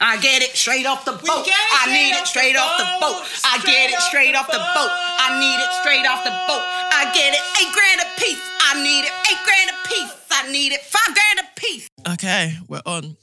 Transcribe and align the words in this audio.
I 0.00 0.20
get 0.20 0.42
it 0.42 0.56
straight 0.56 0.86
off 0.86 1.04
the 1.04 1.12
boat. 1.12 1.46
I 1.48 1.86
need 1.88 2.12
it 2.12 2.26
straight 2.26 2.56
off 2.56 2.68
off 2.68 2.78
the 2.78 2.84
the 2.84 3.00
boat. 3.00 3.16
boat, 3.22 3.40
I 3.44 3.58
get 3.64 3.90
it 3.90 4.00
straight 4.00 4.34
off 4.34 4.46
the 4.46 4.58
boat. 4.58 4.92
I 4.92 5.40
need 5.40 5.56
it 5.62 5.72
straight 5.80 6.06
off 6.06 6.22
the 6.24 6.30
boat. 6.46 6.64
I 6.92 7.10
get 7.14 7.32
it 7.32 7.42
eight 7.60 7.72
grand 7.72 8.00
a 8.04 8.20
piece. 8.20 8.42
I 8.60 8.82
need 8.82 9.04
it 9.08 9.12
eight 9.30 9.42
grand 9.44 9.70
a 9.72 9.88
piece. 9.88 10.12
I 10.30 10.52
need 10.52 10.72
it 10.72 10.80
five 10.82 11.14
grand 11.14 11.48
a 11.48 11.60
piece. 11.60 11.88
Okay, 12.12 12.56
we're 12.68 12.82
on. 12.84 13.16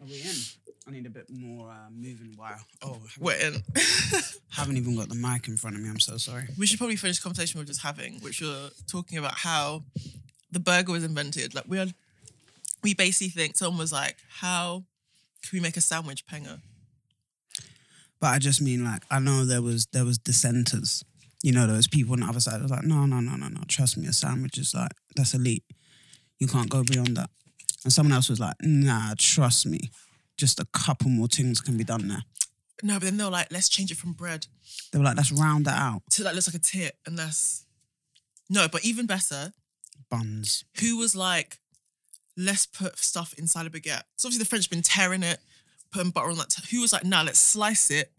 Are 0.00 0.06
we 0.06 0.22
in? 0.22 0.36
I 0.88 0.92
need 0.92 1.06
a 1.06 1.10
bit 1.10 1.28
more 1.28 1.68
uh, 1.68 1.90
moving 1.90 2.34
wire. 2.38 2.58
Oh, 2.82 2.98
We're 3.18 3.34
in. 3.36 3.62
haven't 4.50 4.76
even 4.76 4.96
got 4.96 5.08
the 5.08 5.16
mic 5.16 5.48
in 5.48 5.56
front 5.56 5.76
of 5.76 5.82
me. 5.82 5.88
I'm 5.88 5.98
so 5.98 6.16
sorry. 6.16 6.44
we 6.56 6.66
should 6.66 6.78
probably 6.78 6.96
finish 6.96 7.18
the 7.18 7.24
conversation 7.24 7.58
we 7.58 7.62
were 7.64 7.66
just 7.68 7.82
having, 7.82 8.20
which 8.20 8.40
we 8.40 8.48
were 8.48 8.70
talking 8.86 9.18
about 9.18 9.34
how 9.34 9.82
the 10.52 10.60
burger 10.60 10.92
was 10.92 11.02
invented. 11.04 11.54
Like 11.54 11.64
we 11.66 11.78
are, 11.80 11.88
we 12.82 12.94
basically 12.94 13.28
think 13.30 13.56
someone 13.56 13.78
was 13.78 13.92
like, 13.92 14.16
"How 14.28 14.84
can 15.42 15.56
we 15.56 15.60
make 15.60 15.76
a 15.76 15.80
sandwich 15.80 16.26
penger?" 16.26 16.60
But 18.20 18.28
I 18.28 18.38
just 18.38 18.60
mean 18.62 18.84
like 18.84 19.02
I 19.10 19.18
know 19.18 19.44
there 19.44 19.62
was 19.62 19.86
there 19.92 20.04
was 20.04 20.18
dissenters. 20.18 21.04
You 21.42 21.52
know, 21.52 21.66
there 21.66 21.76
was 21.76 21.86
people 21.86 22.14
on 22.14 22.20
the 22.20 22.26
other 22.26 22.40
side. 22.40 22.54
that 22.54 22.62
was 22.62 22.70
like, 22.72 22.84
no, 22.84 23.06
no, 23.06 23.20
no, 23.20 23.36
no, 23.36 23.46
no. 23.48 23.60
Trust 23.68 23.98
me, 23.98 24.06
a 24.08 24.12
sandwich 24.12 24.58
is 24.58 24.74
like 24.74 24.90
that's 25.14 25.34
elite. 25.34 25.64
You 26.40 26.48
can't 26.48 26.70
go 26.70 26.82
beyond 26.82 27.16
that. 27.18 27.30
And 27.84 27.92
someone 27.92 28.12
else 28.12 28.28
was 28.28 28.40
like, 28.40 28.56
nah, 28.62 29.14
trust 29.18 29.66
me. 29.66 29.90
Just 30.36 30.58
a 30.58 30.64
couple 30.72 31.08
more 31.08 31.28
things 31.28 31.60
can 31.60 31.76
be 31.76 31.84
done 31.84 32.08
there. 32.08 32.24
No, 32.82 32.94
but 32.94 33.02
then 33.02 33.16
they 33.16 33.24
were 33.24 33.30
like, 33.30 33.50
"Let's 33.50 33.68
change 33.70 33.90
it 33.90 33.96
from 33.96 34.12
bread 34.12 34.48
They 34.92 34.98
were 34.98 35.04
like, 35.04 35.16
let's 35.16 35.32
round 35.32 35.64
that 35.66 35.78
out. 35.78 36.02
to 36.10 36.22
that 36.24 36.34
looks 36.34 36.48
like 36.48 36.56
a 36.56 36.58
tit," 36.58 36.98
and 37.06 37.18
that's 37.18 37.64
no. 38.50 38.68
But 38.68 38.84
even 38.84 39.06
better, 39.06 39.52
Buns. 40.10 40.64
who 40.80 40.98
was 40.98 41.14
like, 41.16 41.58
let's 42.36 42.66
put 42.66 42.98
stuff 42.98 43.34
inside 43.38 43.66
a 43.66 43.70
baguette. 43.70 44.02
So 44.16 44.28
obviously 44.28 44.38
the 44.40 44.44
French 44.48 44.68
been 44.70 44.82
tearing 44.82 45.22
it, 45.22 45.38
putting 45.92 46.10
butter 46.10 46.30
on 46.30 46.36
that. 46.38 46.50
T- 46.50 46.76
who 46.76 46.82
was 46.82 46.92
like, 46.92 47.04
nah, 47.04 47.22
let's 47.22 47.38
slice 47.38 47.90
it 47.90 48.12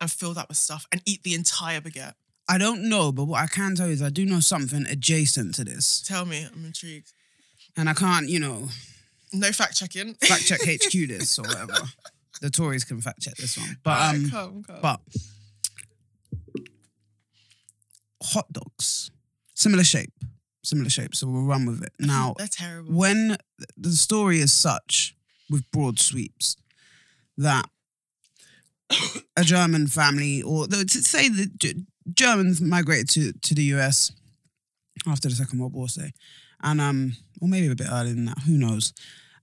and 0.00 0.10
fill 0.10 0.34
that 0.34 0.48
with 0.48 0.56
stuff 0.56 0.86
and 0.92 1.00
eat 1.06 1.22
the 1.22 1.34
entire 1.34 1.80
baguette. 1.80 2.14
I 2.48 2.58
don't 2.58 2.88
know, 2.88 3.12
but 3.12 3.24
what 3.24 3.40
I 3.42 3.46
can 3.46 3.76
tell 3.76 3.86
you 3.86 3.92
is 3.92 4.02
I 4.02 4.10
do 4.10 4.24
know 4.26 4.40
something 4.40 4.84
adjacent 4.86 5.54
to 5.56 5.64
this. 5.64 6.02
Tell 6.02 6.24
me, 6.26 6.46
I'm 6.52 6.64
intrigued. 6.64 7.12
And 7.76 7.88
I 7.88 7.94
can't, 7.94 8.28
you 8.28 8.40
know, 8.40 8.68
No 9.32 9.52
fact 9.52 9.76
checking. 9.76 10.14
fact 10.14 10.46
check 10.46 10.60
HQ 10.66 10.90
this 10.92 11.38
or 11.38 11.42
whatever. 11.42 11.74
The 12.40 12.50
Tories 12.50 12.82
can 12.84 13.00
fact 13.00 13.20
check 13.20 13.36
this 13.36 13.56
one. 13.56 13.76
But 13.84 13.90
Alright, 13.90 14.14
um 14.16 14.30
come, 14.30 14.64
come. 14.64 14.78
but 14.82 15.00
hot 18.22 18.52
dogs. 18.52 19.10
Similar 19.54 19.84
shape. 19.84 20.12
Similar 20.62 20.90
shape. 20.90 21.14
So 21.14 21.26
we'll 21.26 21.42
run 21.42 21.66
with 21.66 21.82
it. 21.82 21.92
Now 22.00 22.34
they're 22.36 22.46
terrible. 22.46 22.92
when 22.92 23.36
the 23.76 23.90
story 23.92 24.40
is 24.40 24.52
such 24.52 25.14
with 25.48 25.68
broad 25.70 25.98
sweeps 25.98 26.56
that 27.38 27.68
a 29.36 29.42
German 29.42 29.86
family, 29.86 30.42
or 30.42 30.66
to 30.66 30.88
say 30.88 31.28
the 31.28 31.50
Germans 32.12 32.60
migrated 32.60 33.08
to, 33.10 33.32
to 33.32 33.54
the 33.54 33.62
US 33.74 34.12
after 35.06 35.28
the 35.28 35.34
Second 35.34 35.58
World 35.60 35.72
War, 35.72 35.88
say, 35.88 36.12
and 36.62 36.80
um, 36.80 37.12
or 37.40 37.48
maybe 37.48 37.68
a 37.68 37.74
bit 37.74 37.86
earlier 37.90 38.14
than 38.14 38.26
that, 38.26 38.38
who 38.40 38.58
knows, 38.58 38.92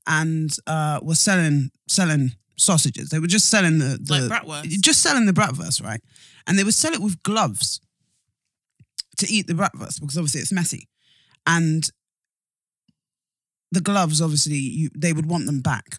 and 0.05 0.55
uh, 0.67 0.99
were 1.01 1.15
selling 1.15 1.71
selling 1.87 2.33
sausages. 2.57 3.09
They 3.09 3.19
were 3.19 3.27
just 3.27 3.49
selling 3.49 3.79
the, 3.79 3.97
the 4.01 4.27
Like 4.29 4.43
bratwurst? 4.43 4.81
just 4.81 5.01
selling 5.01 5.25
the 5.25 5.33
bratwurst, 5.33 5.83
right? 5.83 6.01
And 6.45 6.57
they 6.59 6.63
would 6.63 6.73
sell 6.73 6.93
it 6.93 7.01
with 7.01 7.21
gloves 7.23 7.79
to 9.17 9.31
eat 9.31 9.47
the 9.47 9.53
bratwurst 9.53 9.99
because 9.99 10.17
obviously 10.17 10.41
it's 10.41 10.51
messy, 10.51 10.87
and 11.47 11.89
the 13.71 13.81
gloves 13.81 14.21
obviously 14.21 14.55
you, 14.57 14.89
they 14.95 15.13
would 15.13 15.25
want 15.25 15.45
them 15.45 15.61
back. 15.61 15.97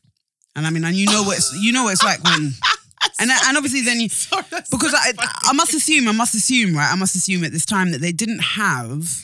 And 0.56 0.66
I 0.66 0.70
mean, 0.70 0.84
and 0.84 0.96
you 0.96 1.06
know 1.06 1.22
what 1.22 1.36
it's 1.36 1.52
you 1.54 1.72
know 1.72 1.84
what 1.84 1.92
it's 1.92 2.02
like 2.02 2.22
when, 2.24 2.52
and 3.20 3.30
and 3.30 3.56
obviously 3.56 3.82
then 3.82 4.00
you 4.00 4.08
Sorry, 4.08 4.44
because 4.70 4.94
I. 4.94 5.12
I 5.44 5.52
must 5.52 5.74
assume 5.74 6.08
I 6.08 6.12
must 6.12 6.34
assume 6.34 6.76
right 6.76 6.92
I 6.92 6.96
must 6.96 7.14
assume 7.14 7.44
at 7.44 7.52
this 7.52 7.64
time 7.66 7.92
that 7.92 8.00
they 8.00 8.12
didn't 8.12 8.40
have 8.40 9.22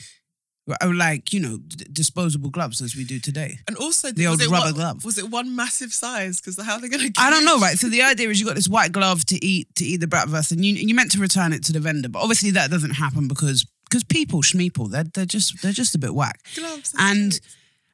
uh, 0.69 0.91
like 0.93 1.31
you 1.33 1.39
know 1.39 1.57
d- 1.57 1.85
disposable 1.91 2.49
gloves 2.49 2.81
as 2.81 2.95
we 2.95 3.03
do 3.03 3.19
today. 3.19 3.59
and 3.67 3.77
also 3.77 4.11
the 4.11 4.27
old 4.27 4.41
rubber 4.41 4.65
one, 4.65 4.73
glove. 4.73 5.05
Was 5.05 5.17
it 5.17 5.29
one 5.29 5.55
massive 5.55 5.93
size? 5.93 6.41
Because 6.41 6.59
how 6.63 6.75
are 6.75 6.81
they 6.81 6.89
gonna? 6.89 7.09
I 7.17 7.29
don't 7.29 7.45
know, 7.45 7.59
right? 7.59 7.77
So 7.77 7.89
the 7.89 8.01
idea 8.01 8.29
is 8.29 8.39
you 8.39 8.45
got 8.45 8.55
this 8.55 8.67
white 8.69 8.91
glove 8.91 9.25
to 9.25 9.45
eat 9.45 9.67
to 9.75 9.85
eat 9.85 9.97
the 9.97 10.07
bratwurst, 10.07 10.51
and 10.51 10.63
you 10.65 10.73
you 10.73 10.95
meant 10.95 11.11
to 11.11 11.19
return 11.19 11.53
it 11.53 11.63
to 11.65 11.73
the 11.73 11.79
vendor, 11.79 12.09
but 12.09 12.19
obviously 12.19 12.51
that 12.51 12.71
doesn't 12.71 12.91
happen 12.95 13.27
because 13.27 13.65
because 13.89 14.03
people 14.03 14.41
schmeeple 14.41 14.89
they're 14.89 15.05
they're 15.13 15.25
just 15.25 15.61
they're 15.61 15.71
just 15.71 15.95
a 15.95 15.99
bit 15.99 16.13
whack. 16.13 16.39
Gloves 16.55 16.93
and 16.97 17.39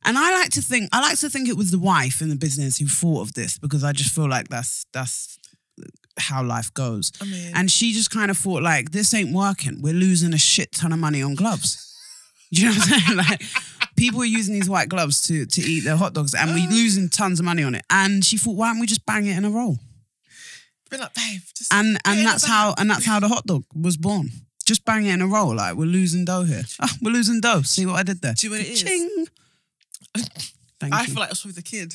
and 0.03 0.17
I 0.17 0.31
like 0.39 0.49
to 0.51 0.61
think 0.61 0.89
I 0.91 1.01
like 1.01 1.19
to 1.19 1.29
think 1.29 1.49
it 1.49 1.57
was 1.57 1.71
the 1.71 1.79
wife 1.79 2.21
in 2.21 2.29
the 2.29 2.35
business 2.35 2.77
who 2.77 2.87
thought 2.87 3.21
of 3.21 3.33
this 3.33 3.57
because 3.57 3.83
I 3.83 3.91
just 3.91 4.13
feel 4.13 4.29
like 4.29 4.47
that's 4.47 4.85
that's 4.93 5.37
how 6.17 6.43
life 6.43 6.73
goes. 6.73 7.11
I 7.21 7.25
mean- 7.25 7.53
and 7.55 7.71
she 7.71 7.93
just 7.93 8.11
kind 8.11 8.31
of 8.31 8.37
thought 8.37 8.61
like 8.61 8.91
this 8.91 9.13
ain't 9.13 9.33
working. 9.33 9.81
We're 9.81 9.93
losing 9.93 10.33
a 10.33 10.37
shit 10.37 10.71
ton 10.71 10.93
of 10.93 10.99
money 10.99 11.21
on 11.21 11.35
gloves. 11.35 11.87
Do 12.51 12.61
you 12.61 12.67
know 12.67 12.73
what 12.73 12.91
I'm 12.91 12.99
saying? 12.99 13.17
Like 13.29 13.41
people 13.95 14.21
are 14.21 14.25
using 14.25 14.53
these 14.53 14.69
white 14.69 14.89
gloves 14.89 15.21
to 15.27 15.45
to 15.45 15.61
eat 15.61 15.81
their 15.81 15.95
hot 15.95 16.13
dogs, 16.13 16.33
and 16.33 16.51
we're 16.51 16.67
oh. 16.67 16.71
losing 16.71 17.09
tons 17.09 17.39
of 17.39 17.45
money 17.45 17.63
on 17.63 17.75
it. 17.75 17.83
And 17.89 18.25
she 18.25 18.37
thought, 18.37 18.55
why 18.55 18.71
don't 18.71 18.79
we 18.79 18.87
just 18.87 19.05
bang 19.05 19.25
it 19.25 19.37
in 19.37 19.45
a 19.45 19.49
roll? 19.49 19.77
been 20.91 20.99
like, 20.99 21.13
babe, 21.13 21.41
And 21.71 21.97
put 22.03 22.11
it 22.11 22.13
in 22.13 22.19
and 22.19 22.27
that's 22.27 22.45
how 22.45 22.75
and 22.77 22.89
that's 22.89 23.05
how 23.05 23.19
the 23.19 23.27
hot 23.27 23.45
dog 23.45 23.63
was 23.73 23.97
born. 23.97 24.29
Just 24.71 24.85
bang 24.85 25.05
it 25.05 25.13
in 25.13 25.21
a 25.21 25.27
roll. 25.27 25.53
Like 25.53 25.75
we're 25.75 25.83
losing 25.85 26.23
dough 26.23 26.43
here. 26.43 26.63
Ah, 26.79 26.89
we're 27.01 27.11
losing 27.11 27.41
dough. 27.41 27.61
See 27.63 27.85
what 27.85 27.95
I 27.97 28.03
did 28.03 28.21
there? 28.21 28.33
Do 28.33 28.47
you 28.47 28.51
know 28.53 28.57
what 28.59 28.65
it 28.65 28.71
is? 28.71 28.81
Ching. 28.83 29.25
Thank 30.79 30.93
I 30.93 31.01
you. 31.01 31.07
feel 31.07 31.15
like 31.19 31.29
I 31.29 31.31
was 31.31 31.45
with 31.45 31.57
a 31.57 31.61
kid. 31.61 31.93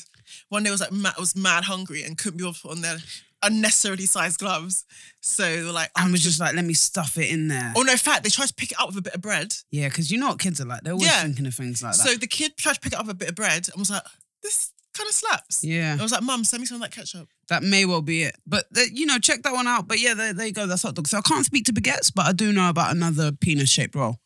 One 0.49 0.61
day 0.63 0.69
I 0.69 0.71
was 0.71 0.81
like, 0.81 0.91
mad, 0.91 1.15
was 1.19 1.35
mad 1.35 1.63
hungry 1.63 2.03
and 2.03 2.17
couldn't 2.17 2.37
be 2.37 2.43
put 2.61 2.71
on 2.71 2.81
their 2.81 2.97
unnecessarily 3.41 4.05
sized 4.05 4.39
gloves. 4.39 4.85
So 5.21 5.43
they 5.43 5.63
were 5.63 5.71
like, 5.71 5.89
and 5.97 6.11
was 6.11 6.21
just 6.21 6.39
like, 6.39 6.55
let 6.55 6.65
me 6.65 6.73
stuff 6.73 7.17
it 7.17 7.29
in 7.31 7.47
there. 7.47 7.73
Oh 7.75 7.81
no, 7.81 7.91
in 7.93 7.97
fact, 7.97 8.23
they 8.23 8.29
tried 8.29 8.47
to 8.49 8.53
pick 8.53 8.71
it 8.71 8.79
up 8.79 8.87
with 8.89 8.97
a 8.97 9.01
bit 9.01 9.15
of 9.15 9.21
bread. 9.21 9.53
Yeah, 9.71 9.89
because 9.89 10.11
you 10.11 10.19
know 10.19 10.27
what 10.29 10.39
kids 10.39 10.61
are 10.61 10.65
like. 10.65 10.81
They're 10.83 10.93
always 10.93 11.07
Yeah. 11.07 11.23
thinking 11.23 11.47
of 11.47 11.53
things 11.55 11.81
like 11.83 11.93
that. 11.97 12.07
So 12.07 12.15
the 12.15 12.27
kid 12.27 12.55
tried 12.57 12.75
to 12.75 12.79
pick 12.79 12.93
it 12.93 12.99
up 12.99 13.07
with 13.07 13.15
a 13.15 13.17
bit 13.17 13.29
of 13.29 13.35
bread 13.35 13.67
and 13.69 13.79
was 13.79 13.89
like, 13.89 14.03
this 14.43 14.71
kind 14.97 15.07
of 15.07 15.13
slaps. 15.13 15.63
yeah, 15.63 15.95
I 15.99 16.01
was 16.03 16.11
like, 16.11 16.23
Mum, 16.23 16.43
send 16.43 16.61
me 16.61 16.67
some 16.67 16.75
of 16.75 16.81
that 16.81 16.91
ketchup. 16.91 17.27
that 17.49 17.63
may 17.63 17.85
well 17.85 18.01
be 18.01 18.23
it. 18.23 18.35
But 18.45 18.65
the, 18.71 18.89
you 18.91 19.05
know, 19.05 19.19
check 19.19 19.43
that 19.43 19.53
one 19.53 19.67
out. 19.67 19.87
But 19.87 19.99
yeah, 19.99 20.13
there, 20.13 20.33
there 20.33 20.47
you 20.47 20.53
go. 20.53 20.65
That's 20.67 20.81
hot 20.83 20.95
dog. 20.95 21.07
So 21.07 21.17
I 21.17 21.21
can't 21.21 21.45
speak 21.45 21.65
to 21.65 21.73
baguettes, 21.73 22.11
but 22.13 22.25
I 22.25 22.31
do 22.33 22.51
know 22.51 22.69
about 22.69 22.95
another 22.95 23.31
penis 23.31 23.69
shaped 23.69 23.95
roll. 23.95 24.17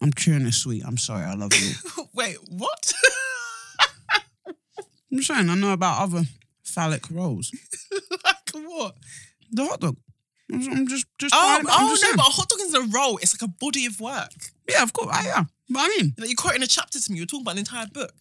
I'm 0.00 0.12
chewing 0.12 0.44
this 0.44 0.56
sweet. 0.58 0.82
I'm 0.86 0.96
sorry. 0.96 1.24
I 1.24 1.34
love 1.34 1.52
you. 1.54 1.72
Wait, 2.14 2.36
what? 2.48 2.92
I'm 5.12 5.22
saying 5.22 5.48
I 5.48 5.54
know 5.54 5.72
about 5.72 6.02
other 6.02 6.22
phallic 6.62 7.10
rolls. 7.10 7.50
like 8.24 8.36
what? 8.54 8.94
The 9.50 9.64
hot 9.64 9.80
dog. 9.80 9.96
I'm 10.52 10.86
just, 10.86 11.06
just, 11.18 11.34
Oh, 11.36 11.38
trying- 11.60 11.66
I'm 11.68 11.86
oh 11.86 11.90
just 11.90 12.02
no, 12.02 12.06
saying. 12.08 12.16
but 12.16 12.26
a 12.26 12.30
hot 12.30 12.48
dog 12.48 12.58
isn't 12.60 12.82
a 12.94 12.96
roll. 12.96 13.18
It's 13.18 13.34
like 13.40 13.48
a 13.48 13.52
body 13.52 13.86
of 13.86 14.00
work. 14.00 14.30
yeah, 14.68 14.82
of 14.82 14.92
course. 14.92 15.08
I, 15.14 15.24
yeah, 15.26 15.44
but 15.68 15.80
I 15.80 15.88
mean, 15.98 16.14
Like 16.18 16.28
you're 16.28 16.36
quoting 16.36 16.62
a 16.62 16.66
chapter 16.66 17.00
to 17.00 17.12
me. 17.12 17.18
You're 17.18 17.26
talking 17.26 17.42
about 17.42 17.52
an 17.52 17.58
entire 17.58 17.86
book. 17.86 18.14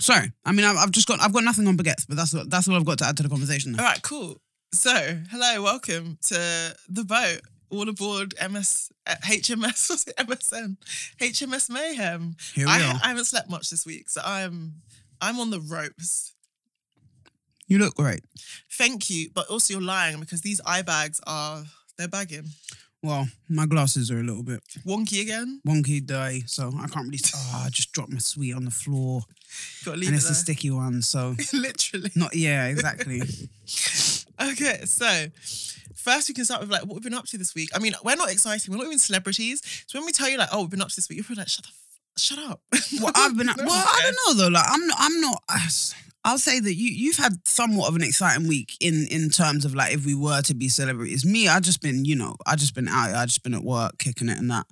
Sorry. 0.00 0.32
I 0.44 0.52
mean, 0.52 0.64
I've, 0.64 0.76
I've 0.76 0.90
just 0.90 1.06
got, 1.06 1.20
I've 1.20 1.32
got 1.32 1.44
nothing 1.44 1.66
on 1.66 1.76
baguettes, 1.76 2.06
but 2.08 2.16
that's 2.16 2.34
what, 2.34 2.50
that's 2.50 2.68
all 2.68 2.76
I've 2.76 2.84
got 2.84 2.98
to 2.98 3.06
add 3.06 3.16
to 3.18 3.22
the 3.22 3.28
conversation. 3.28 3.78
All 3.78 3.84
right, 3.84 4.02
cool. 4.02 4.40
So, 4.72 5.18
hello, 5.30 5.62
welcome 5.62 6.18
to 6.26 6.74
the 6.88 7.04
boat. 7.04 7.40
All 7.70 7.86
aboard 7.86 8.34
MS, 8.50 8.90
uh, 9.06 9.16
HMS, 9.24 9.90
was 9.90 10.06
it, 10.06 10.16
MSN? 10.16 10.78
HMS 11.20 11.68
Mayhem. 11.68 12.36
Here 12.54 12.66
we 12.66 12.72
I, 12.72 12.80
are. 12.80 13.00
I 13.04 13.08
haven't 13.08 13.26
slept 13.26 13.50
much 13.50 13.68
this 13.68 13.84
week, 13.84 14.08
so 14.08 14.22
I'm 14.24 14.76
I'm 15.20 15.38
on 15.38 15.50
the 15.50 15.60
ropes. 15.60 16.34
You 17.66 17.78
look 17.78 17.96
great. 17.96 18.20
Thank 18.72 19.10
you, 19.10 19.28
but 19.34 19.48
also 19.48 19.74
you're 19.74 19.82
lying 19.82 20.18
because 20.18 20.40
these 20.40 20.62
eye 20.64 20.80
bags 20.80 21.20
are 21.26 21.64
they're 21.98 22.08
bagging 22.08 22.46
Well, 23.02 23.28
my 23.48 23.64
glasses 23.66 24.10
are 24.10 24.18
a 24.18 24.24
little 24.24 24.42
bit 24.42 24.60
wonky 24.84 25.20
again. 25.22 25.60
wonky 25.66 26.04
day, 26.04 26.42
so 26.46 26.72
I 26.80 26.88
can't 26.88 27.06
really. 27.06 27.18
Oh, 27.34 27.62
I 27.66 27.68
just 27.70 27.92
dropped 27.92 28.10
my 28.10 28.18
sweet 28.18 28.54
on 28.54 28.64
the 28.64 28.72
floor, 28.72 29.20
Got 29.84 29.92
to 29.92 29.96
leave 29.98 30.08
and 30.08 30.14
it 30.14 30.18
it's 30.18 30.24
a 30.26 30.28
there. 30.28 30.34
sticky 30.34 30.70
one. 30.72 31.00
So 31.02 31.36
Literally. 31.52 32.10
not 32.16 32.34
yeah, 32.34 32.66
exactly. 32.66 33.22
Okay, 34.40 34.82
so 34.84 35.26
first 35.96 36.28
we 36.28 36.34
can 36.34 36.44
start 36.44 36.60
with 36.60 36.70
like 36.70 36.82
what 36.82 36.94
we've 36.94 37.02
been 37.02 37.12
up 37.14 37.24
to 37.26 37.36
this 37.38 37.56
week. 37.56 37.70
I 37.74 37.80
mean, 37.80 37.92
we're 38.04 38.14
not 38.14 38.30
exciting. 38.30 38.70
We're 38.72 38.78
not 38.78 38.86
even 38.86 38.98
celebrities. 39.00 39.60
So 39.88 39.98
when 39.98 40.06
we 40.06 40.12
tell 40.12 40.28
you 40.28 40.38
like, 40.38 40.48
oh, 40.52 40.60
we've 40.60 40.70
been 40.70 40.80
up 40.80 40.88
to 40.90 40.94
this 40.96 41.08
week, 41.08 41.16
you're 41.16 41.24
probably 41.24 41.40
like, 41.40 41.48
shut 41.48 41.64
the, 41.64 41.70
f- 41.70 42.18
shut 42.22 42.38
up. 42.38 42.60
well, 43.02 43.12
I've 43.16 43.36
been. 43.36 43.46
No 43.46 43.54
well, 43.58 43.66
one 43.66 43.76
I 43.78 44.00
cares. 44.00 44.14
don't 44.26 44.38
know 44.38 44.44
though. 44.44 44.50
Like 44.52 44.64
I'm. 44.68 44.86
Not, 44.86 44.96
I'm 45.00 45.20
not. 45.20 45.42
I'll 46.28 46.36
say 46.36 46.60
that 46.60 46.74
you 46.74 46.90
you've 46.90 47.16
had 47.16 47.48
somewhat 47.48 47.88
of 47.88 47.96
an 47.96 48.02
exciting 48.02 48.48
week 48.48 48.76
in 48.82 49.06
in 49.10 49.30
terms 49.30 49.64
of 49.64 49.74
like 49.74 49.94
if 49.94 50.04
we 50.04 50.14
were 50.14 50.42
to 50.42 50.54
be 50.54 50.68
celebrities. 50.68 51.24
Me, 51.24 51.48
I 51.48 51.58
just 51.58 51.80
been 51.80 52.04
you 52.04 52.16
know 52.16 52.36
I 52.44 52.54
just 52.54 52.74
been 52.74 52.86
out. 52.86 53.14
I 53.14 53.24
just 53.24 53.42
been 53.42 53.54
at 53.54 53.64
work 53.64 53.96
kicking 53.98 54.28
it 54.28 54.36
and 54.36 54.50
that, 54.50 54.66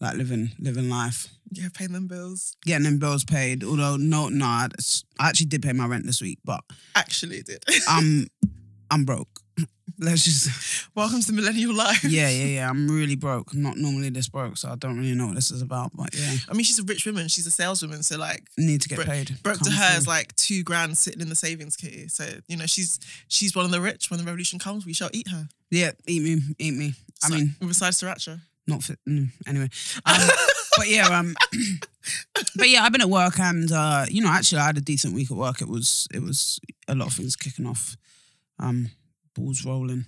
like 0.00 0.16
living 0.16 0.52
living 0.58 0.88
life. 0.88 1.28
Yeah, 1.50 1.68
paying 1.74 1.92
them 1.92 2.06
bills. 2.06 2.56
Getting 2.64 2.84
them 2.84 2.98
bills 2.98 3.22
paid, 3.22 3.62
although 3.62 3.96
no, 3.98 4.30
no, 4.30 4.46
I 4.46 4.68
I 5.20 5.28
actually 5.28 5.46
did 5.46 5.60
pay 5.60 5.74
my 5.74 5.86
rent 5.86 6.06
this 6.06 6.22
week, 6.22 6.38
but 6.42 6.64
Actually, 6.96 7.42
did. 7.42 7.62
I'm 7.86 8.28
I'm 8.90 9.04
broke. 9.04 9.41
Let's 10.02 10.24
just. 10.24 10.88
Welcome 10.96 11.20
to 11.20 11.26
the 11.28 11.32
millennial 11.32 11.74
life. 11.74 12.02
Yeah, 12.04 12.28
yeah, 12.28 12.44
yeah. 12.44 12.68
I'm 12.70 12.88
really 12.90 13.14
broke. 13.16 13.52
I'm 13.52 13.62
not 13.62 13.76
normally 13.76 14.10
this 14.10 14.28
broke, 14.28 14.56
so 14.58 14.68
I 14.70 14.74
don't 14.74 14.98
really 14.98 15.14
know 15.14 15.26
what 15.26 15.36
this 15.36 15.50
is 15.52 15.62
about. 15.62 15.92
But 15.94 16.10
yeah, 16.14 16.34
I 16.48 16.54
mean, 16.54 16.64
she's 16.64 16.78
a 16.80 16.82
rich 16.82 17.06
woman. 17.06 17.28
She's 17.28 17.46
a 17.46 17.50
saleswoman, 17.50 18.02
so 18.02 18.18
like 18.18 18.42
need 18.58 18.82
to 18.82 18.88
get 18.88 18.96
Bro- 18.96 19.04
paid. 19.06 19.42
broke 19.42 19.60
to 19.60 19.70
her 19.70 19.90
through. 19.90 19.98
is 19.98 20.06
like 20.08 20.34
two 20.36 20.64
grand 20.64 20.98
sitting 20.98 21.20
in 21.20 21.28
the 21.28 21.34
savings 21.36 21.76
kitty. 21.76 22.08
So 22.08 22.26
you 22.48 22.56
know, 22.56 22.66
she's 22.66 22.98
she's 23.28 23.54
one 23.54 23.64
of 23.64 23.70
the 23.70 23.80
rich. 23.80 24.10
When 24.10 24.18
the 24.18 24.24
revolution 24.26 24.58
comes, 24.58 24.84
we 24.84 24.92
shall 24.92 25.10
eat 25.12 25.28
her. 25.28 25.48
yeah, 25.70 25.92
eat 26.06 26.22
me, 26.22 26.40
eat 26.58 26.74
me. 26.74 26.94
I 27.22 27.28
So, 27.28 27.34
mean, 27.34 27.54
besides 27.60 28.02
Sriracha. 28.02 28.40
not 28.66 28.82
fit. 28.82 28.98
Mm, 29.08 29.28
anyway, 29.46 29.68
um, 30.04 30.28
but 30.76 30.88
yeah, 30.88 31.06
um, 31.16 31.34
but 32.56 32.68
yeah, 32.68 32.82
I've 32.82 32.92
been 32.92 33.00
at 33.02 33.08
work 33.08 33.38
and 33.38 33.70
uh, 33.70 34.04
you 34.08 34.20
know, 34.20 34.30
actually, 34.30 34.58
I 34.62 34.66
had 34.66 34.78
a 34.78 34.82
decent 34.82 35.14
week 35.14 35.30
at 35.30 35.36
work. 35.36 35.62
It 35.62 35.68
was 35.68 36.08
it 36.12 36.20
was 36.22 36.60
a 36.88 36.94
lot 36.96 37.06
of 37.08 37.14
things 37.14 37.36
kicking 37.36 37.66
off, 37.66 37.96
um, 38.58 38.90
balls 39.34 39.64
rolling, 39.64 40.06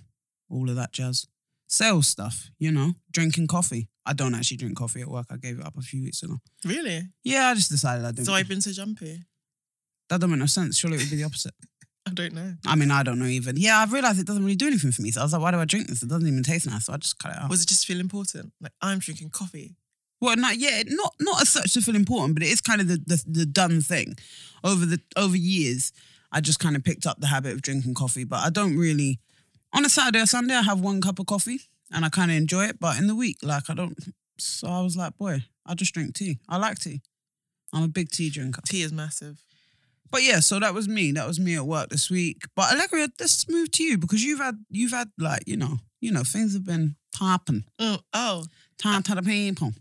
all 0.49 0.69
of 0.69 0.75
that 0.75 0.91
jazz, 0.93 1.27
sales 1.67 2.07
stuff. 2.07 2.49
You 2.59 2.71
know, 2.71 2.93
drinking 3.11 3.47
coffee. 3.47 3.89
I 4.05 4.13
don't 4.13 4.35
actually 4.35 4.57
drink 4.57 4.77
coffee 4.77 5.01
at 5.01 5.07
work. 5.07 5.25
I 5.31 5.37
gave 5.37 5.59
it 5.59 5.65
up 5.65 5.75
a 5.77 5.81
few 5.81 6.03
weeks 6.03 6.21
ago. 6.21 6.37
Really? 6.63 7.01
Yeah, 7.23 7.47
I 7.47 7.55
just 7.55 7.71
decided 7.71 8.05
I 8.05 8.11
didn't. 8.11 8.25
So 8.25 8.33
I've 8.33 8.47
been 8.47 8.61
so 8.61 8.71
jumpy. 8.71 9.23
that 10.09 10.19
doesn't 10.19 10.29
make 10.29 10.39
no 10.39 10.45
sense. 10.45 10.77
Surely 10.77 10.97
it 10.97 11.01
would 11.01 11.09
be 11.09 11.15
the 11.17 11.23
opposite. 11.23 11.53
I 12.07 12.11
don't 12.11 12.33
know. 12.33 12.53
I 12.67 12.75
mean, 12.75 12.91
I 12.91 13.01
don't 13.01 13.17
know 13.17 13.25
even. 13.25 13.57
Yeah, 13.57 13.79
I've 13.79 13.91
realized 13.91 14.19
it 14.19 14.27
doesn't 14.27 14.43
really 14.43 14.55
do 14.55 14.67
anything 14.67 14.91
for 14.91 15.01
me. 15.01 15.09
So 15.09 15.21
I 15.21 15.23
was 15.23 15.33
like, 15.33 15.41
why 15.41 15.49
do 15.49 15.57
I 15.57 15.65
drink 15.65 15.87
this? 15.87 16.03
It 16.03 16.09
doesn't 16.09 16.27
even 16.27 16.43
taste 16.43 16.67
nice. 16.67 16.85
So 16.85 16.93
I 16.93 16.97
just 16.97 17.17
cut 17.17 17.31
it 17.31 17.37
out. 17.39 17.49
Was 17.49 17.63
it 17.63 17.67
just 17.67 17.87
feel 17.87 17.99
important? 17.99 18.53
Like 18.61 18.73
I'm 18.79 18.99
drinking 18.99 19.31
coffee. 19.31 19.75
Well, 20.21 20.35
not 20.37 20.57
yeah, 20.57 20.83
not 20.87 21.13
not 21.19 21.41
as 21.41 21.49
such 21.49 21.73
to 21.73 21.81
feel 21.81 21.95
important, 21.95 22.35
but 22.35 22.43
it 22.43 22.49
is 22.49 22.61
kind 22.61 22.79
of 22.79 22.87
the, 22.87 23.01
the 23.05 23.23
the 23.27 23.45
done 23.45 23.81
thing. 23.81 24.15
Over 24.63 24.85
the 24.85 24.99
over 25.17 25.35
years, 25.35 25.91
I 26.35 26.41
just 26.41 26.59
kind 26.59 26.75
of 26.75 26.83
picked 26.83 27.07
up 27.07 27.19
the 27.19 27.27
habit 27.27 27.53
of 27.53 27.61
drinking 27.61 27.93
coffee, 27.95 28.25
but 28.25 28.39
I 28.45 28.49
don't 28.49 28.77
really. 28.77 29.19
On 29.73 29.83
a 29.85 29.89
Saturday 29.89 30.19
or 30.21 30.25
Sunday, 30.25 30.53
I 30.53 30.61
have 30.61 30.79
one 30.81 31.01
cup 31.01 31.17
of 31.19 31.25
coffee 31.25 31.61
and 31.91 32.05
I 32.05 32.09
kind 32.09 32.29
of 32.29 32.37
enjoy 32.37 32.65
it. 32.65 32.79
But 32.79 32.97
in 32.99 33.07
the 33.07 33.15
week, 33.15 33.37
like 33.41 33.69
I 33.69 33.73
don't. 33.73 33.97
So 34.37 34.67
I 34.67 34.81
was 34.81 34.95
like, 34.97 35.17
boy, 35.17 35.43
I 35.65 35.73
just 35.73 35.93
drink 35.93 36.13
tea. 36.13 36.39
I 36.49 36.57
like 36.57 36.77
tea. 36.77 37.01
I'm 37.73 37.83
a 37.83 37.87
big 37.87 38.09
tea 38.09 38.29
drinker. 38.29 38.61
Tea 38.65 38.81
is 38.83 38.91
massive. 38.91 39.41
But 40.11 40.23
yeah, 40.23 40.39
so 40.41 40.59
that 40.59 40.73
was 40.73 40.87
me. 40.87 41.11
That 41.13 41.27
was 41.27 41.39
me 41.39 41.55
at 41.55 41.65
work 41.65 41.89
this 41.89 42.09
week. 42.11 42.43
But 42.55 42.73
Allegra, 42.73 43.07
let's 43.19 43.49
move 43.49 43.71
to 43.71 43.83
you 43.83 43.97
because 43.97 44.23
you've 44.23 44.39
had 44.39 44.55
you've 44.69 44.91
had 44.91 45.09
like 45.17 45.43
you 45.47 45.57
know 45.57 45.79
you 46.01 46.11
know 46.11 46.23
things 46.23 46.53
have 46.53 46.65
been 46.65 46.95
popping, 47.13 47.63
Oh, 47.79 47.97
oh. 48.13 48.45
time 48.77 49.03
to 49.03 49.15
the 49.15 49.23
people. 49.23 49.71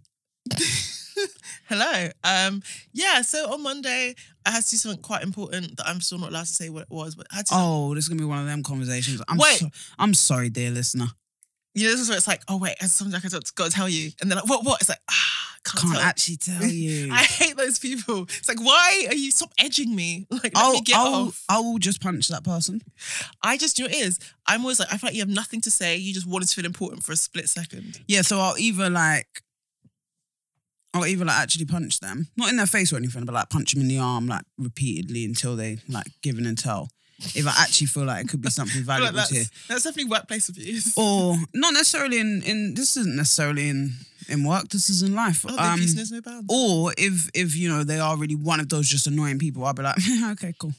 Hello. 1.76 2.08
Um, 2.24 2.62
yeah, 2.92 3.22
so 3.22 3.52
on 3.52 3.62
Monday 3.62 4.14
I 4.46 4.50
had 4.50 4.62
to 4.64 4.70
do 4.70 4.76
something 4.76 5.02
quite 5.02 5.22
important 5.22 5.76
that 5.76 5.86
I'm 5.88 6.00
still 6.00 6.18
not 6.18 6.30
allowed 6.30 6.46
to 6.46 6.52
say 6.52 6.68
what 6.68 6.82
it 6.82 6.90
was, 6.90 7.14
but 7.14 7.26
I 7.32 7.36
had 7.36 7.46
to 7.46 7.54
Oh, 7.56 7.94
this 7.94 8.04
is 8.04 8.08
gonna 8.08 8.18
be 8.20 8.24
one 8.26 8.38
of 8.38 8.46
them 8.46 8.62
conversations. 8.62 9.20
I'm 9.28 9.38
Wait. 9.38 9.58
so- 9.58 9.70
I'm 9.98 10.14
sorry, 10.14 10.50
dear 10.50 10.70
listener. 10.70 11.06
you 11.74 11.84
know, 11.84 11.90
this 11.90 12.00
is 12.00 12.08
where 12.08 12.16
it's 12.18 12.28
like, 12.28 12.42
oh 12.48 12.56
wait, 12.58 12.76
there's 12.80 12.92
something 12.92 13.14
I 13.16 13.20
got 13.20 13.44
to 13.44 13.70
tell 13.70 13.88
you. 13.88 14.10
And 14.20 14.30
they're 14.30 14.36
like, 14.36 14.48
what, 14.48 14.64
what? 14.64 14.80
It's 14.80 14.88
like, 14.90 15.00
ah, 15.10 15.40
can't, 15.64 15.80
Can't 15.82 15.94
tell. 15.94 16.02
actually 16.02 16.36
tell 16.36 16.62
you. 16.66 17.10
I 17.12 17.22
hate 17.24 17.56
those 17.56 17.78
people. 17.78 18.22
It's 18.24 18.48
like, 18.48 18.60
why 18.60 19.06
are 19.08 19.14
you 19.14 19.30
stop 19.30 19.50
edging 19.58 19.94
me? 19.96 20.26
Like, 20.30 20.54
let 20.54 20.56
I'll, 20.56 20.72
me 20.74 20.82
get 20.82 20.96
I'll, 20.96 21.14
off. 21.28 21.42
I 21.48 21.58
will 21.60 21.78
just 21.78 22.00
punch 22.02 22.28
that 22.28 22.44
person. 22.44 22.82
I 23.42 23.56
just, 23.56 23.78
you 23.78 23.86
know, 23.86 23.90
it 23.90 23.96
is. 23.96 24.18
I'm 24.46 24.60
always 24.60 24.78
like, 24.78 24.92
I 24.92 24.98
feel 24.98 25.08
like 25.08 25.14
you 25.14 25.22
have 25.22 25.28
nothing 25.28 25.62
to 25.62 25.70
say. 25.70 25.96
You 25.96 26.12
just 26.12 26.26
wanted 26.26 26.48
to 26.48 26.54
feel 26.54 26.66
important 26.66 27.02
for 27.02 27.12
a 27.12 27.16
split 27.16 27.48
second. 27.48 27.98
Yeah, 28.06 28.20
so 28.22 28.38
I'll 28.40 28.58
either 28.58 28.90
like, 28.90 29.42
I'll 30.94 31.04
either 31.06 31.24
like 31.24 31.36
actually 31.36 31.64
punch 31.66 32.00
them, 32.00 32.28
not 32.36 32.48
in 32.50 32.56
their 32.56 32.66
face 32.66 32.92
or 32.92 32.96
anything, 32.96 33.24
but 33.24 33.34
like 33.34 33.50
punch 33.50 33.72
them 33.72 33.82
in 33.82 33.88
the 33.88 33.98
arm 33.98 34.26
like 34.28 34.44
repeatedly 34.58 35.24
until 35.24 35.56
they 35.56 35.78
like 35.88 36.06
give 36.22 36.38
in 36.38 36.46
and 36.46 36.56
tell. 36.56 36.88
If 37.34 37.46
I 37.46 37.54
actually 37.62 37.86
feel 37.88 38.04
like 38.04 38.24
it 38.24 38.28
could 38.28 38.42
be 38.42 38.50
something 38.58 38.84
feel 38.84 39.00
like 39.00 39.14
that's, 39.14 39.28
to 39.28 39.34
hear. 39.34 39.44
that's 39.68 39.84
definitely 39.84 40.10
workplace 40.10 40.48
abuse. 40.48 40.94
or 40.96 41.36
not 41.54 41.72
necessarily 41.74 42.18
in 42.18 42.42
in 42.44 42.74
this 42.74 42.96
isn't 42.96 43.16
necessarily 43.16 43.68
in 43.68 43.92
in 44.28 44.44
work. 44.44 44.68
This 44.68 44.88
is 44.88 45.02
in 45.02 45.14
life. 45.14 45.44
Oh, 45.48 45.56
Um, 45.58 45.78
the 45.78 45.84
peace 45.84 45.94
knows 45.96 46.10
no 46.12 46.20
bounds. 46.22 46.46
or 46.48 46.92
if 46.96 47.28
if 47.34 47.56
you 47.56 47.68
know 47.68 47.84
they 47.84 47.98
are 48.00 48.16
really 48.16 48.36
one 48.36 48.60
of 48.60 48.68
those 48.68 48.88
just 48.88 49.06
annoying 49.06 49.38
people, 49.38 49.64
I'll 49.64 49.74
be 49.74 49.82
like, 49.82 49.96
okay, 50.32 50.54
cool. 50.58 50.72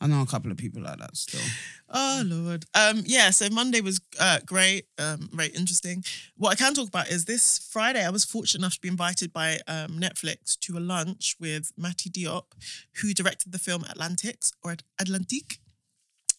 I 0.00 0.06
know 0.06 0.20
a 0.20 0.26
couple 0.26 0.50
of 0.50 0.58
people 0.58 0.82
like 0.82 0.98
that 0.98 1.16
still. 1.16 1.40
Oh 1.88 2.22
Lord. 2.24 2.66
Um, 2.74 3.02
yeah, 3.06 3.30
so 3.30 3.48
Monday 3.48 3.80
was 3.80 4.00
uh, 4.20 4.40
great, 4.44 4.86
um, 4.98 5.30
very 5.32 5.48
interesting. 5.48 6.04
What 6.36 6.50
I 6.50 6.54
can 6.54 6.74
talk 6.74 6.88
about 6.88 7.08
is 7.08 7.24
this 7.24 7.58
Friday, 7.72 8.04
I 8.04 8.10
was 8.10 8.24
fortunate 8.24 8.60
enough 8.60 8.74
to 8.74 8.80
be 8.80 8.88
invited 8.88 9.32
by 9.32 9.60
um, 9.66 9.98
Netflix 9.98 10.58
to 10.60 10.76
a 10.76 10.80
lunch 10.80 11.36
with 11.40 11.72
Mati 11.78 12.10
Diop, 12.10 12.52
who 13.00 13.14
directed 13.14 13.52
the 13.52 13.58
film 13.58 13.84
Atlantics 13.84 14.52
or 14.62 14.76
Atlantique, 15.00 15.58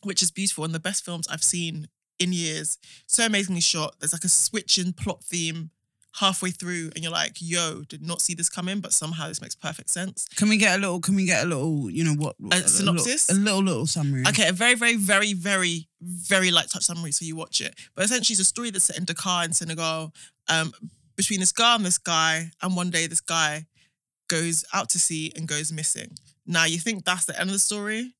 which 0.03 0.21
is 0.21 0.29
beautiful 0.29 0.63
and 0.63 0.75
the 0.75 0.79
best 0.79 1.03
films 1.03 1.27
I've 1.27 1.43
seen 1.43 1.87
in 2.19 2.33
years. 2.33 2.77
So 3.07 3.25
amazingly 3.25 3.61
shot. 3.61 3.95
There's 3.99 4.13
like 4.13 4.23
a 4.23 4.29
switch 4.29 4.77
in 4.77 4.93
plot 4.93 5.23
theme 5.23 5.71
halfway 6.19 6.51
through, 6.51 6.89
and 6.95 7.03
you're 7.03 7.11
like, 7.11 7.33
yo, 7.39 7.83
did 7.87 8.05
not 8.05 8.21
see 8.21 8.33
this 8.33 8.49
coming, 8.49 8.79
but 8.79 8.93
somehow 8.93 9.27
this 9.27 9.41
makes 9.41 9.55
perfect 9.55 9.89
sense. 9.89 10.27
Can 10.35 10.49
we 10.49 10.57
get 10.57 10.77
a 10.77 10.81
little? 10.81 10.99
Can 10.99 11.15
we 11.15 11.25
get 11.25 11.43
a 11.43 11.47
little? 11.47 11.89
You 11.89 12.03
know 12.03 12.13
what? 12.13 12.35
A 12.51 12.67
synopsis? 12.67 13.29
A 13.29 13.33
little, 13.33 13.63
little, 13.63 13.87
summary. 13.87 14.23
Okay, 14.27 14.47
a 14.47 14.51
very, 14.51 14.75
very, 14.75 14.95
very, 14.95 15.33
very, 15.33 15.87
very 16.01 16.51
light 16.51 16.69
touch 16.69 16.83
summary, 16.83 17.11
so 17.11 17.25
you 17.25 17.35
watch 17.35 17.61
it. 17.61 17.75
But 17.95 18.05
essentially, 18.05 18.33
it's 18.33 18.41
a 18.41 18.45
story 18.45 18.71
that's 18.71 18.85
set 18.85 18.97
in 18.97 19.05
Dakar 19.05 19.45
in 19.45 19.53
Senegal, 19.53 20.13
um, 20.49 20.73
between 21.15 21.39
this 21.39 21.51
girl 21.51 21.75
and 21.75 21.85
this 21.85 21.97
guy, 21.97 22.51
and 22.61 22.75
one 22.75 22.89
day 22.89 23.07
this 23.07 23.21
guy 23.21 23.65
goes 24.27 24.65
out 24.73 24.89
to 24.89 24.99
sea 24.99 25.31
and 25.35 25.47
goes 25.47 25.71
missing. 25.71 26.15
Now 26.45 26.65
you 26.65 26.79
think 26.79 27.05
that's 27.05 27.25
the 27.25 27.39
end 27.39 27.49
of 27.49 27.53
the 27.53 27.59
story, 27.59 28.13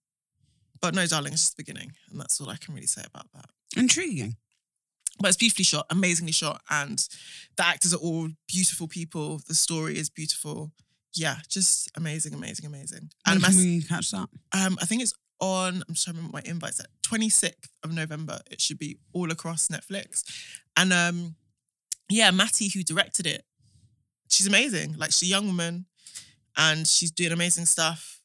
but 0.81 0.93
no, 0.93 1.05
darling, 1.05 1.33
it's 1.33 1.43
just 1.43 1.57
the 1.57 1.63
beginning, 1.63 1.93
and 2.11 2.19
that's 2.19 2.39
all 2.39 2.50
I 2.50 2.57
can 2.57 2.73
really 2.73 2.88
say 2.88 3.01
about 3.05 3.27
that. 3.33 3.45
Intriguing. 3.75 4.35
But 5.19 5.29
it's 5.29 5.37
beautifully 5.37 5.65
shot, 5.65 5.85
amazingly 5.89 6.31
shot, 6.31 6.61
and 6.69 6.99
the 7.57 7.65
actors 7.65 7.93
are 7.93 7.97
all 7.97 8.29
beautiful 8.47 8.87
people. 8.87 9.41
The 9.47 9.55
story 9.55 9.97
is 9.97 10.09
beautiful. 10.09 10.71
Yeah, 11.13 11.37
just 11.49 11.89
amazing, 11.95 12.33
amazing, 12.35 12.65
amazing. 12.67 13.09
When 13.25 13.35
And 13.37 13.43
can 13.43 13.57
we 13.57 13.81
catch 13.81 14.11
that? 14.11 14.27
um, 14.53 14.77
I 14.79 14.85
think 14.85 15.01
it's 15.01 15.13
on. 15.39 15.83
I'm 15.87 15.93
just 15.95 16.05
trying 16.05 16.15
to 16.15 16.19
remember 16.21 16.37
my 16.37 16.43
invites. 16.49 16.79
At 16.79 16.87
26th 17.07 17.69
of 17.83 17.91
November, 17.93 18.39
it 18.51 18.61
should 18.61 18.77
be 18.77 18.99
all 19.13 19.31
across 19.31 19.69
Netflix. 19.69 20.23
And 20.75 20.93
um, 20.93 21.35
yeah, 22.09 22.29
Mati, 22.31 22.69
who 22.69 22.83
directed 22.83 23.25
it, 23.25 23.43
she's 24.29 24.45
amazing. 24.47 24.95
Like 24.97 25.11
she's 25.11 25.29
a 25.29 25.31
young 25.31 25.47
woman, 25.47 25.85
and 26.55 26.87
she's 26.87 27.09
doing 27.11 27.31
amazing 27.31 27.65
stuff. 27.65 28.21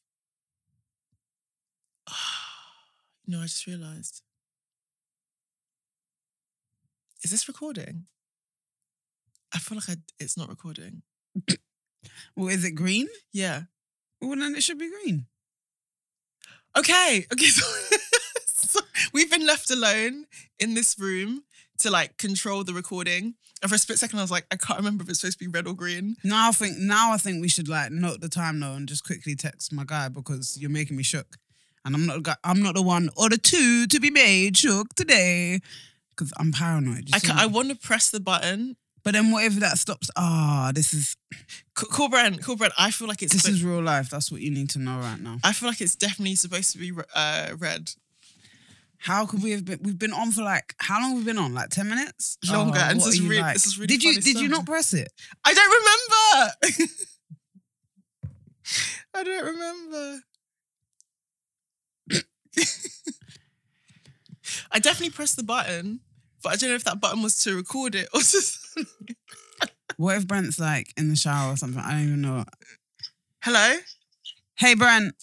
no, 3.27 3.39
I 3.39 3.43
just 3.43 3.65
realized. 3.65 4.21
Is 7.23 7.31
this 7.31 7.47
recording? 7.47 8.05
I 9.53 9.59
feel 9.59 9.77
like 9.77 9.89
I, 9.89 9.95
it's 10.19 10.37
not 10.37 10.49
recording. 10.49 11.01
Well, 12.35 12.49
is 12.49 12.65
it 12.65 12.71
green? 12.71 13.07
Yeah. 13.31 13.61
Well, 14.21 14.37
then 14.37 14.55
it 14.55 14.63
should 14.63 14.77
be 14.77 14.89
green. 14.89 15.25
Okay, 16.77 17.25
okay. 17.31 17.45
So, 17.45 17.65
so 18.47 18.79
we've 19.13 19.31
been 19.31 19.47
left 19.47 19.71
alone 19.71 20.25
in 20.59 20.73
this 20.73 20.99
room 20.99 21.43
to 21.79 21.89
like 21.89 22.17
control 22.17 22.65
the 22.65 22.73
recording. 22.73 23.35
And 23.61 23.69
for 23.69 23.75
a 23.75 23.77
split 23.77 23.99
second, 23.99 24.19
I 24.19 24.21
was 24.21 24.31
like, 24.31 24.45
I 24.51 24.57
can't 24.57 24.79
remember 24.79 25.03
if 25.03 25.09
it's 25.09 25.21
supposed 25.21 25.39
to 25.39 25.45
be 25.45 25.49
red 25.49 25.65
or 25.65 25.73
green. 25.73 26.17
Now 26.25 26.49
I 26.49 26.51
think 26.51 26.77
now 26.77 27.13
I 27.13 27.17
think 27.17 27.41
we 27.41 27.47
should 27.47 27.69
like 27.69 27.89
note 27.89 28.19
the 28.19 28.27
time 28.27 28.59
though 28.59 28.73
and 28.73 28.87
just 28.87 29.05
quickly 29.05 29.35
text 29.35 29.71
my 29.71 29.85
guy 29.85 30.09
because 30.09 30.57
you're 30.59 30.69
making 30.69 30.97
me 30.97 31.03
shook, 31.03 31.37
and 31.85 31.95
I'm 31.95 32.05
not 32.05 32.37
I'm 32.43 32.61
not 32.61 32.75
the 32.75 32.81
one 32.81 33.09
or 33.15 33.29
the 33.29 33.37
two 33.37 33.87
to 33.87 33.99
be 34.01 34.09
made 34.09 34.57
shook 34.57 34.93
today 34.95 35.61
because 36.15 36.31
I'm 36.37 36.51
paranoid. 36.51 37.09
I, 37.13 37.17
see 37.19 37.27
ca- 37.27 37.35
me? 37.35 37.41
I 37.41 37.45
want 37.47 37.69
to 37.69 37.75
press 37.75 38.09
the 38.09 38.19
button. 38.19 38.75
but 39.03 39.13
then 39.13 39.31
what 39.31 39.43
if 39.45 39.55
that 39.55 39.77
stops? 39.77 40.09
Ah, 40.15 40.71
this 40.73 40.93
is 40.93 41.15
Cool 41.75 42.09
Brand, 42.09 42.41
Cool 42.43 42.55
Brand. 42.55 42.73
I 42.77 42.91
feel 42.91 43.07
like 43.07 43.21
it's. 43.21 43.33
this 43.33 43.47
is 43.47 43.63
real 43.63 43.81
life. 43.81 44.09
That's 44.09 44.31
what 44.31 44.41
you 44.41 44.51
need 44.51 44.69
to 44.71 44.79
know 44.79 44.97
right 44.99 45.19
now. 45.19 45.37
I 45.43 45.53
feel 45.53 45.69
like 45.69 45.81
it's 45.81 45.95
definitely 45.95 46.35
supposed 46.35 46.71
to 46.73 46.77
be 46.77 46.91
uh, 47.15 47.55
red. 47.57 47.91
How 48.99 49.25
could 49.25 49.43
we 49.43 49.51
have 49.51 49.65
been? 49.65 49.79
We've 49.83 49.99
been 49.99 50.13
on 50.13 50.31
for 50.31 50.43
like 50.43 50.75
how 50.79 51.01
long? 51.01 51.15
We've 51.15 51.25
we 51.25 51.31
been 51.33 51.37
on? 51.37 51.53
Like 51.53 51.69
ten 51.69 51.89
minutes 51.89 52.37
Longer, 52.49 52.79
and 52.79 52.99
what 52.99 53.05
this 53.05 53.15
is 53.15 53.19
are 53.19 53.23
you 53.23 53.29
re- 53.29 53.53
this 53.53 53.65
is 53.67 53.77
really 53.77 53.87
Did 53.87 54.03
you 54.03 54.21
did 54.21 54.39
you 54.39 54.47
not 54.47 54.65
press 54.65 54.93
it? 54.93 55.11
I 55.43 55.53
don't 55.53 55.71
remember. 56.71 56.93
I 59.13 59.23
don't 59.23 59.45
remember. 59.45 60.19
I 64.71 64.79
definitely 64.79 65.11
pressed 65.11 65.35
the 65.35 65.43
button, 65.43 65.99
but 66.43 66.53
I 66.53 66.55
don't 66.57 66.69
know 66.69 66.75
if 66.75 66.83
that 66.83 67.01
button 67.01 67.23
was 67.23 67.39
to 67.43 67.55
record 67.55 67.95
it 67.95 68.07
or 68.13 68.19
just. 68.19 68.59
What 69.97 70.17
if 70.17 70.27
Brent's 70.27 70.59
like 70.59 70.93
in 70.97 71.09
the 71.09 71.15
shower 71.15 71.53
or 71.53 71.57
something? 71.57 71.81
I 71.81 71.91
don't 71.91 72.03
even 72.03 72.21
know. 72.21 72.43
Hello. 73.43 73.77
Hey 74.55 74.75
Brent. 74.75 75.13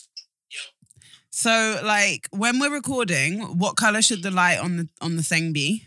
So 1.30 1.80
like 1.84 2.28
when 2.30 2.58
we're 2.58 2.72
recording, 2.72 3.40
what 3.58 3.76
color 3.76 4.02
should 4.02 4.22
the 4.22 4.30
light 4.30 4.58
on 4.58 4.76
the 4.76 4.88
on 5.00 5.16
the 5.16 5.22
thing 5.22 5.52
be? 5.52 5.86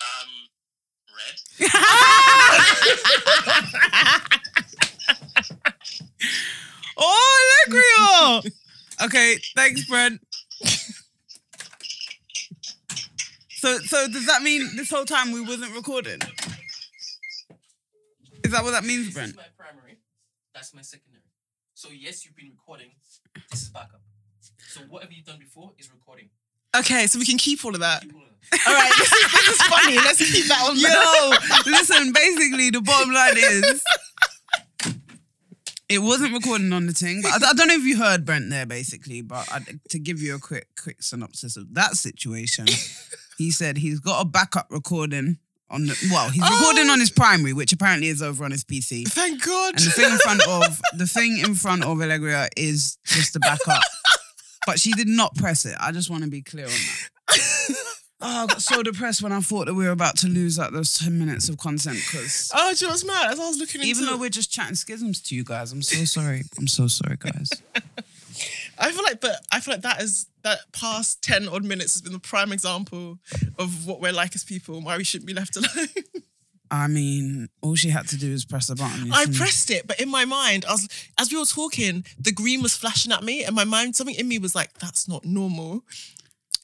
Um, 0.00 0.28
red. 1.16 1.70
oh, 6.96 7.64
Allegrio! 7.66 8.50
okay, 9.04 9.36
thanks, 9.56 9.86
Brent. 9.88 10.20
So, 13.58 13.78
so 13.78 14.06
does 14.06 14.26
that 14.26 14.42
mean 14.42 14.76
this 14.76 14.88
whole 14.88 15.04
time 15.04 15.32
we 15.32 15.40
wasn't 15.40 15.74
recording? 15.74 16.20
Is 18.44 18.52
that 18.52 18.62
what 18.62 18.70
that 18.70 18.84
means, 18.84 19.06
This 19.06 19.14
Brent? 19.14 19.30
is 19.30 19.36
my 19.36 19.42
primary. 19.58 19.98
That's 20.54 20.72
my 20.74 20.82
secondary. 20.82 21.24
So 21.74 21.88
yes, 21.90 22.24
you've 22.24 22.36
been 22.36 22.50
recording. 22.52 22.90
This 23.50 23.62
is 23.62 23.68
backup. 23.70 24.00
So 24.68 24.82
whatever 24.88 25.12
you've 25.12 25.26
done 25.26 25.40
before 25.40 25.72
is 25.76 25.90
recording. 25.92 26.28
Okay, 26.76 27.08
so 27.08 27.18
we 27.18 27.24
can 27.24 27.36
keep 27.36 27.64
all 27.64 27.74
of 27.74 27.80
that. 27.80 28.02
Keep 28.02 28.14
all 28.14 28.22
of 28.22 28.28
that. 28.52 28.60
All 28.68 28.74
right, 28.74 28.92
this 28.96 29.12
is, 29.12 29.32
this 29.32 29.48
is 29.48 29.62
funny. 29.66 29.96
Let's 29.96 30.32
keep 30.32 30.46
that 30.46 30.62
on. 30.68 30.78
Yo, 31.66 31.70
listen, 31.72 32.12
basically, 32.12 32.70
the 32.70 32.80
bottom 32.80 33.10
line 33.12 33.36
is 33.36 33.82
it 35.88 35.98
wasn't 35.98 36.32
recording 36.32 36.72
on 36.72 36.86
the 36.86 36.92
thing. 36.92 37.22
But 37.22 37.42
I, 37.42 37.50
I 37.50 37.52
don't 37.54 37.66
know 37.66 37.74
if 37.74 37.82
you 37.84 37.96
heard 37.98 38.24
Brent 38.24 38.50
there, 38.50 38.66
basically, 38.66 39.20
but 39.22 39.48
I, 39.52 39.60
to 39.90 39.98
give 39.98 40.20
you 40.22 40.36
a 40.36 40.38
quick, 40.38 40.68
quick 40.80 41.02
synopsis 41.02 41.56
of 41.56 41.74
that 41.74 41.96
situation, 41.96 42.66
he 43.38 43.50
said 43.50 43.78
he's 43.78 44.00
got 44.00 44.20
a 44.20 44.24
backup 44.24 44.66
recording 44.70 45.38
on 45.70 45.86
the, 45.86 46.08
well, 46.10 46.28
he's 46.30 46.42
oh! 46.44 46.58
recording 46.58 46.90
Oh. 46.90 46.92
on 46.94 47.00
his 47.00 47.10
primary, 47.10 47.52
which 47.52 47.72
apparently 47.72 48.08
is 48.08 48.20
over 48.22 48.44
on 48.44 48.50
his 48.50 48.64
PC. 48.64 49.06
Thank 49.08 49.44
God. 49.44 49.74
And 49.76 49.84
the 49.84 49.90
thing 49.90 50.10
in 50.10 50.18
front 50.18 50.46
of 50.48 50.80
the 50.96 51.06
thing 51.06 51.38
in 51.38 51.54
front 51.54 51.84
of 51.84 52.00
Allegria 52.02 52.48
is 52.56 52.98
just 53.04 53.32
the 53.32 53.40
backup. 53.40 53.82
But 54.66 54.78
she 54.78 54.92
did 54.92 55.08
not 55.08 55.34
press 55.34 55.64
it. 55.64 55.74
I 55.80 55.92
just 55.92 56.10
want 56.10 56.24
to 56.24 56.28
be 56.28 56.42
clear 56.42 56.66
on 56.66 56.70
that. 56.70 57.76
Oh, 58.20 58.42
I 58.42 58.46
got 58.46 58.60
so 58.60 58.82
depressed 58.82 59.22
when 59.22 59.30
I 59.30 59.38
thought 59.40 59.66
that 59.66 59.74
we 59.74 59.84
were 59.84 59.92
about 59.92 60.16
to 60.18 60.26
lose 60.26 60.58
like 60.58 60.72
those 60.72 60.98
10 60.98 61.16
minutes 61.18 61.48
of 61.48 61.56
content 61.56 61.98
because 62.04 62.50
oh, 62.52 62.74
do 62.74 62.80
you 62.80 62.86
know 62.88 62.92
what's 62.92 63.04
mad? 63.04 63.30
As 63.30 63.38
I 63.38 63.46
was 63.46 63.58
looking 63.58 63.80
into 63.80 63.90
even 63.90 64.06
though 64.06 64.16
we're 64.18 64.28
just 64.28 64.50
chatting 64.52 64.74
schisms 64.74 65.22
to 65.22 65.36
you 65.36 65.44
guys, 65.44 65.70
I'm 65.70 65.82
so 65.82 66.04
sorry. 66.04 66.42
I'm 66.58 66.66
so 66.66 66.88
sorry, 66.88 67.16
guys. 67.16 67.50
I 68.78 68.90
feel 68.90 69.04
like, 69.04 69.20
but 69.20 69.36
I 69.52 69.60
feel 69.60 69.74
like 69.74 69.82
that 69.82 70.02
is 70.02 70.26
that 70.42 70.58
past 70.72 71.22
ten 71.22 71.48
odd 71.48 71.64
minutes 71.64 71.94
has 71.94 72.02
been 72.02 72.12
the 72.12 72.18
prime 72.18 72.52
example 72.52 73.18
of 73.58 73.86
what 73.86 74.00
we're 74.00 74.12
like 74.12 74.34
as 74.34 74.44
people 74.44 74.76
and 74.76 74.84
why 74.84 74.96
we 74.96 75.04
shouldn't 75.04 75.26
be 75.26 75.34
left 75.34 75.56
alone. 75.56 75.88
I 76.70 76.86
mean, 76.86 77.48
all 77.62 77.76
she 77.76 77.88
had 77.88 78.08
to 78.08 78.16
do 78.18 78.30
was 78.30 78.44
press 78.44 78.66
the 78.66 78.76
button. 78.76 79.10
I 79.12 79.24
pressed 79.26 79.70
it, 79.70 79.86
but 79.86 80.00
in 80.00 80.10
my 80.10 80.24
mind, 80.24 80.64
I 80.68 80.72
was 80.72 80.88
as 81.18 81.32
we 81.32 81.38
were 81.38 81.46
talking, 81.46 82.04
the 82.18 82.32
green 82.32 82.62
was 82.62 82.76
flashing 82.76 83.12
at 83.12 83.22
me, 83.22 83.44
and 83.44 83.54
my 83.54 83.64
mind, 83.64 83.96
something 83.96 84.14
in 84.14 84.28
me 84.28 84.38
was 84.38 84.54
like, 84.54 84.74
"That's 84.78 85.08
not 85.08 85.24
normal." 85.24 85.84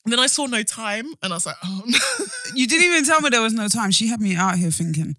And 0.04 0.12
then 0.12 0.20
I 0.20 0.26
saw 0.26 0.44
no 0.44 0.62
time, 0.62 1.14
and 1.22 1.32
I 1.32 1.36
was 1.36 1.46
like, 1.46 1.56
"Oh 1.64 1.82
no!" 1.86 1.98
You 2.54 2.66
didn't 2.66 2.84
even 2.84 3.04
tell 3.04 3.20
me 3.22 3.30
there 3.30 3.40
was 3.40 3.54
no 3.54 3.68
time. 3.68 3.90
She 3.90 4.08
had 4.08 4.20
me 4.20 4.36
out 4.36 4.58
here 4.58 4.70
thinking, 4.70 5.16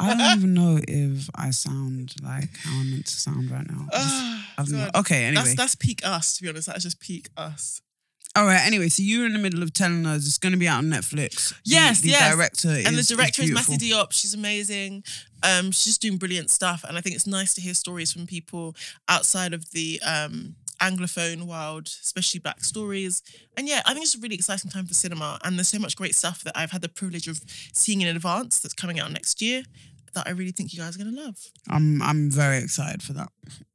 I 0.00 0.14
don't 0.14 0.38
even 0.38 0.54
know 0.54 0.80
if 0.86 1.28
I 1.34 1.50
sound 1.50 2.14
like 2.22 2.56
how 2.58 2.78
I'm 2.78 2.90
meant 2.90 3.06
to 3.06 3.14
sound 3.14 3.50
right 3.50 3.66
now. 3.68 3.86
I 4.68 4.98
Okay, 5.00 5.24
anyway. 5.24 5.42
That's 5.42 5.54
that's 5.56 5.74
peak 5.74 6.00
us, 6.04 6.36
to 6.36 6.42
be 6.42 6.48
honest. 6.48 6.66
That's 6.66 6.82
just 6.84 7.00
peak 7.00 7.28
us. 7.36 7.80
All 8.36 8.46
right. 8.46 8.60
Anyway, 8.64 8.88
so 8.88 9.02
you're 9.02 9.26
in 9.26 9.32
the 9.32 9.40
middle 9.40 9.62
of 9.62 9.72
telling 9.72 10.06
us 10.06 10.24
it's 10.26 10.38
going 10.38 10.52
to 10.52 10.58
be 10.58 10.68
out 10.68 10.78
on 10.78 10.84
Netflix. 10.86 11.50
The- 11.50 11.56
Yes, 11.64 12.00
the, 12.00 12.10
yes. 12.10 12.34
director 12.34 12.68
and 12.68 12.96
the 12.96 13.02
director 13.02 13.42
is, 13.42 13.48
beautiful. 13.48 13.74
Mati 13.74 13.90
Diop. 13.90 14.12
She's 14.12 14.34
amazing. 14.34 15.02
Um, 15.42 15.72
she's 15.72 15.98
doing 15.98 16.16
brilliant 16.16 16.50
stuff, 16.50 16.84
and 16.86 16.96
I 16.96 17.00
think 17.00 17.16
it's 17.16 17.26
nice 17.26 17.54
to 17.54 17.60
hear 17.60 17.74
stories 17.74 18.12
from 18.12 18.26
people 18.26 18.76
outside 19.08 19.52
of 19.52 19.70
the 19.72 20.00
um, 20.06 20.54
anglophone 20.80 21.44
world, 21.44 21.88
especially 21.88 22.40
black 22.40 22.62
stories. 22.62 23.22
And 23.56 23.66
yeah, 23.66 23.82
I 23.84 23.94
think 23.94 24.04
it's 24.04 24.14
a 24.14 24.20
really 24.20 24.36
exciting 24.36 24.70
time 24.70 24.86
for 24.86 24.94
cinema, 24.94 25.38
and 25.42 25.58
there's 25.58 25.68
so 25.68 25.78
much 25.78 25.96
great 25.96 26.14
stuff 26.14 26.44
that 26.44 26.56
I've 26.56 26.70
had 26.70 26.82
the 26.82 26.88
privilege 26.88 27.26
of 27.26 27.40
seeing 27.72 28.00
in 28.00 28.08
advance 28.14 28.60
that's 28.60 28.74
coming 28.74 29.00
out 29.00 29.10
next 29.10 29.42
year 29.42 29.64
that 30.12 30.26
I 30.26 30.30
really 30.30 30.52
think 30.52 30.72
you 30.72 30.78
guys 30.78 30.94
are 30.94 30.98
gonna 31.04 31.16
love. 31.20 31.36
I'm 31.68 32.00
I'm 32.02 32.30
very 32.30 32.58
excited 32.58 33.02
for 33.02 33.12
that. 33.14 33.28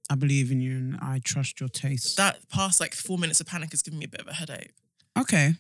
I 0.10 0.16
believe 0.16 0.52
in 0.52 0.62
you 0.62 0.72
and 0.78 0.98
I 1.02 1.20
trust 1.24 1.60
your 1.60 1.70
taste. 1.70 2.18
That 2.18 2.48
past 2.50 2.80
like 2.80 2.94
four 2.94 3.18
minutes 3.18 3.40
of 3.40 3.48
panic 3.48 3.72
has 3.72 3.82
given 3.82 4.00
me 4.00 4.06
a 4.06 4.10
bit 4.10 4.22
of 4.22 4.28
a 4.28 4.34
headache. 4.34 4.74
okay. 5.18 5.54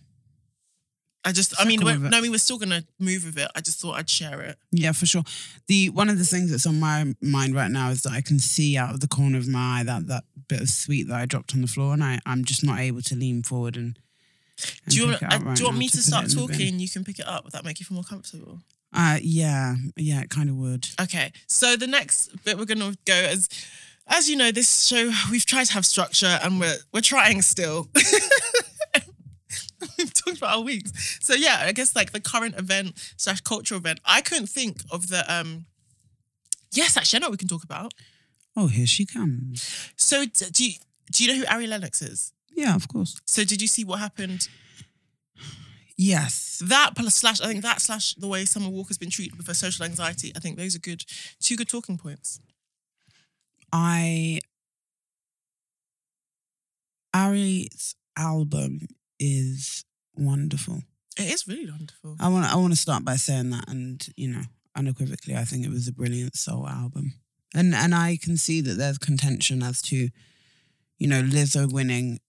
I 1.28 1.32
just, 1.32 1.60
I 1.60 1.66
mean, 1.66 1.84
we're, 1.84 1.98
no, 1.98 2.16
I 2.20 2.22
mean, 2.22 2.30
we're 2.30 2.38
still 2.38 2.60
gonna 2.60 2.84
move 3.00 3.25
with 3.25 3.36
it. 3.40 3.50
I 3.56 3.62
just 3.62 3.80
thought 3.82 3.94
I'd 3.96 4.08
share 4.08 4.42
it. 4.42 4.60
Yeah, 4.72 4.92
for 4.92 5.08
sure. 5.08 5.24
The 5.66 5.90
one 5.90 6.08
of 6.08 6.20
the 6.20 6.24
things 6.24 6.52
that's 6.52 6.68
on 6.68 6.80
my 6.80 7.16
mind 7.20 7.56
right 7.56 7.72
now 7.72 7.90
is 7.90 8.04
that 8.04 8.14
I 8.14 8.22
can 8.22 8.38
see 8.38 8.78
out 8.78 8.94
of 8.94 9.00
the 9.00 9.08
corner 9.08 9.40
of 9.40 9.48
my 9.48 9.80
eye 9.80 9.84
that 9.86 10.06
that 10.06 10.24
bit 10.48 10.62
of 10.62 10.70
sweet 10.70 11.08
that 11.08 11.16
I 11.20 11.25
dropped 11.25 11.56
on 11.56 11.62
the 11.62 11.68
floor, 11.68 11.94
and 11.94 12.04
I 12.04 12.20
I'm 12.28 12.46
just 12.46 12.64
not 12.64 12.78
able 12.80 13.02
to 13.02 13.16
lean 13.16 13.42
forward 13.42 13.75
and. 13.75 13.98
and 14.86 14.94
Do 14.94 14.98
you 14.98 15.08
want? 15.08 15.24
uh, 15.24 15.40
right 15.44 15.56
do 15.56 15.64
you 15.64 15.68
want 15.68 15.80
me 15.80 15.88
to 15.90 15.98
it 15.98 16.02
start 16.04 16.25
in 16.25 16.30
the 16.30 16.36
bin. 16.36 16.48
talking? 16.48 16.80
You 16.80 16.90
can 16.90 17.04
pick 17.04 17.18
it 17.18 17.28
up. 17.28 17.44
Would 17.46 17.54
that 17.54 17.66
make 17.66 17.80
you 17.80 17.88
feel 17.88 17.96
more 17.96 18.04
comfortable? 18.04 18.60
Uh, 18.94 19.18
yeah, 19.20 19.78
yeah, 19.98 20.22
it 20.22 20.30
kind 20.30 20.48
of 20.48 20.58
would. 20.58 20.88
Okay, 21.02 21.32
so 21.48 21.75
the 21.75 21.88
next 21.88 22.28
bit 22.46 22.56
we're 22.60 22.66
gonna 22.66 22.94
go 23.06 23.16
as, 23.16 23.50
as 24.08 24.30
you 24.30 24.36
know, 24.36 24.52
this 24.52 24.86
show 24.86 25.12
we've 25.32 25.46
tried 25.46 25.66
to 25.66 25.74
have 25.74 25.86
structure 25.86 26.40
and 26.44 26.60
we're 26.60 26.78
we're 26.94 27.02
trying 27.02 27.42
still. 27.42 27.90
we've 29.98 30.14
talked 30.14 30.38
about 30.38 30.58
our 30.58 30.62
weeks, 30.62 31.20
so 31.22 31.34
yeah, 31.34 31.58
I 31.62 31.72
guess 31.72 31.96
like 31.96 32.12
the 32.12 32.20
current 32.20 32.58
event 32.58 32.94
slash 33.18 33.42
cultural 33.42 33.80
event. 33.80 34.00
I 34.06 34.22
couldn't 34.22 34.48
think 34.48 34.78
of 34.92 35.08
the 35.08 35.24
um. 35.34 35.66
Yes, 36.72 36.98
actually, 36.98 37.18
I 37.18 37.20
know 37.22 37.28
what 37.28 37.34
we 37.34 37.38
can 37.38 37.48
talk 37.48 37.64
about. 37.64 37.94
Oh, 38.58 38.68
here 38.68 38.88
she 38.88 39.06
comes. 39.06 39.92
So 39.96 40.26
d- 40.26 40.46
do 40.52 40.66
you 40.66 40.74
do 41.12 41.24
you 41.24 41.32
know 41.32 41.40
who 41.40 41.54
Ari 41.54 41.68
Lennox 41.68 42.02
is? 42.02 42.34
Yeah, 42.52 42.76
of 42.76 42.88
course. 42.88 43.20
So 43.26 43.44
did 43.44 43.62
you 43.62 43.68
see 43.68 43.84
what 43.84 44.00
happened? 44.00 44.48
Yes. 45.98 46.62
That 46.66 46.92
plus 46.96 47.16
slash 47.16 47.42
I 47.42 47.48
think 47.48 47.64
that 47.64 47.82
slash 47.82 48.16
the 48.16 48.28
way 48.28 48.46
Summer 48.46 48.70
Walker's 48.70 48.98
been 48.98 49.10
treated 49.10 49.38
with 49.38 49.48
her 49.48 49.54
social 49.54 49.86
anxiety. 49.86 50.32
I 50.36 50.40
think 50.40 50.58
those 50.58 50.76
are 50.76 50.80
good, 50.80 51.06
two 51.40 51.56
good 51.56 51.70
talking 51.70 51.98
points. 51.98 52.40
I 53.72 54.40
Ari's 57.14 57.96
album 58.18 58.88
is 59.20 59.86
wonderful. 60.16 60.84
It 61.18 61.32
is 61.32 61.48
really 61.48 61.72
wonderful. 61.72 62.18
I 62.20 62.28
want 62.28 62.52
I 62.52 62.56
want 62.58 62.74
to 62.74 62.80
start 62.80 63.06
by 63.06 63.16
saying 63.16 63.52
that, 63.52 63.70
and 63.70 64.06
you 64.18 64.28
know, 64.28 64.42
unequivocally, 64.76 65.36
I 65.36 65.46
think 65.46 65.66
it 65.66 65.72
was 65.72 65.88
a 65.88 65.94
brilliant 65.94 66.36
soul 66.36 66.68
album, 66.68 67.14
and 67.54 67.74
and 67.74 67.96
I 67.96 68.18
can 68.22 68.36
see 68.36 68.60
that 68.62 68.74
there's 68.74 68.98
contention 68.98 69.64
as 69.64 69.82
to, 69.84 70.10
you 70.98 71.08
know, 71.08 71.22
Lizzo 71.22 71.72
winning, 71.72 72.20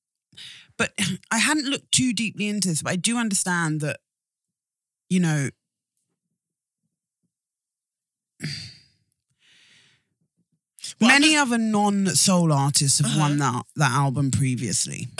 but 0.76 0.92
I 1.32 1.38
hadn't 1.38 1.68
looked 1.68 1.90
too 1.90 2.12
deeply 2.12 2.48
into 2.48 2.68
this, 2.68 2.82
but 2.82 2.92
I 2.92 2.96
do 2.96 3.18
understand 3.18 3.80
that, 3.80 3.98
you 5.08 5.20
know. 5.20 5.50
Many 11.00 11.36
other 11.36 11.58
non-soul 11.58 12.52
artists 12.52 13.00
have 13.00 13.18
won 13.18 13.38
that 13.38 13.64
that 13.76 13.90
album 13.92 14.30
previously. 14.30 15.08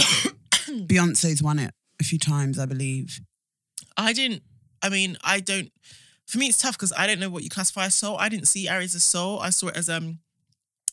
Beyonce's 0.69 1.43
won 1.43 1.59
it 1.59 1.73
a 2.01 2.05
few 2.05 2.19
times, 2.19 2.59
I 2.59 2.67
believe. 2.67 3.21
I 3.97 4.13
didn't. 4.13 4.43
I 4.83 4.89
mean, 4.89 5.17
I 5.23 5.41
don't. 5.41 5.71
For 6.27 6.39
me, 6.39 6.47
it's 6.47 6.59
tough 6.59 6.77
because 6.77 6.93
I 6.97 7.07
don't 7.07 7.21
know 7.21 7.31
what 7.31 7.43
you 7.45 7.51
classify 7.51 7.87
as 7.87 7.95
soul. 7.95 8.17
I 8.19 8.29
didn't 8.29 8.47
see 8.49 8.69
Ari's 8.69 8.95
as 8.95 9.05
soul. 9.05 9.39
I 9.41 9.51
saw 9.51 9.69
it 9.69 9.77
as 9.77 9.89
um 9.89 10.19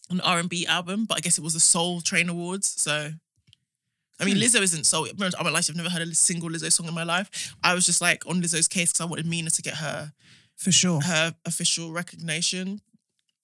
an 0.09 0.21
R 0.21 0.39
and 0.39 0.49
B 0.49 0.65
album, 0.67 1.05
but 1.05 1.17
I 1.17 1.21
guess 1.21 1.37
it 1.37 1.43
was 1.43 1.53
the 1.53 1.59
Soul 1.59 2.01
Train 2.01 2.29
Awards. 2.29 2.67
So, 2.81 3.11
I 4.19 4.25
mean, 4.25 4.35
Hmm. 4.35 4.41
Lizzo 4.43 4.61
isn't 4.61 4.85
soul. 4.85 5.07
I'm 5.07 5.17
not 5.17 5.33
like 5.53 5.69
I've 5.69 5.75
never 5.75 5.89
heard 5.89 6.01
a 6.01 6.13
single 6.13 6.49
Lizzo 6.49 6.71
song 6.71 6.87
in 6.87 6.93
my 6.93 7.03
life. 7.03 7.55
I 7.63 7.73
was 7.73 7.85
just 7.85 8.01
like 8.01 8.27
on 8.27 8.41
Lizzo's 8.41 8.67
case 8.67 8.91
because 8.91 9.01
I 9.01 9.05
wanted 9.05 9.25
Mina 9.25 9.49
to 9.49 9.61
get 9.61 9.75
her 9.75 10.13
For 10.57 10.71
sure. 10.71 11.01
her 11.01 11.35
official 11.45 11.91
recognition. 11.91 12.81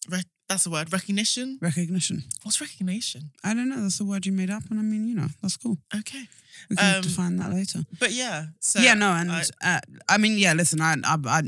Re- 0.10 0.24
that's 0.50 0.63
the 0.65 0.70
word. 0.72 0.91
Recognition. 0.91 1.58
Recognition. 1.62 2.24
What's 2.44 2.60
recognition? 2.60 3.32
I 3.44 3.53
don't 3.53 3.70
know. 3.70 3.82
That's 3.82 4.00
a 4.00 4.06
word 4.06 4.25
you 4.25 4.32
made 4.34 4.50
up, 4.50 4.63
and 4.70 4.79
I 4.79 4.82
mean, 4.84 5.08
you 5.08 5.15
know, 5.15 5.27
that's 5.41 5.56
cool. 5.58 5.77
Okay, 5.96 6.27
We 6.70 6.75
can 6.75 6.96
Um, 6.96 7.01
define 7.01 7.38
that 7.38 7.51
later. 7.51 7.86
but 8.00 8.12
yeah. 8.12 8.48
So 8.60 8.79
yeah, 8.82 8.96
no, 8.96 9.12
and 9.13 9.32
I- 9.32 9.46
uh, 9.63 9.79
I 10.10 10.18
mean, 10.18 10.38
yeah. 10.38 10.53
Listen, 10.53 10.82
I, 10.82 10.96
I, 11.06 11.15
I 11.25 11.41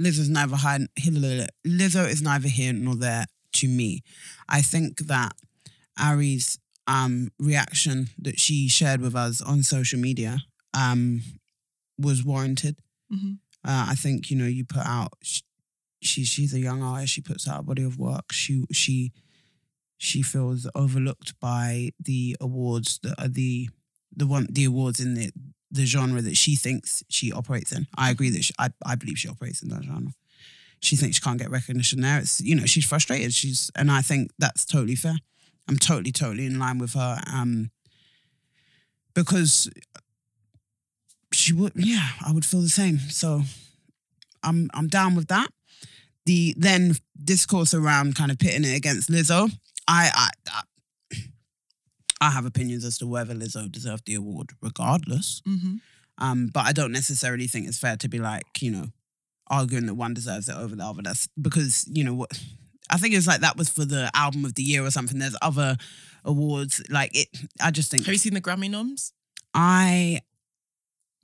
Lizzo's 0.00 0.28
neither 0.28 0.56
high. 0.56 0.80
Lizzo 1.66 2.08
is 2.08 2.22
neither 2.22 2.48
here 2.48 2.72
nor 2.72 2.96
there 2.96 3.26
to 3.52 3.68
me. 3.68 4.02
I 4.48 4.62
think 4.62 4.98
that 5.06 5.32
Ari's 5.98 6.58
um, 6.86 7.30
reaction 7.38 8.08
that 8.18 8.38
she 8.38 8.68
shared 8.68 9.00
with 9.00 9.14
us 9.14 9.40
on 9.40 9.62
social 9.62 9.98
media 9.98 10.38
um, 10.74 11.22
was 11.98 12.24
warranted. 12.24 12.76
Mhm. 13.12 13.38
Uh, 13.64 13.86
I 13.90 13.94
think 13.94 14.30
you 14.30 14.36
know 14.36 14.46
you 14.46 14.64
put 14.64 14.84
out. 14.86 15.12
She, 16.06 16.24
she 16.24 16.42
she's 16.42 16.54
a 16.54 16.60
young 16.60 16.82
artist. 16.82 17.12
She 17.12 17.20
puts 17.20 17.48
out 17.48 17.60
a 17.60 17.62
body 17.62 17.82
of 17.82 17.98
work. 17.98 18.32
She 18.32 18.64
she 18.72 19.12
she 19.98 20.22
feels 20.22 20.68
overlooked 20.74 21.38
by 21.40 21.90
the 21.98 22.36
awards 22.40 22.98
that 23.02 23.14
are 23.18 23.28
the 23.28 23.68
the 24.14 24.26
one 24.26 24.46
the 24.50 24.64
awards 24.64 25.00
in 25.00 25.14
the 25.14 25.30
the 25.70 25.84
genre 25.84 26.22
that 26.22 26.36
she 26.36 26.54
thinks 26.56 27.02
she 27.08 27.32
operates 27.32 27.72
in. 27.72 27.86
I 27.96 28.10
agree 28.10 28.30
that 28.30 28.44
she, 28.44 28.54
I 28.58 28.70
I 28.84 28.94
believe 28.94 29.18
she 29.18 29.28
operates 29.28 29.62
in 29.62 29.68
that 29.70 29.84
genre. 29.84 30.12
She 30.80 30.96
thinks 30.96 31.16
she 31.16 31.22
can't 31.22 31.38
get 31.38 31.50
recognition 31.50 32.00
there. 32.00 32.18
It's 32.20 32.40
you 32.40 32.54
know 32.54 32.66
she's 32.66 32.86
frustrated. 32.86 33.32
She's 33.34 33.70
and 33.74 33.90
I 33.90 34.02
think 34.02 34.30
that's 34.38 34.64
totally 34.64 34.96
fair. 34.96 35.16
I'm 35.68 35.78
totally 35.78 36.12
totally 36.12 36.46
in 36.46 36.58
line 36.58 36.78
with 36.78 36.92
her. 36.94 37.20
Um, 37.32 37.70
because 39.14 39.70
she 41.32 41.52
would 41.52 41.72
yeah 41.74 42.10
I 42.24 42.32
would 42.32 42.44
feel 42.44 42.60
the 42.60 42.68
same. 42.68 42.98
So 42.98 43.42
I'm 44.42 44.70
I'm 44.74 44.88
down 44.88 45.14
with 45.14 45.28
that. 45.28 45.48
The 46.26 46.54
then 46.58 46.94
discourse 47.22 47.72
around 47.72 48.14
kind 48.16 48.30
of 48.30 48.38
pitting 48.38 48.64
it 48.64 48.76
against 48.76 49.08
Lizzo. 49.10 49.50
I 49.88 50.10
I. 50.14 50.62
I 52.20 52.30
have 52.30 52.46
opinions 52.46 52.84
as 52.84 52.96
to 52.98 53.06
whether 53.06 53.34
Lizzo 53.34 53.70
deserved 53.70 54.06
the 54.06 54.14
award, 54.14 54.52
regardless. 54.62 55.42
Mhm. 55.46 55.80
Um, 56.18 56.46
but 56.46 56.64
I 56.64 56.72
don't 56.72 56.92
necessarily 56.92 57.46
think 57.46 57.68
it's 57.68 57.78
fair 57.78 57.96
to 57.98 58.08
be 58.08 58.18
like, 58.18 58.46
you 58.62 58.70
know, 58.70 58.86
arguing 59.48 59.84
that 59.86 59.94
one 59.94 60.14
deserves 60.14 60.48
it 60.48 60.56
over 60.56 60.74
the 60.74 60.82
other. 60.84 61.02
That's 61.02 61.28
because, 61.40 61.84
you 61.92 62.02
know, 62.04 62.14
what 62.14 62.30
I 62.88 62.96
think 62.96 63.14
it's 63.14 63.26
like 63.26 63.40
that 63.42 63.56
was 63.58 63.68
for 63.68 63.84
the 63.84 64.10
album 64.14 64.44
of 64.46 64.54
the 64.54 64.62
year 64.62 64.82
or 64.84 64.90
something. 64.90 65.18
There's 65.18 65.36
other 65.42 65.76
awards. 66.24 66.82
Like 66.88 67.14
it 67.14 67.28
I 67.60 67.70
just 67.70 67.90
think 67.90 68.06
Have 68.06 68.14
you 68.14 68.18
seen 68.18 68.34
the 68.34 68.40
Grammy 68.40 68.70
noms? 68.70 69.12
I 69.52 70.22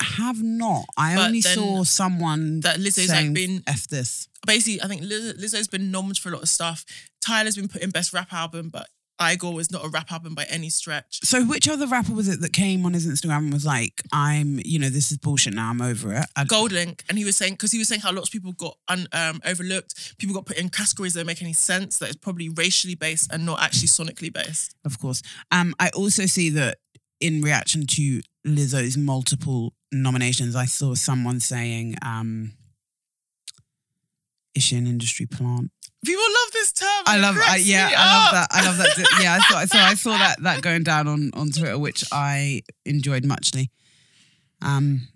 have 0.02 0.42
not. 0.42 0.84
I 0.96 1.14
But 1.14 1.26
only 1.26 1.40
then 1.40 1.56
saw 1.56 1.84
someone 1.84 2.60
That 2.60 2.76
Lizzo's 2.78 3.08
saying 3.08 3.26
like 3.28 3.34
been 3.34 3.62
F 3.66 3.88
this. 3.88 4.28
basically. 4.46 4.82
I 4.82 4.88
think 4.88 5.02
Liz- 5.02 5.34
Lizzo's 5.34 5.68
been 5.68 5.90
nominated 5.90 6.22
for 6.22 6.28
a 6.30 6.32
lot 6.32 6.42
of 6.42 6.48
stuff. 6.48 6.84
Tyler's 7.24 7.56
been 7.56 7.68
put 7.68 7.82
in 7.82 7.90
best 7.90 8.12
rap 8.12 8.32
album, 8.32 8.68
but 8.70 8.88
Igor 9.22 9.52
was 9.54 9.70
not 9.70 9.84
a 9.84 9.88
rap 9.88 10.10
album 10.10 10.34
by 10.34 10.44
any 10.50 10.68
stretch. 10.68 11.20
So 11.22 11.44
which 11.44 11.68
other 11.68 11.86
rapper 11.86 12.12
was 12.12 12.26
it 12.26 12.40
that 12.40 12.52
came 12.52 12.84
on 12.84 12.92
his 12.92 13.06
Instagram 13.06 13.38
and 13.38 13.52
was 13.52 13.64
like, 13.64 14.02
I'm, 14.12 14.58
you 14.64 14.80
know, 14.80 14.88
this 14.88 15.12
is 15.12 15.18
bullshit 15.18 15.54
now, 15.54 15.70
I'm 15.70 15.80
over 15.80 16.12
it. 16.14 16.24
I, 16.34 16.44
GoldLink, 16.44 17.02
and 17.08 17.16
he 17.16 17.24
was 17.24 17.36
saying 17.36 17.52
because 17.54 17.70
he 17.70 17.78
was 17.78 17.86
saying 17.86 18.00
how 18.00 18.10
lots 18.12 18.28
of 18.28 18.32
people 18.32 18.50
got 18.52 18.76
un, 18.88 19.06
um, 19.12 19.40
overlooked. 19.44 20.18
People 20.18 20.34
got 20.34 20.46
put 20.46 20.58
in 20.58 20.70
categories 20.70 21.14
that 21.14 21.20
don't 21.20 21.26
make 21.28 21.42
any 21.42 21.52
sense. 21.52 21.98
That 21.98 22.06
it's 22.08 22.16
probably 22.16 22.48
racially 22.48 22.96
based 22.96 23.32
and 23.32 23.46
not 23.46 23.62
actually 23.62 23.88
sonically 23.88 24.32
based. 24.32 24.74
of 24.84 24.98
course. 24.98 25.22
Um, 25.52 25.74
I 25.78 25.90
also 25.90 26.26
see 26.26 26.50
that 26.50 26.78
in 27.20 27.42
reaction 27.42 27.86
to 27.86 28.22
Lizzo's 28.46 28.96
multiple 28.96 29.74
nominations, 29.92 30.56
I 30.56 30.64
saw 30.64 30.94
someone 30.94 31.40
saying, 31.40 31.96
um, 32.02 32.52
is 34.54 34.62
she 34.62 34.76
an 34.76 34.86
industry 34.86 35.26
plant? 35.26 35.70
People 36.04 36.24
love 36.24 36.52
this 36.52 36.72
term. 36.72 36.88
I 37.06 37.16
love, 37.18 37.36
I, 37.38 37.56
yeah, 37.56 37.90
I 37.96 38.24
love 38.24 38.32
that. 38.32 38.48
I 38.50 38.66
love 38.66 38.76
that. 38.78 39.18
Yeah, 39.22 39.34
I 39.34 39.38
saw, 39.38 39.64
so 39.64 39.78
I 39.78 39.94
saw 39.94 40.18
that 40.18 40.42
that 40.42 40.60
going 40.60 40.82
down 40.82 41.06
on 41.06 41.30
on 41.34 41.50
Twitter, 41.50 41.78
which 41.78 42.04
I 42.10 42.62
enjoyed 42.84 43.24
muchly. 43.24 43.70
Um, 44.60 45.08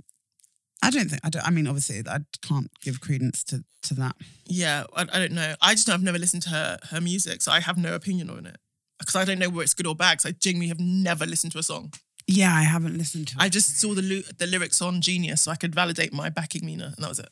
I 0.83 0.91
don't 0.91 1.09
think 1.09 1.21
I 1.25 1.31
don't. 1.31 1.45
I 1.45 1.51
mean, 1.51 1.67
obviously, 1.67 2.03
I 2.09 2.19
can't 2.41 2.71
give 2.81 3.01
credence 3.01 3.43
to 3.45 3.65
to 3.83 3.95
that. 3.95 4.15
Yeah, 4.47 4.85
I, 4.95 5.03
I 5.13 5.19
don't 5.19 5.33
know. 5.33 5.55
I 5.61 5.75
just 5.75 5.89
know 5.89 5.95
I've 5.95 6.03
never 6.03 6.19
listened 6.19 6.43
to 6.45 6.51
her 6.51 6.79
her 6.91 7.01
music, 7.01 7.43
so 7.43 7.51
I 7.51 7.59
have 7.61 7.77
no 7.77 7.95
opinion 7.95 8.31
on 8.31 8.47
it 8.47 8.57
because 9.01 9.17
I 9.17 9.25
don't 9.25 9.41
know 9.41 9.51
where 9.51 9.65
it's 9.65 9.75
good 9.75 9.89
or 9.89 9.97
bad. 9.97 10.19
Because 10.19 10.31
I 10.31 10.35
genuinely 10.39 10.69
have 10.69 10.79
never 10.79 11.27
listened 11.27 11.53
to 11.53 11.59
a 11.59 11.65
song. 11.65 11.93
Yeah, 12.27 12.53
I 12.55 12.63
haven't 12.63 12.99
listened 12.99 13.29
to. 13.29 13.35
it. 13.37 13.41
I 13.43 13.49
just 13.49 13.79
saw 13.79 13.95
the 13.95 14.03
lu- 14.03 14.23
the 14.39 14.47
lyrics 14.47 14.83
on 14.83 15.01
Genius, 15.01 15.43
so 15.43 15.51
I 15.53 15.57
could 15.57 15.75
validate 15.75 16.13
my 16.13 16.29
backing 16.29 16.67
Mina, 16.67 16.87
and 16.97 16.97
that 16.99 17.09
was 17.09 17.19
it. 17.21 17.29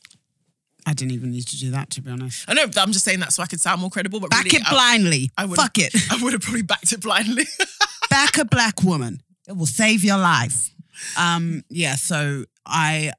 I 0.87 0.93
didn't 0.93 1.13
even 1.13 1.31
need 1.33 1.47
to 1.49 1.57
do 1.59 1.71
that, 1.71 1.91
to 1.91 2.03
be 2.03 2.11
honest. 2.11 2.45
I 2.47 2.53
know 2.55 2.65
I'm 2.77 2.93
just 2.93 3.05
saying 3.05 3.21
that 3.21 3.33
so 3.33 3.43
I 3.43 3.47
could 3.47 3.61
sound 3.61 3.81
more 3.81 3.91
credible, 3.91 4.21
but 4.21 4.31
Back 4.31 4.45
really, 4.45 4.59
it 4.59 4.67
I- 4.67 4.71
blindly. 4.71 5.31
I 5.37 5.47
would- 5.47 5.57
Fuck 5.59 5.79
it. 5.79 5.95
I 6.13 6.23
would 6.23 6.33
have 6.35 6.43
probably 6.43 6.63
backed 6.63 6.93
it 6.93 7.01
blindly. 7.01 7.45
Back 8.11 8.39
a 8.39 8.45
black 8.45 8.83
woman. 8.83 9.21
It 9.49 9.57
will 9.57 9.67
save 9.67 10.05
your 10.05 10.19
life. 10.19 10.71
Um. 11.19 11.65
Yeah. 11.71 11.97
So 11.97 12.45
I. 12.65 13.13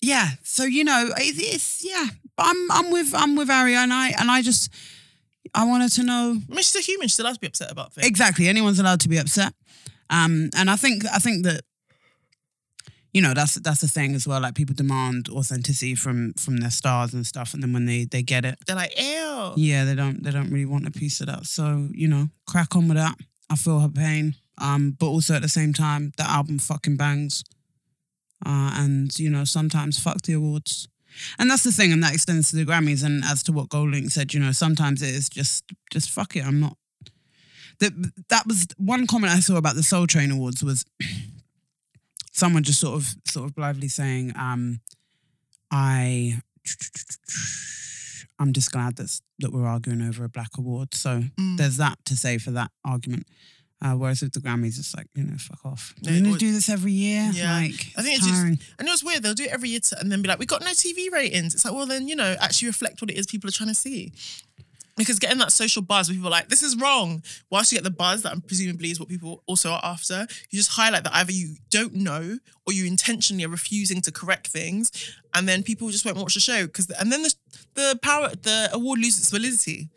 Yeah. 0.00 0.28
So 0.44 0.64
you 0.64 0.84
know, 0.84 1.10
it, 1.18 1.34
it's 1.38 1.84
yeah. 1.84 2.06
I'm 2.38 2.70
I'm 2.72 2.90
with 2.90 3.14
I'm 3.14 3.36
with 3.36 3.50
Ari, 3.50 3.74
and 3.74 3.92
I 3.92 4.10
and 4.18 4.30
I 4.30 4.40
just 4.40 4.72
I 5.54 5.64
wanted 5.66 5.92
to 5.92 6.02
know 6.04 6.30
I 6.50 6.54
mean, 6.54 6.56
she's 6.62 6.76
a 6.76 6.80
human; 6.80 7.08
she's 7.08 7.18
allowed 7.20 7.34
to 7.34 7.40
be 7.40 7.48
upset 7.48 7.70
about 7.70 7.92
things. 7.92 8.06
Exactly. 8.06 8.48
Anyone's 8.48 8.78
allowed 8.78 9.00
to 9.00 9.08
be 9.10 9.18
upset. 9.18 9.52
Um, 10.10 10.50
and 10.56 10.68
I 10.68 10.76
think 10.76 11.04
I 11.06 11.18
think 11.18 11.44
that 11.44 11.62
you 13.12 13.22
know 13.22 13.32
that's 13.34 13.54
that's 13.56 13.80
the 13.80 13.88
thing 13.88 14.14
as 14.14 14.26
well. 14.26 14.40
Like 14.40 14.54
people 14.54 14.74
demand 14.74 15.28
authenticity 15.30 15.94
from 15.94 16.34
from 16.34 16.58
their 16.58 16.70
stars 16.70 17.14
and 17.14 17.26
stuff, 17.26 17.54
and 17.54 17.62
then 17.62 17.72
when 17.72 17.86
they 17.86 18.04
they 18.04 18.22
get 18.22 18.44
it, 18.44 18.58
They're 18.66 18.76
like, 18.76 18.98
ew. 18.98 19.52
yeah, 19.56 19.84
they 19.84 19.94
don't 19.94 20.22
they 20.22 20.30
don't 20.30 20.50
really 20.50 20.66
want 20.66 20.86
a 20.86 20.90
piece 20.90 21.20
of 21.20 21.26
that. 21.28 21.46
So 21.46 21.88
you 21.92 22.08
know, 22.08 22.28
crack 22.46 22.76
on 22.76 22.88
with 22.88 22.96
that. 22.96 23.16
I 23.48 23.56
feel 23.56 23.80
her 23.80 23.88
pain. 23.88 24.34
Um, 24.58 24.94
but 24.98 25.06
also 25.06 25.34
at 25.34 25.42
the 25.42 25.48
same 25.48 25.72
time, 25.72 26.12
the 26.18 26.28
album 26.28 26.58
fucking 26.58 26.96
bangs. 26.96 27.42
Uh, 28.44 28.72
and 28.74 29.18
you 29.18 29.30
know, 29.30 29.44
sometimes 29.44 29.98
fuck 29.98 30.22
the 30.22 30.34
awards. 30.34 30.88
And 31.38 31.50
that's 31.50 31.64
the 31.64 31.72
thing, 31.72 31.92
and 31.92 32.02
that 32.04 32.14
extends 32.14 32.50
to 32.50 32.56
the 32.56 32.64
Grammys. 32.64 33.02
And 33.04 33.24
as 33.24 33.42
to 33.44 33.52
what 33.52 33.68
GoldLink 33.68 34.12
said, 34.12 34.32
you 34.32 34.40
know, 34.40 34.52
sometimes 34.52 35.02
it 35.02 35.14
is 35.14 35.28
just 35.28 35.64
just 35.92 36.10
fuck 36.10 36.36
it. 36.36 36.44
I'm 36.46 36.60
not. 36.60 36.76
That 37.80 37.92
that 38.28 38.46
was 38.46 38.66
one 38.76 39.06
comment 39.06 39.32
I 39.32 39.40
saw 39.40 39.56
about 39.56 39.74
the 39.74 39.82
Soul 39.82 40.06
Train 40.06 40.30
Awards 40.30 40.62
was 40.62 40.84
someone 42.32 42.62
just 42.62 42.80
sort 42.80 42.94
of 42.96 43.14
sort 43.26 43.46
of 43.48 43.54
blithely 43.54 43.88
saying, 43.88 44.32
um, 44.36 44.80
I 45.70 46.40
I'm 48.38 48.52
just 48.52 48.72
glad 48.72 48.96
that 48.96 49.20
that 49.40 49.52
we're 49.52 49.66
arguing 49.66 50.02
over 50.02 50.24
a 50.24 50.28
black 50.28 50.56
award. 50.58 50.94
So 50.94 51.24
Mm. 51.38 51.56
there's 51.56 51.76
that 51.78 51.98
to 52.06 52.16
say 52.16 52.38
for 52.38 52.50
that 52.52 52.70
argument. 52.84 53.26
Uh, 53.82 53.94
whereas 53.94 54.20
with 54.20 54.32
the 54.34 54.40
Grammys, 54.40 54.78
it's 54.78 54.94
like 54.94 55.06
you 55.14 55.22
know, 55.24 55.36
fuck 55.38 55.64
off. 55.64 55.94
Yeah, 56.02 56.12
We're 56.12 56.22
gonna 56.24 56.38
do 56.38 56.52
this 56.52 56.68
every 56.68 56.92
year. 56.92 57.30
Yeah. 57.32 57.54
like 57.54 57.92
I 57.96 58.02
think 58.02 58.16
it's 58.16 58.18
it's 58.18 58.26
just- 58.26 58.34
tiring. 58.34 58.58
And 58.78 58.86
it 58.86 58.90
was 58.90 59.02
weird. 59.02 59.22
They'll 59.22 59.32
do 59.34 59.44
it 59.44 59.50
every 59.50 59.70
year 59.70 59.80
to, 59.80 59.98
and 60.00 60.12
then 60.12 60.20
be 60.20 60.28
like, 60.28 60.38
we 60.38 60.44
got 60.44 60.60
no 60.60 60.68
TV 60.72 61.10
ratings. 61.10 61.54
It's 61.54 61.64
like, 61.64 61.72
well, 61.72 61.86
then, 61.86 62.06
you 62.06 62.14
know, 62.14 62.36
actually 62.40 62.68
reflect 62.68 63.00
what 63.00 63.10
it 63.10 63.16
is 63.16 63.26
people 63.26 63.48
are 63.48 63.52
trying 63.52 63.70
to 63.70 63.74
see. 63.74 64.12
Because 65.00 65.18
getting 65.18 65.38
that 65.38 65.50
social 65.50 65.82
buzz 65.82 66.08
where 66.08 66.14
people 66.14 66.28
are 66.28 66.30
like, 66.30 66.48
this 66.48 66.62
is 66.62 66.76
wrong, 66.76 67.22
whilst 67.50 67.72
you 67.72 67.78
get 67.78 67.84
the 67.84 67.90
buzz 67.90 68.22
that 68.22 68.46
presumably 68.46 68.90
is 68.90 69.00
what 69.00 69.08
people 69.08 69.42
also 69.46 69.70
are 69.70 69.80
after, 69.82 70.26
you 70.50 70.58
just 70.58 70.72
highlight 70.72 71.04
that 71.04 71.14
either 71.14 71.32
you 71.32 71.56
don't 71.70 71.94
know 71.94 72.38
or 72.66 72.72
you 72.72 72.86
intentionally 72.86 73.44
are 73.44 73.48
refusing 73.48 74.02
to 74.02 74.12
correct 74.12 74.48
things. 74.48 74.92
And 75.34 75.48
then 75.48 75.62
people 75.62 75.88
just 75.88 76.04
won't 76.04 76.18
watch 76.18 76.34
the 76.34 76.40
show. 76.40 76.66
because 76.66 76.90
And 76.90 77.10
then 77.10 77.22
the, 77.22 77.34
the 77.74 77.98
power, 78.02 78.28
the 78.28 78.68
award 78.72 78.98
loses 78.98 79.20
its 79.20 79.30
validity. 79.30 79.88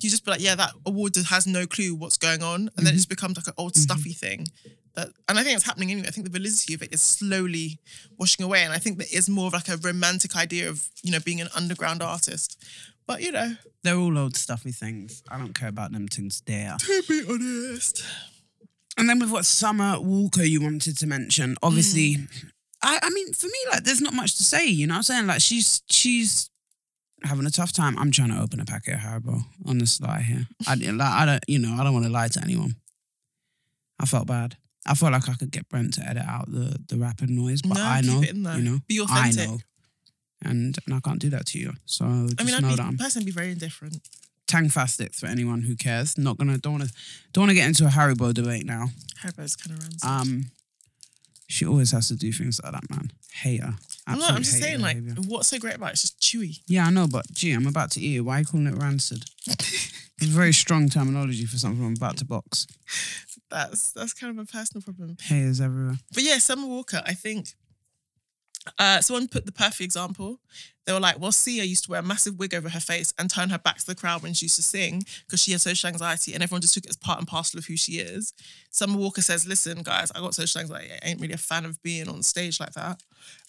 You 0.00 0.10
just 0.10 0.24
be 0.24 0.30
like, 0.30 0.42
yeah, 0.42 0.54
that 0.54 0.72
award 0.86 1.16
has 1.16 1.46
no 1.46 1.66
clue 1.66 1.94
what's 1.94 2.16
going 2.16 2.42
on. 2.42 2.70
And 2.76 2.86
then 2.86 2.88
it 2.88 2.96
just 2.96 3.08
mm-hmm. 3.08 3.14
becomes 3.14 3.36
like 3.36 3.46
an 3.46 3.54
old 3.56 3.76
stuffy 3.76 4.10
mm-hmm. 4.10 4.26
thing. 4.26 4.46
That, 4.94 5.08
and 5.28 5.38
I 5.38 5.42
think 5.42 5.56
it's 5.56 5.66
happening 5.66 5.90
anyway. 5.90 6.08
I 6.08 6.10
think 6.10 6.26
the 6.26 6.36
validity 6.36 6.74
of 6.74 6.82
it 6.82 6.92
is 6.92 7.00
slowly 7.00 7.78
washing 8.18 8.44
away. 8.44 8.64
And 8.64 8.72
I 8.72 8.78
think 8.78 8.98
there 8.98 9.06
is 9.12 9.28
more 9.28 9.46
of 9.46 9.52
like 9.52 9.68
a 9.68 9.76
romantic 9.76 10.36
idea 10.36 10.68
of, 10.68 10.88
you 11.02 11.12
know, 11.12 11.20
being 11.20 11.40
an 11.40 11.48
underground 11.54 12.02
artist. 12.02 12.62
But, 13.10 13.22
you 13.22 13.32
know, 13.32 13.56
They're 13.82 13.96
all 13.96 14.16
old 14.16 14.36
stuffy 14.36 14.70
things. 14.70 15.22
I 15.28 15.36
don't 15.38 15.52
care 15.54 15.68
about 15.68 15.90
them 15.92 16.06
things 16.06 16.42
there. 16.46 16.76
to 16.78 17.02
be 17.08 17.24
honest. 17.28 18.04
And 18.96 19.08
then 19.08 19.18
with 19.18 19.30
what 19.32 19.44
Summer 19.44 19.98
Walker 20.00 20.44
you 20.44 20.60
wanted 20.62 20.96
to 20.98 21.06
mention, 21.08 21.56
obviously, 21.60 22.18
I, 22.82 23.00
I 23.02 23.10
mean, 23.10 23.32
for 23.32 23.46
me, 23.46 23.52
like, 23.72 23.82
there's 23.82 24.00
not 24.00 24.14
much 24.14 24.36
to 24.36 24.44
say. 24.44 24.66
You 24.66 24.86
know 24.86 24.92
what 24.94 24.98
I'm 24.98 25.02
saying? 25.02 25.26
Like, 25.26 25.40
she's 25.40 25.82
she's 25.90 26.50
having 27.24 27.46
a 27.46 27.50
tough 27.50 27.72
time. 27.72 27.98
I'm 27.98 28.12
trying 28.12 28.30
to 28.30 28.40
open 28.40 28.60
a 28.60 28.64
packet 28.64 28.94
of 28.94 29.00
Haribo 29.00 29.42
on 29.66 29.78
the 29.78 29.86
sly 29.86 30.20
here. 30.20 30.46
I 30.68 30.74
like, 30.76 31.00
I 31.00 31.26
don't, 31.26 31.44
you 31.48 31.58
know, 31.58 31.74
I 31.80 31.82
don't 31.84 31.92
want 31.92 32.04
to 32.06 32.12
lie 32.12 32.28
to 32.28 32.40
anyone. 32.44 32.76
I 33.98 34.06
felt 34.06 34.26
bad. 34.28 34.56
I 34.86 34.94
felt 34.94 35.12
like 35.12 35.28
I 35.28 35.34
could 35.34 35.50
get 35.50 35.68
Brent 35.68 35.94
to 35.94 36.08
edit 36.08 36.22
out 36.26 36.50
the 36.50 36.78
the 36.88 36.96
rapping 36.96 37.34
noise, 37.36 37.60
but 37.62 37.76
No, 37.76 37.84
I 37.84 38.00
know, 38.02 38.22
it 38.22 38.30
in 38.30 38.42
there. 38.44 38.56
you 38.56 38.62
know, 38.62 38.78
Be 38.88 39.00
I 39.00 39.04
authentic. 39.04 39.48
know, 39.50 39.58
and 40.42 40.76
and 40.86 40.94
I 40.94 41.00
can't 41.00 41.18
do 41.18 41.30
that 41.30 41.46
to 41.46 41.58
you. 41.58 41.72
So 41.86 42.04
just 42.04 42.40
I 42.40 42.44
mean, 42.44 42.60
know 42.60 42.68
I'd 42.68 42.78
that 42.78 42.80
I'm 42.80 42.92
be, 42.92 42.96
personally 42.98 43.26
be 43.26 43.32
very 43.32 43.52
indifferent. 43.52 43.98
Tang 44.46 44.64
tangfastic 44.64 45.14
for 45.14 45.26
anyone 45.26 45.62
who 45.62 45.76
cares. 45.76 46.18
Not 46.18 46.38
gonna 46.38 46.58
don't 46.58 46.74
wanna 46.74 46.88
don't 47.32 47.42
wanna 47.42 47.54
get 47.54 47.68
into 47.68 47.84
a 47.86 47.88
Haribo 47.88 48.34
debate 48.34 48.66
now. 48.66 48.88
Haribo's 49.22 49.56
kind 49.56 49.76
of 49.76 49.82
runs. 49.82 50.04
Um, 50.04 50.50
she 51.50 51.66
always 51.66 51.90
has 51.90 52.06
to 52.08 52.14
do 52.14 52.32
things 52.32 52.60
like 52.62 52.72
that, 52.72 52.88
man. 52.90 53.10
Hater. 53.32 53.74
I'm 54.06 54.18
not, 54.18 54.32
I'm 54.32 54.42
just 54.42 54.60
saying, 54.60 54.80
like, 54.80 55.02
behaviour. 55.02 55.22
what's 55.26 55.48
so 55.48 55.58
great 55.58 55.74
about 55.74 55.90
it? 55.90 55.92
It's 55.94 56.02
just 56.02 56.20
chewy. 56.20 56.60
Yeah, 56.68 56.86
I 56.86 56.90
know, 56.90 57.08
but 57.08 57.26
gee, 57.32 57.52
I'm 57.52 57.66
about 57.66 57.90
to 57.92 58.00
eat 58.00 58.18
it. 58.18 58.20
Why 58.20 58.36
are 58.36 58.40
you 58.40 58.46
calling 58.46 58.66
it 58.68 58.76
rancid? 58.76 59.24
it's 59.46 60.22
very 60.22 60.52
strong 60.52 60.88
terminology 60.88 61.46
for 61.46 61.58
something 61.58 61.84
I'm 61.84 61.94
about 61.94 62.18
to 62.18 62.24
box. 62.24 62.68
That's 63.50 63.90
that's 63.92 64.14
kind 64.14 64.38
of 64.38 64.42
a 64.42 64.46
personal 64.46 64.82
problem. 64.82 65.16
Haters 65.20 65.60
everywhere. 65.60 65.96
But 66.14 66.22
yeah, 66.22 66.38
Summer 66.38 66.68
Walker, 66.68 67.02
I 67.04 67.14
think 67.14 67.54
uh, 68.78 69.00
someone 69.00 69.28
put 69.28 69.46
the 69.46 69.52
perfect 69.52 69.80
example. 69.80 70.38
They 70.86 70.92
were 70.92 71.00
like, 71.00 71.20
well, 71.20 71.32
Sia 71.32 71.64
used 71.64 71.84
to 71.84 71.90
wear 71.90 72.00
a 72.00 72.02
massive 72.02 72.38
wig 72.38 72.54
over 72.54 72.68
her 72.68 72.80
face 72.80 73.14
and 73.18 73.30
turn 73.30 73.50
her 73.50 73.58
back 73.58 73.78
to 73.78 73.86
the 73.86 73.94
crowd 73.94 74.22
when 74.22 74.34
she 74.34 74.46
used 74.46 74.56
to 74.56 74.62
sing 74.62 75.04
because 75.24 75.40
she 75.40 75.52
had 75.52 75.60
social 75.60 75.88
anxiety 75.88 76.34
and 76.34 76.42
everyone 76.42 76.62
just 76.62 76.74
took 76.74 76.84
it 76.84 76.90
as 76.90 76.96
part 76.96 77.18
and 77.18 77.28
parcel 77.28 77.58
of 77.58 77.66
who 77.66 77.76
she 77.76 77.92
is. 77.92 78.32
Summer 78.70 78.98
Walker 78.98 79.22
says, 79.22 79.46
listen, 79.46 79.82
guys, 79.82 80.10
I 80.12 80.20
got 80.20 80.34
social 80.34 80.60
anxiety. 80.60 80.90
I 80.92 81.08
ain't 81.08 81.20
really 81.20 81.34
a 81.34 81.38
fan 81.38 81.64
of 81.64 81.80
being 81.82 82.08
on 82.08 82.22
stage 82.22 82.58
like 82.58 82.72
that. 82.72 83.02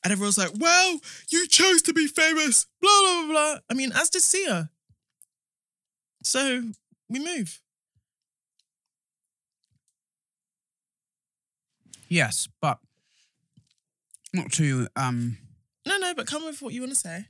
And 0.04 0.12
everyone's 0.12 0.38
like, 0.38 0.52
well, 0.60 1.00
you 1.30 1.48
chose 1.48 1.82
to 1.84 1.94
be 1.94 2.08
famous, 2.08 2.68
blah, 2.82 2.90
blah, 3.02 3.28
blah. 3.28 3.56
I 3.70 3.74
mean, 3.74 3.92
as 3.94 4.10
did 4.10 4.22
Sia. 4.22 4.70
So 6.24 6.64
we 7.10 7.20
move. 7.20 7.62
Yes, 12.08 12.50
but 12.62 12.80
not 14.34 14.52
to 14.54 14.88
um 14.96 15.38
No, 15.86 15.98
no, 15.98 16.14
but 16.14 16.28
come 16.28 16.46
with 16.46 16.62
what 16.62 16.74
you 16.74 16.82
want 16.82 16.94
to 16.94 17.00
say. 17.00 17.26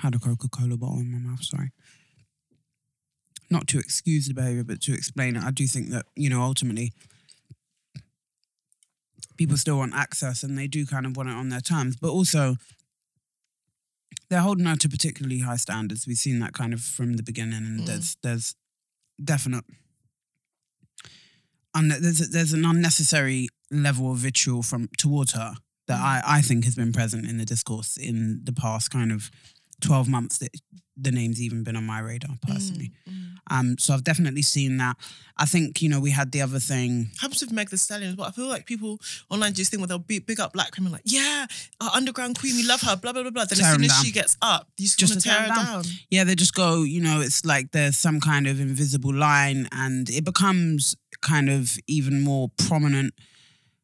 had 0.00 0.14
a 0.14 0.18
Coca-Cola 0.18 0.76
bottle 0.76 0.98
in 0.98 1.10
my 1.10 1.18
mouth, 1.18 1.42
sorry. 1.42 1.72
Not 3.50 3.66
to 3.68 3.78
excuse 3.78 4.26
the 4.28 4.34
behaviour, 4.34 4.62
but 4.62 4.80
to 4.82 4.92
explain 4.92 5.36
it. 5.36 5.42
I 5.42 5.50
do 5.50 5.66
think 5.66 5.88
that, 5.90 6.04
you 6.14 6.28
know, 6.28 6.42
ultimately 6.42 6.92
people 9.38 9.56
still 9.56 9.78
want 9.78 9.94
access 9.94 10.42
and 10.42 10.58
they 10.58 10.66
do 10.66 10.84
kind 10.84 11.06
of 11.06 11.16
want 11.16 11.30
it 11.30 11.32
on 11.34 11.48
their 11.48 11.60
terms. 11.62 11.96
But 11.96 12.10
also 12.10 12.56
they're 14.28 14.40
holding 14.40 14.66
her 14.66 14.76
to 14.76 14.88
particularly 14.88 15.40
high 15.40 15.56
standards. 15.56 16.06
We've 16.06 16.16
seen 16.18 16.40
that 16.40 16.52
kind 16.52 16.74
of 16.74 16.80
from 16.82 17.14
the 17.14 17.22
beginning 17.22 17.54
and 17.64 17.80
Mm. 17.80 17.86
there's 17.86 18.16
there's 18.22 18.54
definite 19.22 19.64
un- 21.76 21.88
there's 22.00 22.28
there's 22.30 22.52
an 22.52 22.64
unnecessary 22.64 23.48
level 23.70 24.10
of 24.12 24.18
vitriol 24.18 24.62
from 24.62 24.88
towards 24.96 25.32
her 25.32 25.54
that 25.88 26.00
I, 26.00 26.22
I 26.24 26.40
think 26.40 26.64
has 26.64 26.74
been 26.74 26.92
present 26.92 27.26
in 27.26 27.38
the 27.38 27.44
discourse 27.44 27.96
in 27.96 28.40
the 28.44 28.52
past 28.52 28.90
kind 28.90 29.12
of 29.12 29.30
12 29.80 30.08
months 30.08 30.38
that 30.38 30.50
the 30.96 31.12
name's 31.12 31.40
even 31.40 31.62
been 31.62 31.76
on 31.76 31.84
my 31.84 32.00
radar 32.00 32.36
personally. 32.42 32.92
Mm, 33.08 33.25
Um, 33.50 33.76
so 33.78 33.94
I've 33.94 34.04
definitely 34.04 34.42
seen 34.42 34.76
that. 34.78 34.96
I 35.38 35.44
think, 35.44 35.82
you 35.82 35.88
know, 35.88 36.00
we 36.00 36.10
had 36.10 36.32
the 36.32 36.40
other 36.42 36.58
thing. 36.58 37.10
Happens 37.20 37.40
with 37.42 37.52
Meg 37.52 37.68
the 37.70 37.76
Stallion 37.76 38.16
well. 38.16 38.26
I 38.26 38.30
feel 38.30 38.48
like 38.48 38.66
people 38.66 38.98
online 39.30 39.52
just 39.52 39.70
think, 39.70 39.80
where 39.80 39.86
they'll 39.86 39.98
be, 39.98 40.18
big 40.18 40.40
up 40.40 40.52
black 40.54 40.74
women 40.76 40.92
like, 40.92 41.02
yeah, 41.04 41.46
our 41.80 41.90
underground 41.94 42.38
queen, 42.38 42.56
we 42.56 42.64
love 42.66 42.80
her, 42.80 42.96
blah, 42.96 43.12
blah, 43.12 43.22
blah, 43.22 43.30
blah. 43.30 43.44
Then 43.44 43.58
Tear 43.58 43.66
as 43.68 43.74
soon 43.74 43.84
as 43.84 43.90
down. 43.92 44.04
she 44.04 44.12
gets 44.12 44.36
up, 44.40 44.68
you 44.78 44.86
just, 44.86 44.98
Just 44.98 45.12
want 45.12 45.22
to 45.22 45.28
tear 45.28 45.38
tear 45.38 45.46
her 45.54 45.60
'em 45.60 45.66
down. 45.66 45.84
Yeah, 46.10 46.24
they 46.24 46.34
just 46.34 46.54
go, 46.54 46.82
you 46.82 47.00
know, 47.00 47.20
it's 47.20 47.44
like 47.44 47.72
there's 47.72 47.96
some 47.96 48.18
kind 48.20 48.46
of 48.46 48.58
invisible 48.60 49.12
line 49.14 49.68
and 49.72 50.08
it 50.10 50.24
becomes 50.24 50.96
kind 51.20 51.48
of 51.50 51.76
even 51.86 52.22
more 52.22 52.50
prominent. 52.56 53.14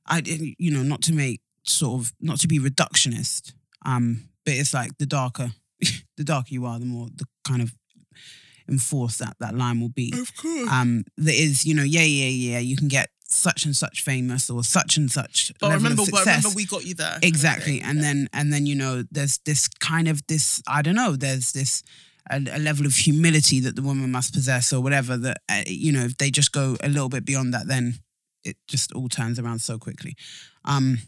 I, 0.06 0.22
you 0.58 0.70
know, 0.70 0.82
not 0.82 1.02
to 1.02 1.12
make 1.12 1.40
sort 1.64 2.00
of, 2.00 2.12
not 2.20 2.40
to 2.40 2.48
be 2.48 2.58
reductionist, 2.58 3.52
um, 3.84 4.24
but 4.44 4.54
it's 4.54 4.74
like 4.74 4.96
the 4.98 5.06
darker, 5.06 5.52
the 6.16 6.24
darker 6.24 6.48
you 6.50 6.64
are, 6.66 6.78
the 6.78 6.86
more 6.86 7.08
the 7.14 7.26
kind 7.46 7.62
of 7.62 7.72
enforced 8.68 9.18
that 9.20 9.36
that 9.40 9.54
line 9.54 9.80
will 9.80 9.88
be. 9.90 10.12
Of 10.16 10.36
course. 10.36 10.68
Um, 10.70 11.04
there 11.16 11.34
is, 11.34 11.64
you 11.64 11.74
know, 11.74 11.82
yeah, 11.82 12.02
yeah, 12.02 12.28
yeah, 12.28 12.58
you 12.58 12.76
can 12.76 12.88
get 12.88 13.10
such 13.24 13.64
and 13.64 13.74
such 13.74 14.02
famous 14.02 14.50
or 14.50 14.62
such 14.62 14.98
and 14.98 15.10
such 15.10 15.50
but 15.58 15.72
remember, 15.72 16.02
but 16.10 16.20
remember, 16.20 16.50
we 16.54 16.66
got 16.66 16.84
you 16.84 16.92
there. 16.94 17.18
Exactly. 17.22 17.78
thing. 17.78 17.82
And 17.82 17.96
Yeah. 17.98 18.02
then 18.02 18.28
and 18.34 18.52
then 18.52 18.66
you 18.66 18.74
know 18.74 19.04
there's 19.10 19.38
this 19.46 19.68
kind 19.68 20.06
of 20.06 20.20
this 20.26 20.60
I 20.68 20.82
don't 20.82 20.94
know 20.94 21.16
there's 21.16 21.52
this 21.52 21.82
a, 22.30 22.36
a 22.36 22.58
level 22.58 22.84
of 22.84 22.94
humility 22.94 23.58
that 23.60 23.74
the 23.74 23.80
woman 23.80 24.10
must 24.12 24.34
possess 24.34 24.70
or 24.70 24.82
whatever 24.82 25.16
that 25.16 25.38
uh, 25.48 25.62
you 25.66 25.92
know 25.92 26.04
if 26.04 26.18
they 26.18 26.30
just 26.30 26.52
go 26.52 26.76
a 26.82 26.88
little 26.90 27.08
bit 27.08 27.24
beyond 27.24 27.54
that 27.54 27.66
then 27.68 27.94
it 28.44 28.58
just 28.68 28.92
all 28.92 29.08
turns 29.08 29.38
around 29.38 29.60
so 29.60 29.78
quickly. 29.78 30.14
Um 30.66 30.98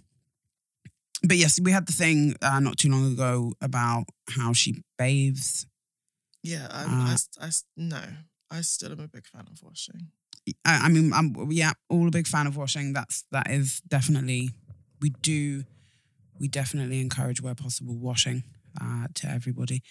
but 1.23 1.37
yes, 1.37 1.61
we 1.61 1.73
had 1.73 1.87
the 1.87 1.93
thing 1.93 2.37
uh, 2.43 2.61
not 2.61 2.77
too 2.79 2.91
long 2.91 3.13
ago 3.13 3.53
about 3.61 4.05
how 4.31 4.53
she 4.55 4.83
bathes. 4.99 5.67
Yeah, 6.45 6.69
I, 6.71 6.85
Uh, 6.85 7.17
I, 7.41 7.47
I 7.47 7.51
no, 7.77 8.03
I 8.51 8.61
still 8.61 8.93
am 8.93 9.01
a 9.01 9.09
big 9.09 9.27
fan 9.27 9.47
of 9.51 9.63
washing. 9.63 10.09
I, 10.65 10.87
I 10.87 10.89
mean, 10.91 11.13
I'm 11.13 11.51
yeah, 11.51 11.73
all 11.89 12.07
a 12.07 12.11
big 12.11 12.27
fan 12.27 12.47
of 12.47 12.57
washing. 12.57 12.93
That's 12.93 13.25
that 13.33 13.51
is 13.51 13.81
definitely 13.89 14.51
we 15.01 15.11
do 15.23 15.65
we 16.39 16.49
definitely 16.49 17.01
encourage 17.01 17.41
where 17.41 17.55
possible 17.55 17.97
washing 17.97 18.45
uh, 18.81 19.07
to 19.15 19.29
everybody. 19.29 19.83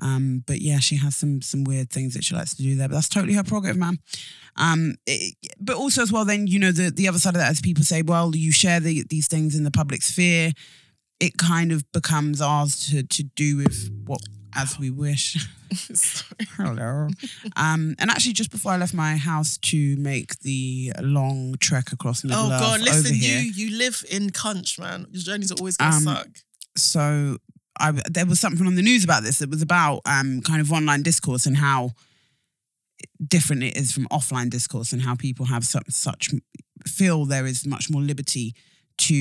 Um, 0.00 0.44
but 0.46 0.60
yeah, 0.62 0.78
she 0.78 0.96
has 0.96 1.14
some 1.16 1.42
some 1.42 1.64
weird 1.64 1.90
things 1.90 2.14
that 2.14 2.24
she 2.24 2.34
likes 2.34 2.54
to 2.56 2.62
do 2.62 2.74
there. 2.76 2.88
But 2.88 2.94
that's 2.94 3.08
totally 3.10 3.34
her 3.34 3.44
prerogative, 3.44 3.76
man. 3.76 3.98
Um, 4.56 4.94
it- 5.06 5.34
but 5.60 5.76
also 5.76 6.02
as 6.02 6.10
well, 6.12 6.24
then 6.24 6.46
you 6.46 6.58
know 6.58 6.72
the 6.72 6.90
the 6.90 7.06
other 7.08 7.18
side 7.18 7.34
of 7.34 7.40
that 7.42 7.52
is 7.52 7.60
people 7.60 7.84
say, 7.84 8.00
well, 8.02 8.34
you 8.34 8.50
share 8.52 8.80
the, 8.80 9.04
these 9.10 9.28
things 9.28 9.54
in 9.54 9.64
the 9.64 9.70
public 9.70 10.02
sphere. 10.02 10.52
It 11.20 11.36
kind 11.36 11.70
of 11.72 11.84
becomes 11.92 12.40
ours 12.40 12.80
to 12.88 13.02
to 13.02 13.22
do 13.24 13.58
with 13.58 13.90
what 14.06 14.22
as 14.58 14.78
we 14.78 14.90
wish. 14.90 15.46
Hello. 16.56 17.08
um, 17.56 17.94
and 17.98 18.10
actually, 18.10 18.32
just 18.32 18.50
before 18.50 18.72
I 18.72 18.76
left 18.78 18.94
my 18.94 19.16
house 19.16 19.58
to 19.58 19.96
make 19.96 20.38
the 20.40 20.92
long 21.00 21.54
trek 21.60 21.92
across 21.92 22.24
Middle 22.24 22.40
Oh 22.46 22.52
Earth 22.52 22.60
God, 22.60 22.80
over 22.80 22.84
listen, 22.90 23.14
here, 23.14 23.38
you 23.40 23.50
you 23.52 23.76
live 23.78 24.04
in 24.10 24.30
Cunch, 24.30 24.78
man. 24.78 25.06
Your 25.10 25.22
journeys 25.22 25.52
are 25.52 25.56
always 25.58 25.76
gonna 25.76 25.96
Um, 25.96 26.02
suck. 26.02 26.28
so 26.76 27.36
I, 27.78 27.92
there 28.10 28.26
was 28.26 28.40
something 28.40 28.66
on 28.66 28.74
the 28.74 28.82
news 28.82 29.04
about 29.04 29.22
this. 29.22 29.40
It 29.42 29.50
was 29.50 29.62
about 29.62 30.00
um, 30.06 30.40
kind 30.42 30.60
of 30.60 30.72
online 30.72 31.02
discourse 31.02 31.46
and 31.46 31.56
how 31.56 31.92
different 33.26 33.62
it 33.62 33.76
is 33.76 33.92
from 33.92 34.06
offline 34.08 34.50
discourse 34.50 34.92
and 34.92 35.02
how 35.02 35.14
people 35.14 35.46
have 35.46 35.64
such, 35.64 35.84
such 35.90 36.30
feel 36.86 37.24
there 37.24 37.46
is 37.46 37.66
much 37.66 37.90
more 37.90 38.02
liberty 38.02 38.54
to 38.96 39.14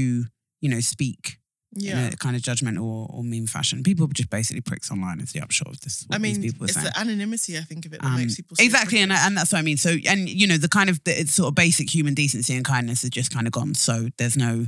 you 0.62 0.70
know 0.70 0.80
speak 0.80 1.38
Yeah. 1.74 2.10
kind 2.20 2.36
of 2.36 2.42
judgmental 2.42 2.84
or, 2.84 3.08
or 3.12 3.24
mean 3.24 3.46
fashion. 3.46 3.84
People 3.84 4.06
are 4.06 4.14
just 4.14 4.30
basically 4.30 4.62
pricks 4.62 4.90
online. 4.90 5.20
Is 5.20 5.34
the 5.34 5.42
upshot 5.42 5.68
of 5.68 5.80
this? 5.82 6.08
I 6.10 6.18
mean, 6.18 6.42
people 6.42 6.64
it's 6.66 6.74
saying. 6.74 6.86
the 6.86 7.00
anonymity 7.00 7.58
I 7.58 7.62
think 7.62 7.86
of 7.86 7.94
it 7.94 8.02
that 8.02 8.08
Um, 8.08 8.16
makes 8.18 8.36
people 8.36 8.56
exactly, 8.60 9.00
and 9.00 9.12
and 9.12 9.38
that's 9.38 9.52
what 9.52 9.60
I 9.60 9.62
mean. 9.62 9.78
So, 9.78 9.96
and 10.08 10.28
you 10.30 10.48
know, 10.48 10.58
the 10.58 10.70
kind 10.70 10.90
of 10.90 11.04
the, 11.04 11.20
it's 11.20 11.34
sort 11.34 11.50
of 11.50 11.56
basic 11.56 11.94
human 11.94 12.14
decency 12.14 12.56
and 12.56 12.66
kindness 12.66 13.04
is 13.04 13.10
just 13.12 13.32
kind 13.32 13.46
of 13.48 13.54
gone. 13.54 13.76
So 13.76 14.08
there's 14.18 14.38
no, 14.38 14.68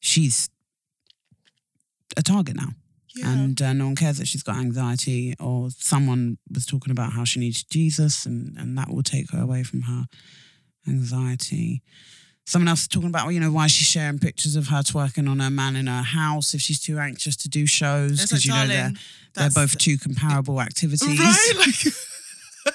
she's 0.00 0.48
a 2.16 2.22
target 2.22 2.56
now, 2.56 2.70
yeah. 3.14 3.30
and 3.30 3.60
uh, 3.62 3.72
no 3.74 3.86
one 3.86 3.96
cares 3.96 4.18
that 4.18 4.26
she's 4.26 4.42
got 4.42 4.56
anxiety. 4.56 5.34
Or 5.38 5.68
someone 5.70 6.38
was 6.52 6.66
talking 6.66 6.90
about 6.90 7.12
how 7.12 7.24
she 7.24 7.38
needs 7.38 7.62
Jesus, 7.62 8.26
and 8.26 8.56
and 8.56 8.76
that 8.78 8.88
will 8.90 9.02
take 9.04 9.30
her 9.32 9.40
away 9.40 9.62
from 9.62 9.82
her 9.82 10.06
anxiety. 10.88 11.82
Someone 12.48 12.68
else 12.68 12.80
is 12.82 12.88
talking 12.88 13.10
about, 13.10 13.28
you 13.28 13.40
know, 13.40 13.52
why 13.52 13.66
she's 13.66 13.86
sharing 13.86 14.18
pictures 14.18 14.56
of 14.56 14.68
her 14.68 14.78
twerking 14.82 15.28
on 15.28 15.38
her 15.40 15.50
man 15.50 15.76
in 15.76 15.86
her 15.86 16.00
house 16.00 16.54
if 16.54 16.62
she's 16.62 16.80
too 16.80 16.98
anxious 16.98 17.36
to 17.36 17.48
do 17.48 17.66
shows 17.66 18.12
It's 18.12 18.20
like, 18.32 18.40
because 18.42 18.46
you 18.46 18.52
know 18.54 18.66
they're 18.66 18.92
they're 19.34 19.50
both 19.50 19.76
two 19.76 19.98
comparable 19.98 20.58
activities. 20.62 21.06
right. 21.18 21.52
Like, 21.58 22.74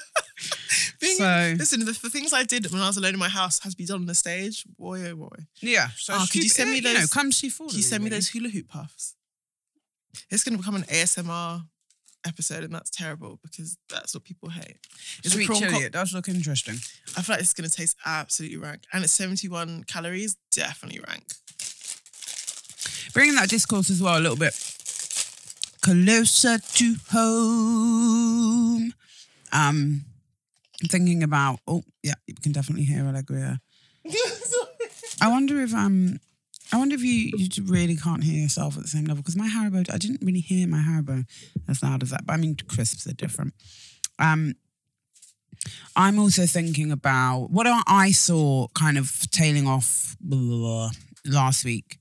being, 1.00 1.16
So- 1.16 1.54
listen, 1.58 1.80
the, 1.80 1.98
the 2.00 2.08
things 2.08 2.32
I 2.32 2.44
did 2.44 2.70
when 2.70 2.80
I 2.80 2.86
was 2.86 2.96
alone 2.98 3.14
in 3.14 3.18
my 3.18 3.28
house 3.28 3.58
has 3.64 3.72
to 3.74 3.76
be 3.76 3.84
done 3.84 4.02
on 4.02 4.06
the 4.06 4.14
stage. 4.14 4.64
Boy, 4.78 5.08
oh 5.10 5.16
boy. 5.16 5.36
Yeah. 5.60 5.88
So 5.96 6.14
Oh, 6.14 6.24
could 6.30 6.44
you 6.44 6.48
send 6.48 6.70
me 6.70 6.76
You 6.76 6.82
know, 6.82 6.94
those- 6.94 7.12
come 7.12 7.32
see 7.32 7.50
Can 7.50 7.66
you 7.70 7.82
send 7.82 8.04
me 8.04 8.10
those 8.10 8.28
hula 8.28 8.50
hoop 8.50 8.68
puffs? 8.68 9.16
It's 10.30 10.44
going 10.44 10.52
to 10.56 10.58
become 10.58 10.76
an 10.76 10.84
ASMR 10.84 11.66
episode, 12.26 12.64
and 12.64 12.74
that's 12.74 12.90
terrible 12.90 13.38
because 13.42 13.76
that's 13.90 14.14
what 14.14 14.24
people 14.24 14.48
hate. 14.50 14.78
It's 15.18 15.26
a 15.28 15.30
Sweet 15.30 15.46
prawn 15.46 15.60
chili. 15.60 15.72
cock- 15.72 15.82
It 15.82 15.92
does 15.92 16.12
look 16.12 16.28
interesting. 16.28 16.74
I 17.16 17.22
feel 17.22 17.34
like 17.34 17.40
it's 17.40 17.52
going 17.54 17.68
to 17.68 17.74
taste 17.76 17.96
absolutely 18.06 18.56
rank, 18.58 18.82
and 18.92 19.04
it's 19.04 19.12
seventy-one 19.12 19.84
calories. 19.84 20.36
Definitely 20.52 21.00
rank. 21.06 21.24
Bringing 23.12 23.34
that 23.36 23.48
discourse 23.48 23.90
as 23.90 24.02
well 24.02 24.18
a 24.18 24.20
little 24.20 24.36
bit 24.36 24.54
closer 25.82 26.58
to 26.58 26.94
home. 27.10 28.92
Um, 29.52 30.04
I'm 30.82 30.88
thinking 30.88 31.22
about. 31.22 31.60
Oh, 31.68 31.82
yeah, 32.02 32.14
you 32.26 32.34
can 32.42 32.52
definitely 32.52 32.84
hear 32.84 33.04
Allegria. 33.04 33.60
I 35.20 35.28
wonder 35.28 35.60
if 35.62 35.72
um, 35.74 36.18
I 36.74 36.76
wonder 36.76 36.96
if 36.96 37.02
you 37.02 37.30
you 37.36 37.48
really 37.66 37.94
can't 37.94 38.24
hear 38.24 38.42
yourself 38.42 38.76
at 38.76 38.82
the 38.82 38.88
same 38.88 39.04
level 39.04 39.22
because 39.22 39.36
my 39.36 39.48
Haribo. 39.48 39.88
I 39.94 39.96
didn't 39.96 40.22
really 40.22 40.40
hear 40.40 40.66
my 40.66 40.78
Haribo 40.78 41.24
as 41.68 41.84
loud 41.84 42.02
as 42.02 42.10
that, 42.10 42.26
but 42.26 42.32
I 42.32 42.36
mean 42.36 42.56
crisps 42.66 43.06
are 43.06 43.12
different. 43.12 43.54
Um, 44.18 44.54
I'm 45.94 46.18
also 46.18 46.46
thinking 46.46 46.90
about 46.90 47.52
what 47.52 47.68
I 47.86 48.10
saw 48.10 48.66
kind 48.74 48.98
of 48.98 49.30
tailing 49.30 49.68
off 49.68 50.16
blah, 50.20 50.36
blah, 50.36 50.58
blah, 50.58 50.90
last 51.26 51.64
week 51.64 51.98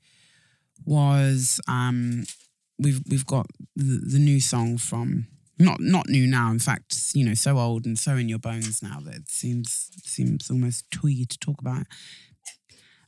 was 0.86 1.62
um 1.68 2.24
we've 2.80 3.02
we've 3.08 3.28
got 3.28 3.46
the, 3.76 4.02
the 4.04 4.20
new 4.20 4.40
song 4.42 4.80
from 4.80 5.28
not 5.60 5.80
not 5.82 6.10
new 6.10 6.26
now 6.26 6.50
in 6.50 6.60
fact 6.60 7.12
you 7.14 7.24
know 7.24 7.36
so 7.36 7.60
old 7.60 7.86
and 7.86 8.00
so 8.00 8.16
in 8.16 8.28
your 8.28 8.40
bones 8.40 8.82
now 8.82 9.00
that 9.00 9.16
it 9.16 9.30
seems 9.30 9.92
seems 10.04 10.50
almost 10.50 10.90
twee 10.90 11.26
to 11.26 11.38
talk 11.38 11.62
about 11.62 11.82
it. 11.82 11.88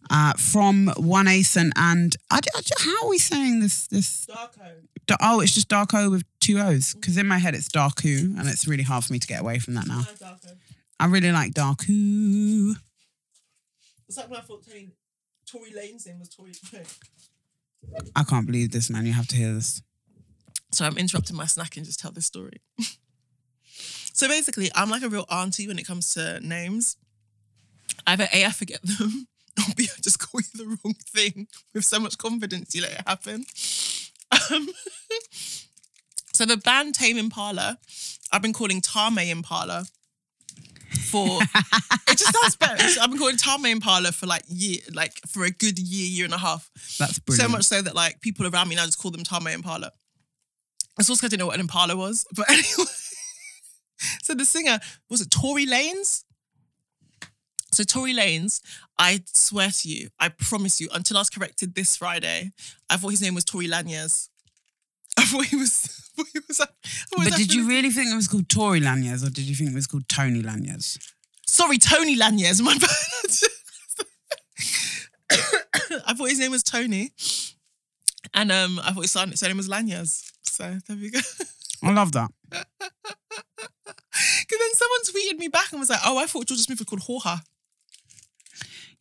Uh, 0.10 0.34
from 0.34 0.88
One 0.98 1.26
Acen 1.26 1.72
and 1.76 2.16
I, 2.30 2.40
I 2.56 2.62
how 2.80 3.06
are 3.06 3.10
we 3.10 3.18
saying 3.18 3.60
this 3.60 3.88
this 3.88 4.28
Darko. 4.28 5.18
Oh 5.22 5.40
it's 5.42 5.54
just 5.54 5.68
Darko 5.68 6.12
with 6.12 6.24
two 6.40 6.60
O's 6.60 6.94
because 6.94 7.18
in 7.18 7.26
my 7.28 7.40
head 7.40 7.56
it's 7.56 7.70
Darku 7.70 8.38
and 8.38 8.48
it's 8.48 8.68
really 8.68 8.84
hard 8.84 9.04
for 9.04 9.14
me 9.14 9.20
to 9.20 9.28
get 9.28 9.42
away 9.42 9.58
from 9.60 9.74
that 9.74 9.88
now. 9.88 10.04
I 11.00 11.08
really 11.08 11.32
like 11.32 11.54
Darku. 11.54 12.76
It's 14.08 14.18
like 14.18 14.30
when 14.30 14.40
I 14.40 14.44
thought 14.44 14.66
Tory, 14.66 14.92
Tory 15.46 15.72
Lanez 15.72 16.08
name 16.08 16.20
was 16.20 16.30
Tory. 16.30 16.52
I 18.16 18.24
can't 18.24 18.46
believe 18.46 18.72
this 18.72 18.90
man. 18.90 19.06
You 19.06 19.14
have 19.14 19.28
to 19.28 19.36
hear 19.36 19.54
this. 19.54 19.82
So 20.72 20.86
I'm 20.86 20.98
interrupting 20.98 21.36
my 21.36 21.46
snack 21.46 21.78
and 21.78 21.86
just 21.86 22.00
tell 22.00 22.12
this 22.12 22.26
story. 22.26 22.62
so 23.66 24.28
basically, 24.28 24.70
I'm 24.76 24.90
like 24.90 25.04
a 25.04 25.10
real 25.10 25.26
auntie 25.30 25.68
when 25.68 25.80
it 25.80 25.88
comes 25.88 26.14
to 26.14 26.40
names. 26.42 26.98
Either 28.08 28.28
A, 28.34 28.46
I 28.46 28.50
forget 28.50 28.82
them, 28.84 29.28
B, 29.76 29.88
I 29.92 30.02
just 30.02 30.20
call 30.20 30.42
you 30.42 30.48
the 30.54 30.78
wrong 30.84 30.94
thing 30.94 31.48
with 31.74 31.86
so 31.86 32.00
much 32.00 32.18
confidence 32.18 32.76
you 32.76 32.82
let 32.82 32.92
it 32.92 33.02
happen. 33.08 33.46
Um, 34.52 34.70
so 36.34 36.46
the 36.46 36.58
band 36.58 36.96
Tame 36.96 37.18
Impala, 37.18 37.78
I've 38.32 38.42
been 38.42 38.54
calling 38.54 38.82
Tame 38.82 39.20
Impala 39.20 39.86
for 41.06 41.40
it 42.08 42.18
just 42.18 42.34
sounds 42.34 42.56
better. 42.56 42.88
So 42.90 43.02
I've 43.02 43.10
been 43.10 43.20
calling 43.20 43.38
Tame 43.38 43.66
Impala 43.66 44.12
for 44.12 44.26
like 44.26 44.44
year, 44.48 44.80
like 44.94 45.14
for 45.28 45.46
a 45.46 45.52
good 45.52 45.80
year, 45.80 46.08
year 46.08 46.26
and 46.26 46.34
a 46.34 46.38
half. 46.38 46.70
That's 47.00 47.20
brilliant. 47.20 47.50
So 47.50 47.58
much 47.58 47.64
so 47.66 47.82
that 47.82 47.96
like 47.96 48.22
people 48.22 48.48
around 48.48 48.68
me 48.68 48.76
now 48.76 48.86
just 48.86 49.00
call 49.00 49.12
them 49.12 49.24
Tame 49.24 49.48
Impala. 49.48 49.92
It's 51.00 51.10
also 51.10 51.28
I 51.28 51.30
didn't 51.30 51.40
know 51.40 51.48
what 51.48 51.56
an 51.56 51.62
Impala 51.62 51.96
was. 51.96 52.26
But 52.36 52.50
anyway, 52.50 52.92
so 54.24 54.34
the 54.34 54.46
singer, 54.46 54.80
was 55.10 55.22
it 55.22 55.32
Tory 55.32 55.66
Lanez? 55.66 56.25
So 57.76 57.84
Tory 57.84 58.14
Lanez, 58.14 58.62
I 58.98 59.22
swear 59.26 59.70
to 59.70 59.90
you, 59.90 60.08
I 60.18 60.30
promise 60.30 60.80
you, 60.80 60.88
until 60.94 61.18
I 61.18 61.20
was 61.20 61.30
corrected 61.30 61.76
this 61.76 61.98
Friday, 61.98 62.54
I 62.90 62.96
thought 62.96 63.10
his 63.10 63.22
name 63.22 63.36
was 63.36 63.44
Tory 63.44 63.68
Lanyers. 63.68 64.30
I 65.18 65.26
thought 65.26 65.46
he 65.46 65.58
was. 65.58 66.02
Thought 66.16 66.28
he 66.32 66.40
was, 66.48 66.58
thought 66.60 66.70
he 66.82 67.18
was 67.18 67.30
But 67.30 67.38
did 67.38 67.54
you 67.54 67.68
really 67.68 67.90
think 67.90 68.10
it 68.10 68.16
was 68.16 68.30
called 68.30 68.48
Tory 68.48 68.80
Lanyers 68.80 69.22
or 69.28 69.30
did 69.30 69.44
you 69.44 69.54
think 69.54 69.72
it 69.72 69.76
was 69.76 69.86
called 69.86 70.08
Tony 70.08 70.42
Lanyers? 70.42 70.98
Sorry, 71.46 71.78
Tony 71.78 72.16
Lanyers. 72.16 72.62
My 72.64 72.78
bad. 72.78 72.90
I 76.08 76.14
thought 76.14 76.30
his 76.30 76.40
name 76.40 76.52
was 76.52 76.64
Tony, 76.64 77.12
and 78.34 78.50
um, 78.50 78.80
I 78.82 78.94
thought 78.94 79.02
his 79.02 79.12
son- 79.12 79.36
surname 79.36 79.58
was 79.58 79.68
Lanyas. 79.68 80.32
So 80.44 80.78
there 80.88 80.96
we 80.96 81.10
go. 81.10 81.20
I 81.84 81.92
love 81.92 82.14
that. 82.14 82.32
Because 82.50 82.70
then 84.60 84.74
someone 84.74 85.02
tweeted 85.04 85.38
me 85.38 85.50
back 85.50 85.72
and 85.72 85.82
was 85.82 85.90
like, 85.90 86.00
"Oh, 86.06 86.18
I 86.18 86.28
thought 86.28 86.46
Jorja 86.46 86.60
Smith 86.60 86.80
was 86.80 86.86
called 86.88 87.02
Jorge." 87.02 87.42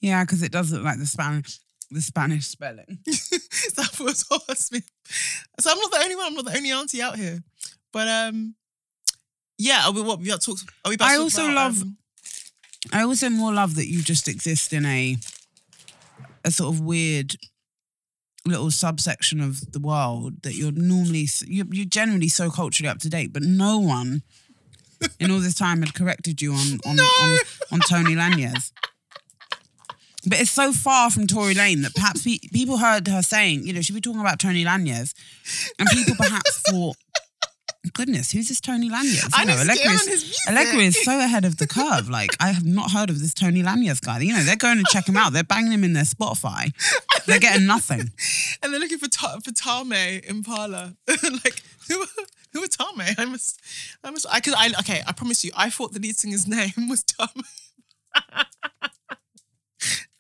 Yeah, 0.05 0.23
because 0.23 0.43
it 0.43 0.53
does 0.53 0.71
look 0.71 0.85
like 0.85 0.99
the 0.99 1.07
Spanish 1.07 1.61
the 1.91 2.03
Spanish 2.03 2.47
spelling. 2.47 2.99
so 3.07 3.83
I 3.83 3.85
thought 3.85 4.43
it 4.43 4.49
was 4.49 4.59
Smith. 4.59 4.91
So 5.61 5.71
I'm 5.71 5.79
not 5.79 5.91
the 5.91 6.01
only 6.03 6.17
one. 6.17 6.27
I'm 6.27 6.35
not 6.35 6.45
the 6.45 6.57
only 6.57 6.73
auntie 6.73 7.01
out 7.01 7.17
here. 7.17 7.43
But 7.91 8.09
um, 8.09 8.55
yeah. 9.57 9.87
Are 9.87 9.93
we 9.93 10.03
what 10.03 10.19
we 10.19 10.27
to? 10.27 10.57
Are 10.85 10.89
we 10.89 10.97
about 10.97 11.09
I 11.09 11.17
also 11.17 11.45
about, 11.45 11.55
love- 11.55 11.83
um, 11.83 11.97
I 12.93 13.03
also 13.03 13.31
more 13.31 13.53
love 13.55 13.77
that 13.77 13.89
you 13.89 14.03
just 14.03 14.29
exist 14.29 14.75
in 14.75 14.85
a 14.85 15.17
a 16.45 16.51
sort 16.51 16.75
of 16.75 16.81
weird 16.83 17.37
little 18.45 18.71
subsection 18.71 19.41
of 19.41 19.73
the 19.73 19.79
world 19.79 20.43
that 20.43 20.55
you're 20.55 20.73
normally 20.73 21.27
you're, 21.47 21.67
you're 21.71 21.87
generally 21.87 22.29
so 22.29 22.51
culturally 22.51 22.91
up 22.91 22.99
to 22.99 23.09
date, 23.09 23.33
but 23.33 23.43
no 23.43 23.79
one 23.79 24.23
in 25.19 25.31
all 25.31 25.39
this 25.41 25.55
time 25.55 25.81
had 25.81 25.95
corrected 25.95 26.43
you 26.43 26.53
on 26.53 26.79
on 26.85 26.99
on, 27.01 27.39
on 27.73 27.81
Tony 27.89 28.15
Lanyers. 28.15 28.71
But 30.27 30.41
it's 30.41 30.51
so 30.51 30.73
far 30.73 31.11
from 31.11 31.27
Tory 31.27 31.55
Lane 31.55 31.83
that 31.83 31.95
perhaps 31.95 32.23
pe- 32.23 32.39
people 32.53 32.79
heard 32.79 33.07
her 33.09 33.23
saying, 33.23 33.67
you 33.67 33.73
know, 33.73 33.81
she'd 33.83 33.93
be 33.95 34.01
talking 34.01 34.21
about 34.21 34.39
Tony 34.39 34.65
Lanyers, 34.65 35.15
and 35.79 35.89
people 35.91 36.15
perhaps 36.17 36.61
thought, 36.71 36.97
"Goodness, 37.93 38.31
who's 38.33 38.49
this 38.49 38.61
Tony 38.61 38.89
Lanyers?" 38.89 39.29
I 39.35 39.43
You 39.43 39.47
know, 39.49 39.55
need 39.63 39.69
to 39.71 39.75
get 39.77 39.79
him 39.85 39.91
Allegra's- 39.91 40.07
on 40.07 40.13
his 40.13 40.23
music. 40.25 40.49
Allegra 40.49 40.81
is 40.81 41.05
so 41.05 41.19
ahead 41.21 41.45
of 41.45 41.59
the 41.59 41.67
curve. 41.67 42.09
Like, 42.09 42.31
I 42.41 42.53
have 42.53 42.65
not 42.65 42.91
heard 42.93 43.11
of 43.11 43.21
this 43.21 43.35
Tony 43.35 43.63
Lanyers 43.63 44.01
guy. 44.01 44.21
You 44.21 44.33
know, 44.33 44.43
they're 44.45 44.57
going 44.57 44.79
to 44.79 44.85
check 44.91 45.07
him 45.09 45.17
out. 45.17 45.33
They're 45.35 45.45
banging 45.45 45.73
him 45.73 45.85
in 45.85 45.93
their 45.93 46.05
Spotify. 46.05 46.73
They're 47.27 47.39
getting 47.39 47.67
nothing. 47.67 48.11
and 48.63 48.73
they're 48.73 48.81
looking 48.81 48.99
for 48.99 49.09
Ta- 49.09 49.41
for 49.45 49.53
Tame 49.53 49.93
Impala. 50.27 50.95
like 51.09 51.63
who 51.89 52.05
who 52.53 52.63
are 52.65 52.67
Tame? 52.67 53.15
I 53.19 53.25
must 53.27 53.61
I 54.03 54.11
must 54.11 54.27
I 54.31 54.41
cause 54.41 54.55
I 54.57 54.73
okay, 54.81 55.03
I 55.07 55.13
promise 55.13 55.45
you, 55.45 55.51
I 55.57 55.69
thought 55.71 55.93
the 55.93 56.01
lead 56.01 56.17
singer's 56.17 56.47
name 56.59 56.89
was 56.89 57.03
Tame. 57.05 57.45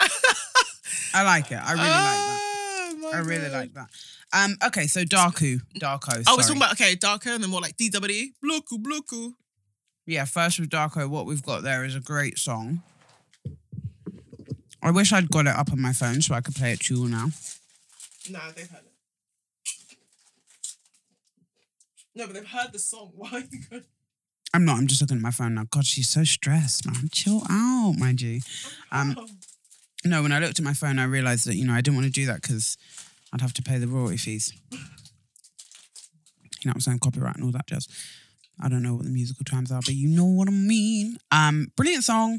I 1.14 1.22
like 1.22 1.50
it. 1.50 1.60
I 1.62 1.72
really 1.72 1.84
like 1.84 1.90
that. 1.90 2.40
Oh, 3.04 3.10
I 3.14 3.18
really 3.20 3.48
God. 3.50 3.52
like 3.52 3.74
that. 3.74 3.88
Um, 4.32 4.56
okay, 4.66 4.86
so 4.86 5.02
Darku. 5.02 5.60
Darko. 5.78 6.22
Oh, 6.26 6.34
we're 6.36 6.42
sorry. 6.42 6.42
talking 6.42 6.56
about 6.56 6.72
okay, 6.72 6.94
darker 6.96 7.30
and 7.30 7.42
then 7.42 7.50
more 7.50 7.60
like 7.60 7.76
DWD. 7.76 8.32
Bloku, 8.44 8.78
bloku. 8.82 9.32
Yeah, 10.06 10.24
first 10.24 10.58
with 10.58 10.70
Darko, 10.70 11.08
what 11.08 11.24
we've 11.26 11.42
got 11.42 11.62
there 11.62 11.84
is 11.84 11.94
a 11.94 12.00
great 12.00 12.38
song. 12.38 12.82
I 14.82 14.90
wish 14.90 15.12
I'd 15.12 15.30
got 15.30 15.46
it 15.46 15.56
up 15.56 15.72
on 15.72 15.80
my 15.80 15.92
phone 15.92 16.20
so 16.20 16.34
I 16.34 16.40
could 16.40 16.54
play 16.54 16.72
it 16.72 16.80
to 16.80 16.94
you 16.94 17.00
all 17.02 17.06
now. 17.08 17.28
Nah, 18.30 18.40
they've 18.54 18.68
heard 18.68 18.80
it. 18.84 18.92
No, 22.14 22.26
but 22.26 22.34
they've 22.34 22.46
heard 22.46 22.72
the 22.72 22.78
song. 22.78 23.12
Why 23.16 23.28
are 23.32 23.38
you 23.40 23.58
going? 23.70 23.84
I'm 24.52 24.64
not, 24.64 24.78
I'm 24.78 24.86
just 24.86 25.00
looking 25.00 25.16
at 25.16 25.22
my 25.22 25.30
phone 25.32 25.54
now. 25.54 25.64
God, 25.70 25.84
she's 25.84 26.08
so 26.08 26.22
stressed, 26.22 26.86
man. 26.86 27.08
Chill 27.10 27.42
out, 27.50 27.94
my 27.98 28.12
G. 28.12 28.42
Um, 28.92 29.16
Oh. 29.18 29.26
No, 30.04 30.22
when 30.22 30.32
I 30.32 30.38
looked 30.38 30.58
at 30.58 30.64
my 30.64 30.74
phone, 30.74 30.98
I 30.98 31.04
realized 31.04 31.46
that, 31.46 31.54
you 31.56 31.66
know, 31.66 31.72
I 31.72 31.80
didn't 31.80 31.96
want 31.96 32.06
to 32.06 32.12
do 32.12 32.26
that 32.26 32.42
because 32.42 32.76
I'd 33.32 33.40
have 33.40 33.54
to 33.54 33.62
pay 33.62 33.78
the 33.78 33.86
royalty 33.88 34.16
fees. 34.18 34.52
You 34.70 34.78
know 36.66 36.70
what 36.70 36.74
I'm 36.76 36.80
saying? 36.80 36.98
Copyright 37.00 37.36
and 37.36 37.44
all 37.44 37.52
that 37.52 37.66
jazz. 37.66 37.88
I 38.60 38.68
don't 38.68 38.82
know 38.82 38.94
what 38.94 39.04
the 39.04 39.10
musical 39.10 39.44
terms 39.44 39.72
are, 39.72 39.80
but 39.84 39.94
you 39.94 40.08
know 40.08 40.24
what 40.26 40.48
I 40.48 40.52
mean. 40.52 41.16
Um, 41.32 41.68
brilliant 41.76 42.04
song. 42.04 42.38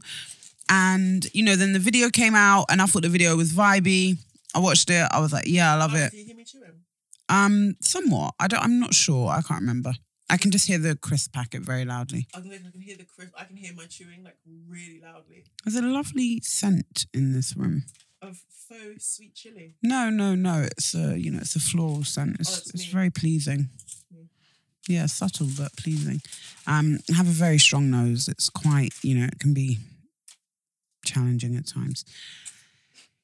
And, 0.69 1.27
you 1.33 1.43
know, 1.43 1.55
then 1.55 1.73
the 1.73 1.79
video 1.79 2.09
came 2.09 2.33
out 2.35 2.65
and 2.69 2.81
I 2.81 2.85
thought 2.85 3.03
the 3.03 3.09
video 3.09 3.35
was 3.35 3.51
vibey. 3.51 4.17
I 4.55 4.59
watched 4.59 4.89
it. 4.89 5.07
I 5.11 5.19
was 5.19 5.33
like, 5.33 5.45
yeah, 5.47 5.73
I 5.73 5.77
love 5.77 5.91
Oh, 5.93 5.97
it. 5.97 6.09
Can 6.11 6.19
you 6.19 6.25
hear 6.25 6.35
me 6.35 6.43
chewing? 6.43 6.71
Um, 7.29 7.75
somewhat. 7.81 8.33
I 8.39 8.47
don't 8.47 8.63
I'm 8.63 8.79
not 8.79 8.93
sure. 8.93 9.29
I 9.29 9.41
can't 9.41 9.61
remember. 9.61 9.93
I 10.29 10.37
can 10.37 10.49
just 10.51 10.67
hear 10.67 10.77
the 10.79 10.95
crisp 10.95 11.33
packet 11.33 11.61
very 11.61 11.85
loudly. 11.85 12.27
I 12.33 12.39
can, 12.41 12.51
I 12.51 12.71
can 12.71 12.81
hear 12.81 12.97
the 12.97 13.05
crisp. 13.05 13.33
I 13.37 13.43
can 13.45 13.57
hear 13.57 13.73
my 13.75 13.85
chewing 13.85 14.23
like 14.23 14.37
really 14.67 14.99
loudly 15.03 15.45
There's 15.63 15.75
a 15.75 15.81
lovely 15.83 16.41
scent 16.41 17.05
in 17.13 17.33
this 17.33 17.55
room. 17.55 17.83
of 18.21 18.41
faux 18.67 19.15
sweet 19.17 19.35
chili. 19.35 19.75
No, 19.83 20.09
no, 20.09 20.33
no. 20.35 20.63
It's 20.63 20.95
a 20.95 21.17
you 21.19 21.29
know, 21.31 21.39
it's 21.39 21.55
a 21.55 21.59
floral 21.59 22.03
scent. 22.03 22.37
It's 22.39 22.57
Oh, 22.57 22.61
it's 22.73 22.87
me. 22.87 22.91
very 22.91 23.09
pleasing. 23.11 23.69
Yeah, 24.87 25.05
subtle 25.07 25.47
but 25.57 25.75
pleasing. 25.77 26.21
Um, 26.67 26.99
I 27.11 27.15
have 27.15 27.27
a 27.27 27.31
very 27.31 27.57
strong 27.57 27.89
nose. 27.89 28.27
It's 28.27 28.49
quite, 28.49 28.93
you 29.03 29.17
know, 29.17 29.25
it 29.25 29.39
can 29.39 29.53
be 29.53 29.79
challenging 31.03 31.55
at 31.55 31.65
times. 31.67 32.05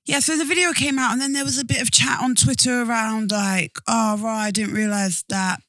Yeah, 0.06 0.20
so 0.20 0.36
the 0.38 0.46
video 0.46 0.74
came 0.74 0.98
out, 0.98 1.12
and 1.14 1.22
then 1.22 1.34
there 1.34 1.44
was 1.46 1.60
a 1.60 1.66
bit 1.66 1.80
of 1.82 1.92
chat 1.92 2.20
on 2.22 2.34
Twitter 2.34 2.82
around 2.82 3.32
like, 3.32 3.78
oh 3.88 4.18
right, 4.18 4.48
I 4.48 4.52
didn't 4.52 4.74
realize 4.74 5.24
that 5.30 5.62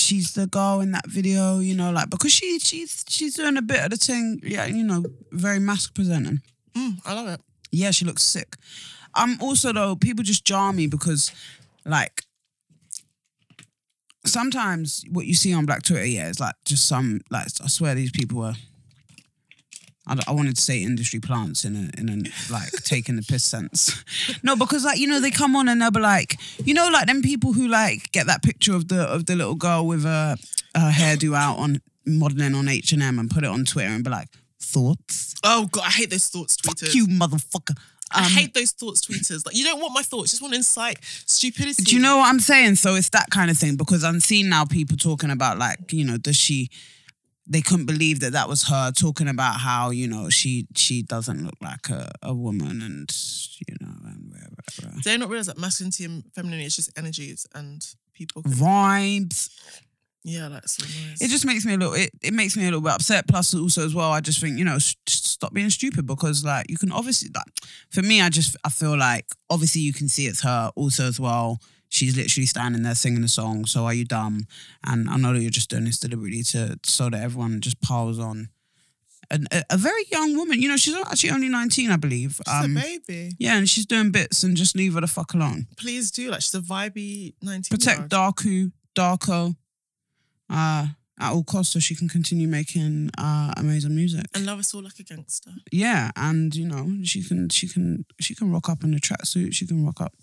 she's 0.00 0.32
the 0.34 0.46
girl 0.46 0.80
in 0.80 0.92
that 0.92 1.06
video, 1.06 1.58
you 1.58 1.74
know, 1.74 1.90
like 1.90 2.10
because 2.10 2.32
she 2.32 2.58
she's 2.58 3.04
she's 3.08 3.34
doing 3.34 3.56
a 3.56 3.62
bit 3.62 3.84
of 3.84 3.90
the 3.90 3.96
thing, 3.96 4.40
yeah, 4.42 4.66
you 4.66 4.82
know, 4.82 5.04
very 5.32 5.60
mask 5.60 5.94
presenting. 5.94 6.40
Mm, 6.74 6.98
I 7.04 7.14
love 7.14 7.28
it. 7.28 7.40
Yeah, 7.70 7.90
she 7.90 8.04
looks 8.04 8.22
sick. 8.22 8.56
Um, 9.14 9.38
also 9.40 9.72
though, 9.72 9.96
people 9.96 10.24
just 10.24 10.44
jar 10.44 10.72
me 10.72 10.86
because, 10.86 11.32
like, 11.84 12.22
sometimes 14.24 15.04
what 15.10 15.26
you 15.26 15.34
see 15.34 15.52
on 15.52 15.66
Black 15.66 15.82
Twitter, 15.82 16.04
yeah, 16.04 16.28
is 16.28 16.40
like 16.40 16.54
just 16.64 16.86
some 16.88 17.20
like 17.30 17.46
I 17.62 17.68
swear 17.68 17.94
these 17.94 18.12
people 18.12 18.42
are. 18.42 18.54
I, 20.10 20.16
I 20.28 20.32
wanted 20.32 20.56
to 20.56 20.60
say 20.62 20.82
industry 20.82 21.20
plants 21.20 21.64
in 21.64 21.74
a 21.76 22.00
in 22.00 22.08
a 22.10 22.52
like 22.52 22.70
taking 22.84 23.16
the 23.16 23.22
piss 23.22 23.44
sense. 23.44 24.04
No, 24.42 24.56
because 24.56 24.84
like 24.84 24.98
you 24.98 25.06
know 25.06 25.20
they 25.20 25.30
come 25.30 25.54
on 25.56 25.68
and 25.68 25.80
they'll 25.80 25.90
be 25.90 26.00
like 26.00 26.38
you 26.64 26.74
know 26.74 26.88
like 26.92 27.06
them 27.06 27.22
people 27.22 27.52
who 27.52 27.68
like 27.68 28.10
get 28.12 28.26
that 28.26 28.42
picture 28.42 28.74
of 28.74 28.88
the 28.88 29.02
of 29.02 29.26
the 29.26 29.36
little 29.36 29.54
girl 29.54 29.86
with 29.86 30.02
her 30.04 30.36
her 30.74 30.90
hairdo 30.90 31.34
out 31.36 31.58
on 31.58 31.80
modeling 32.06 32.54
on 32.54 32.68
H 32.68 32.92
and 32.92 33.02
M 33.02 33.18
and 33.18 33.30
put 33.30 33.44
it 33.44 33.48
on 33.50 33.64
Twitter 33.64 33.88
and 33.90 34.02
be 34.04 34.10
like 34.10 34.28
thoughts. 34.60 35.34
Oh 35.44 35.66
god, 35.70 35.84
I 35.86 35.90
hate 35.90 36.10
those 36.10 36.28
thoughts 36.28 36.56
tweeters. 36.56 36.86
Fuck 36.86 36.94
you, 36.94 37.06
motherfucker. 37.06 37.76
I 38.12 38.24
Um, 38.26 38.30
hate 38.32 38.54
those 38.54 38.72
thoughts 38.72 39.06
tweeters. 39.06 39.46
Like 39.46 39.56
you 39.56 39.64
don't 39.64 39.80
want 39.80 39.94
my 39.94 40.02
thoughts, 40.02 40.32
you 40.32 40.36
just 40.38 40.42
want 40.42 40.52
to 40.54 40.58
incite 40.58 40.98
stupidity. 41.26 41.84
Do 41.84 41.94
you 41.94 42.02
know 42.02 42.16
what 42.18 42.28
I'm 42.28 42.40
saying? 42.40 42.74
So 42.76 42.96
it's 42.96 43.10
that 43.10 43.30
kind 43.30 43.50
of 43.50 43.56
thing 43.56 43.76
because 43.76 44.02
I'm 44.02 44.18
seeing 44.20 44.48
now 44.48 44.64
people 44.64 44.96
talking 44.96 45.30
about 45.30 45.58
like, 45.58 45.92
you 45.92 46.04
know, 46.04 46.16
does 46.18 46.36
she? 46.36 46.70
They 47.46 47.62
couldn't 47.62 47.86
believe 47.86 48.20
that 48.20 48.32
that 48.32 48.48
was 48.48 48.68
her 48.68 48.92
talking 48.92 49.28
about 49.28 49.60
how 49.60 49.90
you 49.90 50.06
know 50.06 50.28
she 50.28 50.66
she 50.76 51.02
doesn't 51.02 51.44
look 51.44 51.56
like 51.60 51.88
a, 51.88 52.10
a 52.22 52.34
woman 52.34 52.80
and 52.82 53.12
you 53.66 53.76
know 53.80 53.94
and 54.04 54.32
rah, 54.32 54.40
rah, 54.40 54.90
rah. 54.90 55.00
They 55.04 55.16
not 55.16 55.28
realize 55.28 55.46
that 55.46 55.58
masculinity 55.58 56.04
and 56.04 56.24
femininity 56.34 56.66
is 56.66 56.76
just 56.76 56.96
energies 56.96 57.46
and 57.54 57.84
people? 58.20 58.42
Can, 58.42 58.52
vibes? 58.52 59.48
yeah, 60.22 60.48
that's 60.48 60.76
so 60.76 60.84
nice. 60.84 61.22
It 61.22 61.28
just 61.28 61.46
makes 61.46 61.64
me 61.64 61.74
a 61.74 61.76
little. 61.78 61.94
It, 61.94 62.10
it 62.22 62.34
makes 62.34 62.56
me 62.56 62.64
a 62.64 62.66
little 62.66 62.82
bit 62.82 62.92
upset. 62.92 63.26
Plus, 63.26 63.54
also 63.54 63.84
as 63.84 63.94
well, 63.94 64.10
I 64.10 64.20
just 64.20 64.40
think 64.40 64.58
you 64.58 64.64
know, 64.64 64.78
stop 64.78 65.54
being 65.54 65.70
stupid 65.70 66.06
because 66.06 66.44
like 66.44 66.68
you 66.68 66.76
can 66.76 66.92
obviously 66.92 67.30
like 67.34 67.46
for 67.90 68.02
me, 68.02 68.20
I 68.20 68.28
just 68.28 68.56
I 68.64 68.68
feel 68.68 68.96
like 68.96 69.26
obviously 69.48 69.80
you 69.80 69.92
can 69.92 70.08
see 70.08 70.26
it's 70.26 70.42
her. 70.42 70.70
Also 70.76 71.04
as 71.04 71.18
well, 71.18 71.58
she's 71.90 72.16
literally 72.16 72.46
standing 72.46 72.82
there 72.82 72.94
singing 72.94 73.20
the 73.22 73.28
song. 73.28 73.66
So 73.66 73.84
are 73.84 73.92
you 73.94 74.04
dumb? 74.06 74.46
And 74.86 75.08
I 75.10 75.16
know 75.18 75.32
that 75.34 75.40
you're 75.42 75.50
just 75.50 75.68
doing 75.70 75.84
this 75.84 75.98
deliberately 75.98 76.42
to 76.44 76.78
so 76.84 77.10
that 77.10 77.22
everyone 77.22 77.60
just 77.60 77.80
piles 77.82 78.18
on. 78.18 78.48
And 79.32 79.46
a, 79.52 79.62
a 79.70 79.76
very 79.76 80.02
young 80.10 80.34
woman, 80.36 80.60
you 80.60 80.68
know, 80.68 80.76
she's 80.76 80.94
actually 80.96 81.30
only 81.30 81.48
19, 81.48 81.90
I 81.92 81.96
believe. 81.96 82.40
She's 82.44 82.64
Um, 82.64 82.76
a 82.76 82.80
baby. 82.80 83.36
yeah, 83.38 83.56
and 83.58 83.68
she's 83.68 83.86
doing 83.86 84.10
bits 84.10 84.42
and 84.42 84.56
just 84.56 84.74
leave 84.74 84.94
her 84.94 85.00
the 85.02 85.06
fuck 85.06 85.34
alone. 85.34 85.66
Please 85.76 86.10
do. 86.10 86.30
Like 86.32 86.40
she's 86.40 86.54
a 86.54 86.60
vibey 86.60 87.34
nineteen. 87.42 87.76
Protect 87.78 88.08
Darku, 88.08 88.72
Darko, 88.96 89.54
uh, 90.48 90.86
at 91.20 91.32
all 91.32 91.44
costs 91.44 91.74
so 91.74 91.78
she 91.78 91.94
can 91.94 92.08
continue 92.08 92.48
making 92.48 93.10
uh, 93.18 93.52
amazing 93.56 93.94
music. 93.94 94.24
and 94.34 94.46
love 94.46 94.58
us 94.58 94.74
all 94.74 94.82
like 94.82 94.98
a 94.98 95.02
gangster. 95.04 95.50
Yeah, 95.70 96.10
and 96.16 96.54
you 96.54 96.66
know 96.66 96.90
she 97.04 97.22
can 97.22 97.48
she 97.50 97.68
can 97.68 98.04
she 98.20 98.34
can 98.34 98.50
rock 98.50 98.68
up 98.68 98.82
in 98.82 98.94
a 98.94 98.98
tracksuit. 98.98 99.54
She 99.54 99.66
can 99.66 99.84
rock 99.84 100.00
up 100.00 100.14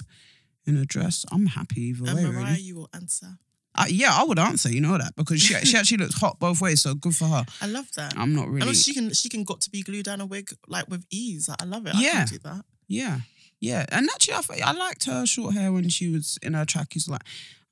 in 0.67 0.77
a 0.77 0.85
dress. 0.85 1.25
I'm 1.31 1.45
happy 1.47 1.81
either 1.81 2.05
And 2.09 2.15
way. 2.17 2.25
Mariah, 2.25 2.45
Really. 2.51 2.61
you 2.61 2.75
will 2.75 2.89
answer. 2.93 3.37
Uh, 3.75 3.85
yeah, 3.89 4.09
I 4.11 4.23
would 4.23 4.39
answer. 4.39 4.69
You 4.71 4.81
know 4.81 4.97
that 4.97 5.15
because 5.15 5.39
she 5.41 5.53
she 5.65 5.77
actually 5.79 5.97
looks 5.97 6.19
hot 6.19 6.39
both 6.39 6.59
ways. 6.61 6.81
So 6.81 6.93
good 6.95 7.15
for 7.15 7.25
her. 7.25 7.45
I 7.61 7.67
love 7.67 7.91
that. 7.95 8.13
I'm 8.17 8.33
not 8.35 8.47
really. 8.49 8.67
also 8.67 8.73
she 8.81 8.93
can 8.93 9.13
she 9.13 9.29
can 9.29 9.43
got 9.43 9.61
to 9.61 9.69
be 9.69 9.81
glued 9.83 10.05
down 10.05 10.19
a 10.21 10.25
wig 10.25 10.49
like 10.67 10.87
with 10.89 11.05
ease. 11.11 11.47
Like, 11.47 11.61
I 11.61 11.65
love 11.65 11.85
it. 11.87 11.95
I 11.95 12.01
Yeah. 12.01 12.25
can 12.25 12.27
do 12.27 12.37
that. 12.39 12.65
Yeah, 12.87 13.19
yeah, 13.59 13.85
and 13.91 14.07
actually, 14.13 14.35
I, 14.35 14.41
thought- 14.41 14.61
I 14.61 14.71
liked 14.71 15.05
her 15.05 15.25
short 15.25 15.53
hair 15.53 15.71
when 15.73 15.89
she 15.89 16.09
was 16.09 16.37
in 16.41 16.53
her 16.53 16.63
trackies. 16.65 17.07
Like, 17.09 17.21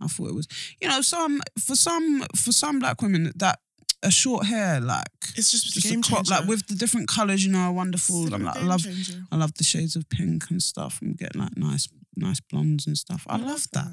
I 0.01 0.07
thought 0.07 0.27
it 0.29 0.35
was, 0.35 0.47
you 0.81 0.87
know, 0.89 1.01
some 1.01 1.41
for 1.57 1.75
some 1.75 2.23
for 2.35 2.51
some 2.51 2.79
black 2.79 3.01
women 3.01 3.31
that 3.37 3.59
a 4.03 4.11
short 4.11 4.45
hair 4.45 4.79
like 4.81 5.07
It's 5.35 5.49
just, 5.51 5.73
just 5.73 5.91
a 5.91 5.99
crop 6.01 6.29
like 6.29 6.45
with 6.47 6.67
the 6.67 6.75
different 6.75 7.07
colors, 7.07 7.43
you 7.45 7.51
know, 7.51 7.59
are 7.59 7.71
wonderful. 7.73 8.31
I'm 8.31 8.43
like, 8.43 8.57
I 8.57 8.61
love 8.61 8.83
changer. 8.83 9.23
I 9.31 9.37
love 9.37 9.53
the 9.55 9.63
shades 9.63 9.95
of 9.95 10.07
pink 10.09 10.51
and 10.51 10.61
stuff 10.61 11.01
and 11.01 11.17
getting 11.17 11.41
like 11.41 11.57
nice 11.57 11.87
nice 12.17 12.39
blondes 12.39 12.87
and 12.87 12.97
stuff. 12.97 13.25
I, 13.29 13.37
love, 13.37 13.67
that. 13.73 13.87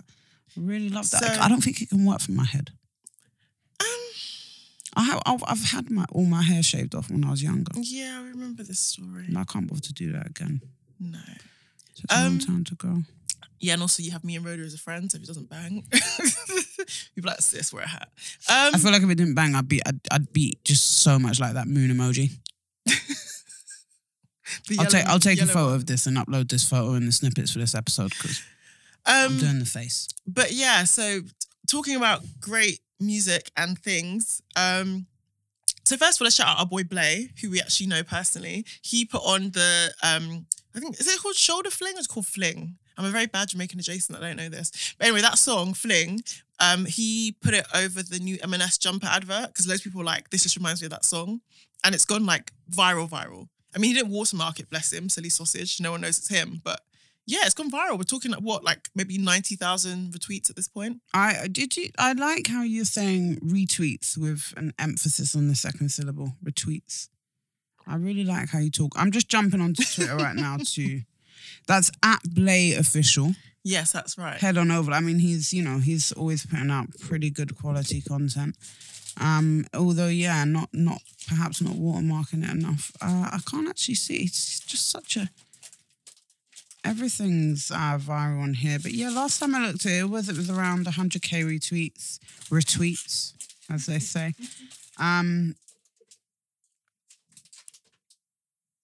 I 0.57 0.61
really 0.61 0.89
love 0.89 1.11
that. 1.11 1.23
So- 1.35 1.41
I 1.41 1.49
don't 1.49 1.63
think 1.63 1.81
it 1.83 1.89
can 1.91 2.05
work 2.05 2.21
for 2.21 2.33
my 2.33 2.45
head. 2.45 2.71
Um, 3.81 3.87
I 4.97 5.03
have 5.05 5.23
I've, 5.27 5.43
I've 5.47 5.65
had 5.65 5.91
my 5.91 6.05
all 6.13 6.25
my 6.27 6.43
hair 6.43 6.63
shaved 6.63 6.95
off 6.95 7.11
when 7.11 7.25
I 7.25 7.31
was 7.31 7.43
younger. 7.43 7.73
yeah, 7.77 8.19
I 8.21 8.29
remember 8.29 8.63
this 8.63 8.79
story. 8.81 9.25
And 9.27 9.39
I 9.39 9.45
can't 9.45 9.67
bother 9.69 9.81
to 9.81 9.93
do 9.93 10.13
that 10.13 10.27
again. 10.29 10.61
No. 11.01 11.19
So 11.95 12.03
it's 12.05 12.15
a 12.15 12.17
long 12.23 12.27
Um, 12.33 12.39
time 12.39 12.65
to 12.65 12.75
go. 12.75 13.03
Yeah, 13.61 13.75
and 13.75 13.83
also 13.83 14.03
you 14.03 14.11
have 14.11 14.25
me 14.25 14.35
and 14.37 14.45
Rhoda 14.45 14.63
as 14.65 14.75
a 14.75 14.79
friend, 14.79 15.11
so 15.11 15.17
if 15.17 15.23
it 15.23 15.27
doesn't 15.29 15.49
bang, 15.49 15.85
you'd 17.15 17.23
be 17.23 17.29
like, 17.29 17.41
sis, 17.41 17.73
wear 17.73 17.85
a 17.85 17.89
hat. 17.89 18.09
Um, 18.49 18.75
I 18.75 18.79
feel 18.79 18.91
like 18.91 19.03
if 19.03 19.09
it 19.11 19.15
didn't 19.15 19.35
bang, 19.37 19.55
I'd 19.55 19.69
be 19.69 19.81
I'd, 19.87 20.01
I'd 20.11 20.33
be 20.33 20.59
just 20.65 20.99
so 21.03 21.17
much 21.19 21.39
like 21.39 21.55
that 21.55 21.69
moon 21.69 21.91
emoji. 21.91 22.33
I'll 24.79 24.87
take 24.87 25.07
I'll 25.07 25.19
take 25.21 25.41
a 25.41 25.47
photo 25.47 25.67
one. 25.67 25.75
of 25.75 25.87
this 25.87 26.07
and 26.07 26.17
upload 26.17 26.49
this 26.49 26.69
photo 26.69 26.95
in 26.95 27.07
the 27.07 27.13
snippets 27.13 27.53
for 27.53 27.59
this 27.59 27.75
episode 27.75 28.11
because 28.11 28.43
I'm 29.07 29.33
Um, 29.33 29.39
doing 29.39 29.59
the 29.59 29.67
face. 29.67 30.09
but 30.27 30.53
yeah, 30.53 30.85
so 30.85 31.21
talking 31.69 31.97
about 31.97 32.23
great 32.41 32.81
music 33.01 33.51
and 33.57 33.79
things. 33.79 34.43
Um, 34.57 35.07
so 35.85 35.97
first 35.97 36.19
of 36.19 36.23
all, 36.23 36.27
let's 36.27 36.37
shout 36.37 36.47
out 36.49 36.59
our 36.61 36.67
boy 36.67 36.85
Blay, 36.85 37.31
who 37.41 37.51
we 37.51 37.61
actually 37.61 37.87
know 37.89 38.03
personally. 38.05 38.65
He 38.83 39.05
put 39.05 39.23
on 39.25 39.51
the 39.51 39.93
um, 40.03 40.47
I 40.75 40.81
think 40.81 40.99
is 41.01 41.07
it 41.09 41.21
called 41.21 41.35
Shoulder 41.35 41.71
Fling 41.71 41.95
it's 41.97 42.07
called 42.07 42.27
Fling? 42.27 42.77
I'm 42.99 43.07
a 43.07 43.11
very 43.11 43.27
bad 43.27 43.49
Jamaican 43.49 43.79
adjacent. 43.81 44.17
I 44.19 44.21
don't 44.21 44.37
know 44.37 44.49
this, 44.51 44.95
but 44.99 45.07
anyway, 45.07 45.23
that 45.23 45.39
song 45.39 45.75
Fling. 45.75 46.21
Um, 46.61 46.85
he 46.85 47.35
put 47.41 47.55
it 47.55 47.67
over 47.75 48.03
the 48.05 48.21
new 48.21 48.39
M&S 48.45 48.79
jumper 48.79 49.07
advert 49.09 49.49
because 49.49 49.67
loads 49.67 49.81
of 49.81 49.85
people 49.85 49.99
were 50.01 50.05
like 50.05 50.31
this 50.31 50.45
just 50.45 50.57
reminds 50.57 50.81
me 50.81 50.87
of 50.87 50.91
that 50.93 51.05
song, 51.05 51.41
and 51.83 51.93
it's 51.95 52.05
gone 52.05 52.25
like 52.25 52.53
viral, 52.71 53.09
viral. 53.11 53.49
I 53.75 53.79
mean, 53.79 53.91
he 53.91 53.97
didn't 53.97 54.13
watermark 54.13 54.61
it, 54.61 54.71
bless 54.71 54.93
him, 54.93 55.09
silly 55.09 55.29
sausage. 55.29 55.81
No 55.81 55.93
one 55.93 56.03
knows 56.03 56.19
it's 56.19 56.29
him, 56.29 56.61
but 56.63 56.81
yeah, 57.27 57.41
it's 57.45 57.55
gone 57.55 57.71
viral. 57.71 57.97
We're 57.97 58.05
talking 58.05 58.33
like 58.33 58.41
what, 58.41 58.65
like 58.65 58.89
maybe 58.95 59.17
ninety 59.17 59.57
thousand 59.57 60.13
retweets 60.13 60.51
at 60.51 60.57
this 60.57 60.69
point. 60.69 61.01
I 61.15 61.37
uh, 61.37 61.47
did 61.51 61.77
you. 61.77 61.91
I 61.99 62.13
like 62.13 62.49
how 62.49 62.63
you're 62.63 62.85
saying 62.85 63.37
retweets 63.37 64.19
with 64.19 64.53
an 64.57 64.73
emphasis 64.79 65.35
on 65.35 65.49
the 65.49 65.55
second 65.55 65.91
syllable. 65.91 66.33
Retweets. 66.45 67.09
I 67.87 67.97
really 67.97 68.25
like 68.25 68.49
how 68.51 68.59
you 68.59 68.71
talk. 68.71 68.93
I'm 68.97 69.11
just 69.11 69.29
jumping 69.29 69.61
onto 69.61 69.85
Twitter 69.85 70.17
right 70.17 70.37
now 70.37 70.57
too. 70.65 71.03
That's 71.67 71.91
at 72.03 72.23
Blay 72.25 72.75
official. 72.75 73.33
Yes, 73.65 73.93
that's 73.93 74.19
right. 74.19 74.41
Head 74.41 74.59
on 74.59 74.71
over. 74.71 74.91
I 74.93 75.01
mean, 75.01 75.19
he's 75.21 75.53
you 75.53 75.63
know 75.63 75.79
he's 75.79 76.13
always 76.13 76.45
putting 76.45 76.71
out 76.71 76.89
pretty 76.99 77.31
good 77.31 77.57
quality 77.57 78.01
content. 78.01 78.57
Um, 79.21 79.67
although 79.75 80.09
yeah, 80.09 80.45
not 80.45 80.71
not 80.73 81.01
perhaps 81.29 81.61
not 81.61 81.75
watermarking 81.75 82.45
it 82.45 82.51
enough. 82.51 82.93
Uh, 83.01 83.31
I 83.33 83.41
can't 83.49 83.69
actually 83.69 83.95
see. 83.95 84.25
It's 84.25 84.61
just 84.61 84.91
such 84.91 85.17
a 85.17 85.31
everything's 86.85 87.71
uh, 87.71 87.99
viral 88.01 88.43
on 88.43 88.55
here. 88.55 88.79
But 88.83 88.93
yeah, 88.93 89.11
last 89.11 89.39
time 89.39 89.55
I 89.55 89.67
looked 89.67 89.87
at 89.87 89.93
it, 89.93 89.99
it 90.01 90.11
was 90.11 90.29
it 90.29 90.37
was 90.37 90.51
around 90.51 90.87
100k 90.87 91.45
retweets, 91.45 92.19
retweets, 92.51 93.35
as 93.71 93.87
they 93.87 93.99
say. 93.99 94.33
Um, 94.99 95.57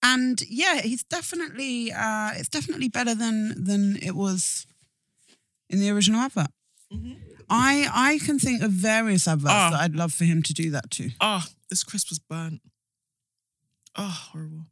and 0.01 0.41
yeah, 0.49 0.81
he's 0.81 1.03
definitely 1.03 1.91
uh, 1.91 2.31
it's 2.35 2.49
definitely 2.49 2.89
better 2.89 3.13
than 3.13 3.63
than 3.63 3.97
it 4.01 4.15
was 4.15 4.65
in 5.69 5.79
the 5.79 5.89
original 5.89 6.19
advert. 6.21 6.47
Mm-hmm. 6.93 7.13
I 7.49 7.87
I 7.93 8.19
can 8.25 8.37
think 8.39 8.61
of 8.61 8.71
various 8.71 9.27
adverts 9.27 9.53
Ah. 9.53 9.69
that 9.71 9.81
I'd 9.81 9.95
love 9.95 10.13
for 10.13 10.25
him 10.25 10.43
to 10.43 10.53
do 10.53 10.69
that 10.71 10.91
to. 10.91 11.09
Oh, 11.19 11.45
this 11.69 11.83
crisp 11.83 12.09
was 12.09 12.19
burnt. 12.19 12.61
Oh, 13.95 14.07
horrible. 14.31 14.65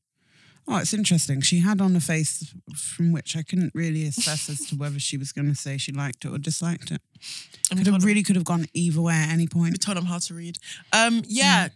Oh, 0.70 0.78
it's 0.78 0.94
interesting. 0.94 1.40
She 1.42 1.60
had 1.60 1.80
on 1.80 1.96
a 1.96 2.02
face 2.02 2.54
from 2.76 3.14
which 3.14 3.38
I 3.38 3.42
couldn't 3.42 3.72
really 3.74 4.06
assess 4.06 4.50
as 4.50 4.60
to 4.68 4.76
whether 4.76 5.00
she 5.00 5.16
was 5.18 5.32
going 5.32 5.48
to 5.48 5.56
say 5.56 5.78
she 5.78 5.94
liked 5.94 6.26
it 6.26 6.30
or 6.30 6.38
disliked 6.38 6.92
it. 6.92 7.02
I 7.72 7.76
mean, 7.76 7.86
Could 7.86 7.94
have 7.94 8.02
him- 8.04 8.08
really 8.08 8.22
could 8.24 8.36
have 8.36 8.44
gone 8.46 8.66
either 8.74 9.02
way 9.02 9.14
at 9.14 9.30
any 9.30 9.44
we 9.44 9.48
point. 9.48 9.82
told 9.82 9.98
him 9.98 10.06
how 10.06 10.20
to 10.20 10.34
read. 10.34 10.58
Um, 10.92 11.24
yeah. 11.28 11.70
Mm. 11.70 11.72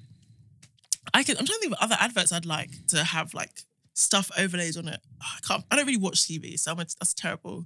I 1.13 1.23
can 1.23 1.37
I'm 1.37 1.45
trying 1.45 1.57
to 1.57 1.61
think 1.61 1.73
of 1.73 1.79
other 1.81 1.97
adverts 1.99 2.31
I'd 2.31 2.45
like 2.45 2.69
to 2.87 3.03
have 3.03 3.33
like 3.33 3.63
stuff 3.93 4.29
overlays 4.37 4.77
on 4.77 4.87
it. 4.87 4.99
Oh, 5.21 5.25
I 5.37 5.39
can't. 5.47 5.63
I 5.71 5.75
don't 5.77 5.85
really 5.85 5.97
watch 5.97 6.19
TV, 6.19 6.59
so 6.59 6.71
I'm 6.71 6.77
that's 6.77 7.13
terrible 7.13 7.65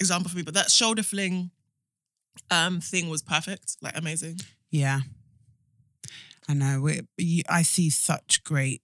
example 0.00 0.30
for 0.30 0.36
me. 0.36 0.42
But 0.42 0.54
that 0.54 0.70
shoulder 0.70 1.02
fling 1.02 1.50
um 2.50 2.80
thing 2.80 3.08
was 3.08 3.22
perfect, 3.22 3.76
like 3.82 3.96
amazing. 3.96 4.40
Yeah, 4.70 5.00
I 6.48 6.54
know. 6.54 6.86
You, 7.16 7.42
I 7.48 7.62
see 7.62 7.90
such 7.90 8.44
great 8.44 8.82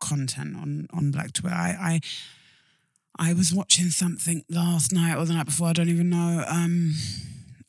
content 0.00 0.56
on 0.56 0.86
on 0.92 1.10
Black 1.10 1.32
Twitter. 1.32 1.54
I, 1.54 2.00
I 3.18 3.28
I 3.30 3.32
was 3.34 3.52
watching 3.52 3.90
something 3.90 4.44
last 4.48 4.92
night 4.92 5.16
or 5.16 5.24
the 5.24 5.34
night 5.34 5.46
before. 5.46 5.68
I 5.68 5.72
don't 5.72 5.88
even 5.88 6.10
know 6.10 6.44
um 6.48 6.94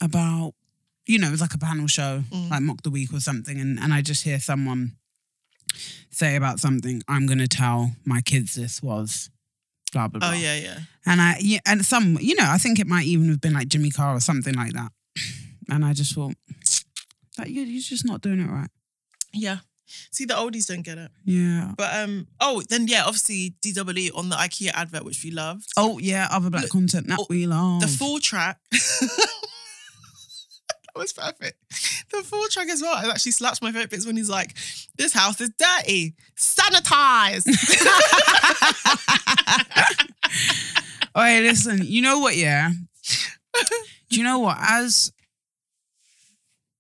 about 0.02 0.54
you 1.06 1.20
know 1.20 1.28
it 1.28 1.32
was 1.32 1.42
like 1.42 1.54
a 1.54 1.58
panel 1.58 1.88
show 1.88 2.24
Mm. 2.32 2.50
like 2.52 2.62
Mock 2.62 2.84
the 2.84 2.90
Week 2.90 3.14
or 3.14 3.20
something, 3.20 3.60
and 3.60 3.80
and 3.80 3.94
I 3.94 4.02
just 4.02 4.24
hear 4.24 4.40
someone 4.40 4.94
say 6.10 6.36
about 6.36 6.60
something. 6.60 7.02
I'm 7.08 7.28
gonna 7.28 7.48
tell 7.48 7.92
my 8.06 8.22
kids 8.22 8.56
this 8.56 8.82
was 8.82 9.30
blah 9.92 10.08
blah 10.08 10.20
blah. 10.20 10.30
Oh 10.30 10.34
yeah, 10.34 10.56
yeah. 10.56 10.80
And 11.06 11.22
I 11.22 11.38
yeah, 11.40 11.60
and 11.66 11.86
some 11.86 12.18
you 12.20 12.36
know 12.36 12.46
I 12.48 12.58
think 12.58 12.80
it 12.80 12.88
might 12.88 13.06
even 13.06 13.30
have 13.30 13.42
been 13.42 13.54
like 13.54 13.68
Jimmy 13.68 13.92
Carr 13.92 14.16
or 14.16 14.20
something 14.20 14.54
like 14.54 14.74
that. 14.74 14.92
And 15.70 15.86
I 15.86 15.94
just 15.94 16.14
thought 16.14 16.34
that 17.38 17.50
you 17.50 17.64
you're 17.64 17.82
just 17.82 18.06
not 18.06 18.22
doing 18.22 18.40
it 18.40 18.50
right. 18.50 18.70
Yeah. 19.34 19.58
See, 20.10 20.26
the 20.26 20.36
oldies 20.36 20.68
don't 20.68 20.84
get 20.84 20.98
it. 20.98 21.12
Yeah. 21.26 21.74
But 21.78 21.94
um, 21.94 22.28
oh, 22.40 22.62
then 22.70 22.88
yeah, 22.88 23.04
obviously 23.06 23.56
DWE 23.62 24.16
on 24.16 24.30
the 24.30 24.36
IKEA 24.36 24.72
advert, 24.74 25.04
which 25.04 25.24
we 25.24 25.32
loved. 25.32 25.70
Oh 25.76 26.00
yeah, 26.00 26.28
other 26.32 26.50
black 26.50 26.64
Look, 26.64 26.72
content 26.72 27.08
that 27.08 27.20
oh, 27.20 27.28
we 27.30 27.46
love. 27.46 27.82
The 27.82 27.88
full 27.88 28.20
track. 28.20 28.58
that 30.94 31.00
was 31.00 31.14
perfect. 31.14 31.58
The 32.12 32.24
full 32.24 32.48
track 32.50 32.70
as 32.70 32.82
well. 32.82 33.04
It 33.04 33.10
actually 33.10 33.32
slaps 33.32 33.62
my 33.62 33.72
favorite 33.72 33.90
bits 33.90 34.06
when 34.06 34.18
he's 34.18 34.30
like, 34.30 34.56
"This 34.98 35.14
house 35.14 35.40
is 35.42 35.52
dirty, 35.58 36.14
sanitized." 36.38 37.48
Oh, 41.16 41.22
hey, 41.24 41.42
listen. 41.42 41.80
You 41.84 42.02
know 42.02 42.20
what? 42.20 42.36
Yeah. 42.36 42.72
Do 44.10 44.18
you 44.18 44.24
know 44.24 44.40
what? 44.40 44.58
As 44.60 45.12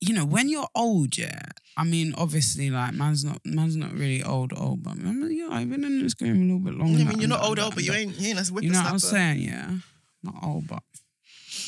you 0.01 0.13
know, 0.13 0.25
when 0.25 0.49
you're 0.49 0.67
old, 0.75 1.17
yeah. 1.17 1.43
I 1.77 1.83
mean, 1.85 2.13
obviously, 2.17 2.69
like 2.69 2.93
man's 2.93 3.23
not 3.23 3.39
man's 3.45 3.75
not 3.75 3.93
really 3.93 4.23
old, 4.23 4.51
old, 4.57 4.83
but 4.83 4.91
I 4.91 4.95
mean, 4.95 5.31
yeah, 5.31 5.47
I've 5.55 5.69
been 5.69 5.85
in 5.85 6.03
this 6.03 6.13
game 6.13 6.35
a 6.35 6.45
little 6.45 6.59
bit 6.59 6.73
longer. 6.73 7.01
I 7.01 7.05
mean, 7.05 7.19
you're 7.19 7.29
not 7.29 7.43
old, 7.43 7.59
old, 7.59 7.75
but 7.75 7.83
you 7.83 7.93
ain't, 7.93 8.19
you 8.19 8.29
ain't 8.29 8.39
as 8.39 8.51
You 8.51 8.71
know 8.71 8.81
what 8.81 8.91
I'm 8.91 8.99
saying? 8.99 9.39
Yeah. 9.39 9.77
Not 10.23 10.35
old, 10.43 10.67
but 10.67 10.83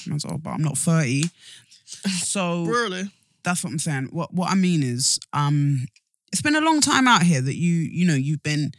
man's 0.08 0.26
old, 0.26 0.44
but 0.44 0.52
I'm 0.52 0.62
not 0.62 0.78
30. 0.78 1.24
So 2.22 2.66
Really? 2.66 3.10
that's 3.44 3.64
what 3.64 3.72
I'm 3.72 3.80
saying. 3.80 4.10
What 4.12 4.34
what 4.34 4.50
I 4.52 4.56
mean 4.56 4.84
is, 4.84 5.20
um, 5.34 5.86
it's 6.32 6.42
been 6.42 6.56
a 6.56 6.62
long 6.62 6.82
time 6.82 7.08
out 7.08 7.24
here 7.24 7.42
that 7.42 7.56
you 7.56 7.74
you 7.74 8.06
know 8.06 8.16
you've 8.16 8.44
been. 8.44 8.72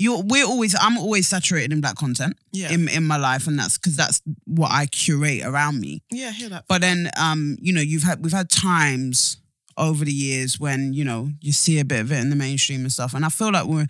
You're 0.00 0.22
we're 0.22 0.44
always 0.46 0.76
I'm 0.80 0.96
always 0.96 1.26
saturated 1.26 1.72
in 1.72 1.80
black 1.80 1.96
content 1.96 2.36
Yeah. 2.52 2.70
in 2.70 2.88
in 2.88 3.04
my 3.04 3.16
life, 3.16 3.48
and 3.48 3.58
that's 3.58 3.76
because 3.78 3.96
that's 3.96 4.22
what 4.44 4.70
I 4.70 4.86
curate 4.86 5.42
around 5.44 5.80
me. 5.80 6.02
yeah, 6.12 6.28
I 6.28 6.30
hear 6.30 6.48
that. 6.50 6.66
But 6.68 6.82
then, 6.82 7.10
um, 7.16 7.56
you 7.60 7.72
know, 7.72 7.80
you've 7.80 8.04
had 8.04 8.22
we've 8.22 8.32
had 8.32 8.48
times 8.48 9.38
over 9.76 10.04
the 10.04 10.12
years 10.12 10.58
when 10.60 10.92
you 10.92 11.04
know 11.04 11.30
you 11.40 11.50
see 11.52 11.80
a 11.80 11.84
bit 11.84 12.00
of 12.00 12.12
it 12.12 12.18
in 12.18 12.30
the 12.30 12.36
mainstream 12.36 12.82
and 12.82 12.92
stuff, 12.92 13.12
and 13.12 13.24
I 13.24 13.28
feel 13.28 13.50
like 13.50 13.66
we're, 13.66 13.88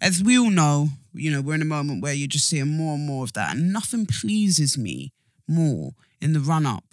as 0.00 0.22
we 0.22 0.38
all 0.38 0.50
know, 0.50 0.90
you 1.12 1.32
know, 1.32 1.40
we're 1.40 1.54
in 1.56 1.62
a 1.62 1.64
moment 1.64 2.02
where 2.02 2.12
you're 2.14 2.28
just 2.28 2.46
seeing 2.48 2.68
more 2.68 2.94
and 2.94 3.04
more 3.04 3.24
of 3.24 3.32
that, 3.32 3.56
and 3.56 3.72
nothing 3.72 4.06
pleases 4.06 4.78
me 4.78 5.12
more 5.48 5.90
in 6.20 6.32
the 6.32 6.40
run 6.40 6.66
up 6.66 6.84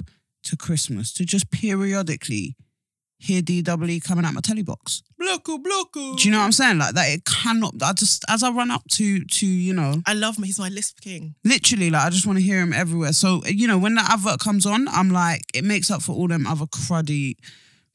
to 0.43 0.55
Christmas 0.55 1.13
to 1.13 1.25
just 1.25 1.49
periodically 1.51 2.55
hear 3.17 3.41
DWE 3.41 4.03
coming 4.03 4.25
out 4.25 4.33
my 4.33 4.41
telly 4.41 4.63
box. 4.63 5.01
Bluku, 5.19 5.61
bluku. 5.63 6.17
Do 6.17 6.27
you 6.27 6.31
know 6.31 6.39
what 6.39 6.45
I'm 6.45 6.51
saying? 6.51 6.77
Like 6.77 6.93
that, 6.95 7.09
it 7.09 7.25
cannot. 7.25 7.73
I 7.81 7.93
just 7.93 8.23
as 8.29 8.43
I 8.43 8.51
run 8.51 8.71
up 8.71 8.83
to 8.91 9.23
to 9.23 9.45
you 9.45 9.73
know 9.73 9.95
I 10.05 10.13
love 10.13 10.37
him. 10.37 10.43
He's 10.43 10.59
my 10.59 10.69
lisp 10.69 11.01
king. 11.01 11.35
literally 11.43 11.89
like 11.89 12.05
I 12.05 12.09
just 12.09 12.27
want 12.27 12.37
to 12.37 12.43
hear 12.43 12.59
him 12.59 12.73
everywhere. 12.73 13.13
So 13.13 13.41
you 13.45 13.67
know 13.67 13.77
when 13.77 13.95
that 13.95 14.11
advert 14.11 14.39
comes 14.39 14.65
on, 14.65 14.87
I'm 14.89 15.09
like 15.09 15.41
it 15.53 15.63
makes 15.63 15.89
up 15.89 16.01
for 16.01 16.13
all 16.13 16.27
them 16.27 16.45
other 16.45 16.65
cruddy 16.65 17.35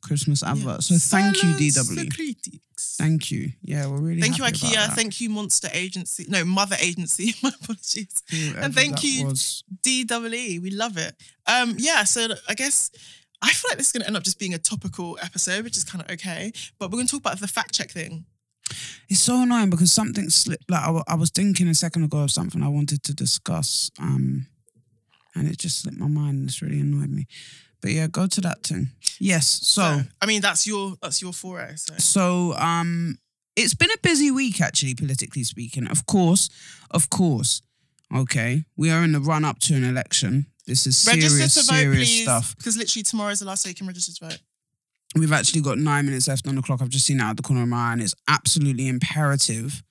Christmas 0.03 0.43
adverts. 0.43 0.87
So 0.87 0.95
thank 0.95 1.37
Silence 1.37 1.61
you 1.63 1.73
DW. 1.73 2.61
Thank 2.99 3.31
you. 3.31 3.51
Yeah, 3.63 3.87
we're 3.87 3.99
really 3.99 4.21
Thank 4.21 4.39
you, 4.39 4.45
IKEA. 4.45 4.95
Thank 4.95 5.21
you, 5.21 5.29
Monster 5.29 5.69
Agency. 5.73 6.27
No, 6.29 6.45
Mother 6.45 6.77
Agency. 6.81 7.35
My 7.43 7.51
apologies. 7.63 8.23
Whoever 8.31 8.59
and 8.61 8.75
thank 8.75 9.05
you, 9.05 9.27
was. 9.27 9.65
DWE. 9.83 10.61
We 10.63 10.71
love 10.71 10.97
it. 10.97 11.15
Um, 11.47 11.75
yeah, 11.79 12.05
so 12.05 12.29
I 12.49 12.55
guess 12.55 12.91
I 13.43 13.51
feel 13.51 13.71
like 13.71 13.79
this 13.79 13.89
is 13.89 13.93
going 13.93 14.03
to 14.03 14.07
end 14.07 14.17
up 14.17 14.23
just 14.23 14.39
being 14.39 14.55
a 14.55 14.59
topical 14.59 15.19
episode, 15.23 15.65
which 15.65 15.77
is 15.77 15.85
kind 15.85 16.05
of 16.05 16.11
okay. 16.11 16.53
But 16.79 16.91
we're 16.91 16.97
going 16.97 17.07
to 17.07 17.11
talk 17.11 17.21
about 17.21 17.41
the 17.41 17.49
fact 17.49 17.75
check 17.75 17.91
thing. 17.91 18.25
It's 19.09 19.21
so 19.21 19.43
annoying 19.43 19.71
because 19.71 19.93
something 19.93 20.31
slipped. 20.31 20.71
Like 20.71 20.83
I, 20.83 21.03
I 21.09 21.15
was 21.15 21.31
thinking 21.31 21.69
a 21.69 21.75
second 21.75 22.05
ago 22.05 22.19
of 22.19 22.31
something 22.31 22.63
I 22.63 22.69
wanted 22.69 23.03
to 23.05 23.15
discuss, 23.15 23.91
um, 23.99 24.47
and 25.35 25.49
it 25.49 25.59
just 25.59 25.81
slipped 25.81 25.99
my 25.99 26.09
mind. 26.09 26.49
It's 26.49 26.63
really 26.63 26.81
annoyed 26.81 27.11
me. 27.11 27.27
But 27.81 27.93
yeah, 27.93 28.07
go 28.07 28.27
to 28.27 28.41
that 28.43 28.63
thing. 28.63 28.91
Yes. 29.19 29.47
So. 29.47 30.03
I 30.21 30.27
mean, 30.27 30.41
that's 30.41 30.67
your 30.67 30.95
that's 31.03 31.21
your 31.23 31.33
foray. 31.33 31.77
So 31.77 31.95
So 31.99 32.55
um 32.57 33.19
it's 33.57 33.75
been 33.75 33.91
a 33.91 33.99
busy 34.03 34.31
week 34.31 34.61
actually, 34.61 34.95
politically 34.95 35.45
speaking. 35.45 35.87
Of 35.87 36.07
course, 36.07 36.49
of 36.91 37.11
course. 37.11 37.63
Okay. 38.15 38.65
We 38.77 38.91
are 38.91 39.03
in 39.05 39.13
the 39.13 39.21
run 39.21 39.45
up 39.45 39.59
to 39.61 39.75
an 39.75 39.85
election. 39.85 40.47
This 40.67 40.87
is 40.87 40.97
serious, 40.97 41.33
register 41.39 41.61
to 41.61 41.67
vote, 41.67 41.79
serious 41.79 41.99
please, 42.09 42.23
stuff. 42.23 42.57
because 42.57 42.77
literally 42.77 43.03
tomorrow 43.03 43.31
is 43.31 43.41
the 43.41 43.47
last 43.47 43.65
day 43.65 43.71
you 43.71 43.75
can 43.75 43.87
register 43.87 44.13
to 44.13 44.31
vote. 44.31 44.39
We've 45.17 45.33
actually 45.33 45.63
got 45.63 45.79
nine 45.79 46.05
minutes 46.07 46.29
left 46.29 46.47
on 46.47 46.55
the 46.55 46.63
clock. 46.63 46.81
I've 46.81 46.89
just 46.89 47.07
seen 47.07 47.19
it 47.19 47.23
out 47.23 47.33
of 47.33 47.37
the 47.39 47.43
corner 47.43 47.63
of 47.63 47.69
my 47.69 47.89
eye, 47.89 47.93
and 47.95 48.03
it's 48.03 48.15
absolutely 48.29 48.87
imperative 48.87 49.83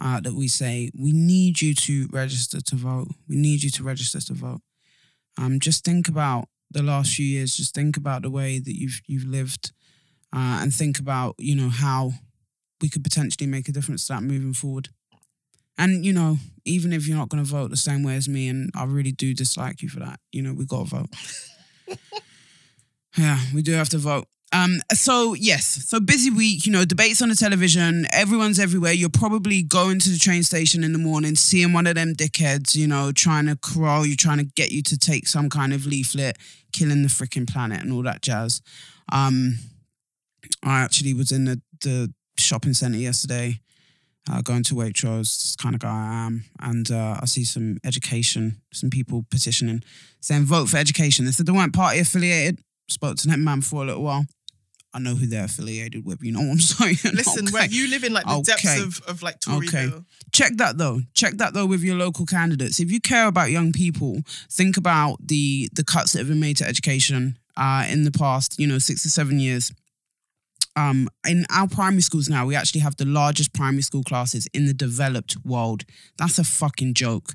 uh, 0.00 0.20
that 0.20 0.34
we 0.34 0.48
say 0.48 0.90
we 0.98 1.12
need 1.12 1.62
you 1.62 1.74
to 1.74 2.06
register 2.12 2.60
to 2.60 2.76
vote. 2.76 3.08
We 3.28 3.36
need 3.36 3.62
you 3.62 3.70
to 3.70 3.82
register 3.82 4.20
to 4.20 4.34
vote. 4.34 4.60
Um, 5.38 5.58
just 5.60 5.84
think 5.84 6.08
about 6.08 6.48
the 6.70 6.82
last 6.82 7.14
few 7.14 7.26
years. 7.26 7.56
Just 7.56 7.74
think 7.74 7.96
about 7.96 8.22
the 8.22 8.30
way 8.30 8.58
that 8.58 8.78
you've 8.78 9.00
you've 9.06 9.24
lived, 9.24 9.72
uh, 10.32 10.60
and 10.62 10.72
think 10.72 10.98
about 10.98 11.34
you 11.38 11.54
know 11.54 11.68
how 11.68 12.12
we 12.80 12.88
could 12.88 13.04
potentially 13.04 13.46
make 13.46 13.68
a 13.68 13.72
difference 13.72 14.06
to 14.06 14.14
that 14.14 14.22
moving 14.22 14.54
forward. 14.54 14.88
And 15.78 16.04
you 16.04 16.12
know, 16.12 16.36
even 16.64 16.92
if 16.92 17.06
you're 17.06 17.16
not 17.16 17.28
going 17.28 17.42
to 17.42 17.50
vote 17.50 17.70
the 17.70 17.76
same 17.76 18.02
way 18.02 18.16
as 18.16 18.28
me, 18.28 18.48
and 18.48 18.70
I 18.74 18.84
really 18.84 19.12
do 19.12 19.34
dislike 19.34 19.82
you 19.82 19.88
for 19.88 20.00
that, 20.00 20.20
you 20.32 20.42
know, 20.42 20.52
we 20.52 20.66
got 20.66 20.88
to 20.88 20.96
vote. 20.96 21.98
yeah, 23.18 23.38
we 23.54 23.62
do 23.62 23.72
have 23.72 23.88
to 23.90 23.98
vote. 23.98 24.26
Um, 24.52 24.80
so 24.92 25.34
yes, 25.34 25.64
so 25.64 26.00
busy 26.00 26.28
week, 26.28 26.66
you 26.66 26.72
know, 26.72 26.84
debates 26.84 27.22
on 27.22 27.28
the 27.28 27.36
television, 27.36 28.06
everyone's 28.12 28.58
everywhere. 28.58 28.92
You're 28.92 29.08
probably 29.08 29.62
going 29.62 30.00
to 30.00 30.08
the 30.10 30.18
train 30.18 30.42
station 30.42 30.82
in 30.82 30.92
the 30.92 30.98
morning, 30.98 31.36
seeing 31.36 31.72
one 31.72 31.86
of 31.86 31.94
them 31.94 32.14
dickheads, 32.14 32.74
you 32.74 32.88
know, 32.88 33.12
trying 33.12 33.46
to 33.46 33.54
crawl, 33.56 34.04
you 34.04 34.16
trying 34.16 34.38
to 34.38 34.44
get 34.44 34.72
you 34.72 34.82
to 34.82 34.98
take 34.98 35.28
some 35.28 35.50
kind 35.50 35.72
of 35.72 35.86
leaflet, 35.86 36.36
killing 36.72 37.02
the 37.02 37.08
freaking 37.08 37.48
planet 37.48 37.80
and 37.80 37.92
all 37.92 38.02
that 38.02 38.22
jazz. 38.22 38.60
Um, 39.12 39.58
I 40.64 40.80
actually 40.80 41.14
was 41.14 41.30
in 41.30 41.44
the, 41.44 41.60
the 41.82 42.12
shopping 42.36 42.74
centre 42.74 42.98
yesterday, 42.98 43.60
uh, 44.28 44.42
going 44.42 44.64
to 44.64 44.74
Waitrose, 44.74 45.56
kind 45.58 45.76
of 45.76 45.80
guy 45.80 45.88
I 45.90 46.26
am, 46.26 46.44
and 46.60 46.90
uh, 46.90 47.18
I 47.20 47.26
see 47.26 47.44
some 47.44 47.78
education, 47.84 48.60
some 48.72 48.90
people 48.90 49.24
petitioning, 49.30 49.84
saying 50.20 50.44
vote 50.44 50.68
for 50.68 50.76
education. 50.76 51.24
They 51.24 51.30
said 51.30 51.46
they 51.46 51.52
weren't 51.52 51.74
party 51.74 52.00
affiliated. 52.00 52.58
Spoke 52.88 53.16
to 53.18 53.28
that 53.28 53.38
man 53.38 53.60
for 53.60 53.84
a 53.84 53.86
little 53.86 54.02
while. 54.02 54.24
I 54.92 54.98
know 54.98 55.14
who 55.14 55.26
they're 55.26 55.44
affiliated 55.44 56.04
with. 56.04 56.22
You 56.22 56.32
know 56.32 56.40
what 56.40 56.50
I'm 56.52 56.58
saying? 56.58 56.96
Listen, 57.14 57.46
Okay. 57.48 57.68
you 57.70 57.88
live 57.88 58.02
in 58.04 58.12
like 58.12 58.26
the 58.26 58.42
depths 58.42 58.66
Okay. 58.66 58.80
of, 58.82 59.00
of 59.06 59.22
like 59.22 59.38
Toryville. 59.40 60.04
Check 60.32 60.52
that 60.56 60.78
though. 60.78 61.00
Check 61.14 61.34
that 61.34 61.54
though 61.54 61.66
with 61.66 61.82
your 61.82 61.96
local 61.96 62.26
candidates. 62.26 62.80
If 62.80 62.90
you 62.90 63.00
care 63.00 63.26
about 63.26 63.50
young 63.50 63.72
people, 63.72 64.20
think 64.50 64.76
about 64.76 65.16
the 65.26 65.68
the 65.72 65.84
cuts 65.84 66.12
that 66.12 66.18
have 66.20 66.28
been 66.28 66.40
made 66.40 66.56
to 66.58 66.66
education 66.66 67.38
uh, 67.56 67.86
in 67.88 68.04
the 68.04 68.10
past, 68.12 68.58
you 68.58 68.66
know, 68.66 68.78
six 68.78 69.02
to 69.02 69.10
seven 69.10 69.38
years. 69.38 69.72
Um, 70.76 71.08
in 71.28 71.46
our 71.50 71.66
primary 71.68 72.00
schools 72.02 72.28
now, 72.28 72.46
we 72.46 72.54
actually 72.54 72.80
have 72.80 72.96
the 72.96 73.04
largest 73.04 73.52
primary 73.52 73.82
school 73.82 74.04
classes 74.04 74.46
in 74.54 74.66
the 74.66 74.72
developed 74.74 75.36
world. 75.44 75.84
That's 76.16 76.38
a 76.38 76.44
fucking 76.44 76.94
joke. 76.94 77.34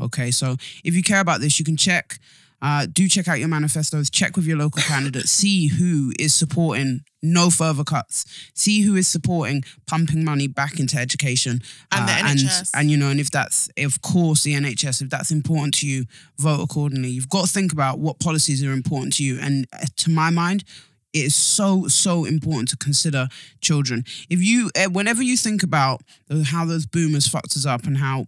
Okay, 0.00 0.30
so 0.32 0.56
if 0.84 0.94
you 0.94 1.02
care 1.02 1.20
about 1.20 1.40
this, 1.40 1.58
you 1.58 1.64
can 1.64 1.76
check. 1.76 2.18
Uh, 2.62 2.86
do 2.90 3.08
check 3.08 3.26
out 3.26 3.40
your 3.40 3.48
manifestos. 3.48 4.08
Check 4.08 4.36
with 4.36 4.46
your 4.46 4.56
local 4.56 4.80
candidates. 4.82 5.32
See 5.32 5.66
who 5.66 6.12
is 6.18 6.32
supporting 6.32 7.00
no 7.20 7.50
further 7.50 7.82
cuts. 7.82 8.24
See 8.54 8.82
who 8.82 8.94
is 8.94 9.08
supporting 9.08 9.64
pumping 9.86 10.24
money 10.24 10.46
back 10.46 10.78
into 10.78 10.96
education 10.96 11.60
And 11.90 12.08
the 12.08 12.12
uh, 12.12 12.16
NHS. 12.16 12.70
And, 12.72 12.80
and 12.82 12.90
you 12.90 12.96
know, 12.96 13.10
and 13.10 13.18
if 13.18 13.30
that's 13.30 13.68
of 13.76 14.00
course 14.00 14.44
the 14.44 14.54
NHS, 14.54 15.02
if 15.02 15.10
that's 15.10 15.32
important 15.32 15.74
to 15.78 15.88
you, 15.88 16.04
vote 16.38 16.62
accordingly. 16.62 17.10
You've 17.10 17.28
got 17.28 17.46
to 17.46 17.52
think 17.52 17.72
about 17.72 17.98
what 17.98 18.20
policies 18.20 18.64
are 18.64 18.72
important 18.72 19.14
to 19.14 19.24
you. 19.24 19.38
And 19.40 19.66
uh, 19.72 19.86
to 19.96 20.10
my 20.10 20.30
mind, 20.30 20.64
it 21.12 21.24
is 21.24 21.36
so 21.36 21.88
so 21.88 22.24
important 22.24 22.68
to 22.70 22.76
consider 22.76 23.28
children. 23.60 24.04
If 24.30 24.42
you, 24.42 24.70
uh, 24.76 24.88
whenever 24.88 25.22
you 25.22 25.36
think 25.36 25.62
about 25.62 26.00
how 26.46 26.64
those 26.64 26.86
boomers 26.86 27.28
fucked 27.28 27.56
us 27.56 27.66
up 27.66 27.84
and 27.84 27.98
how 27.98 28.26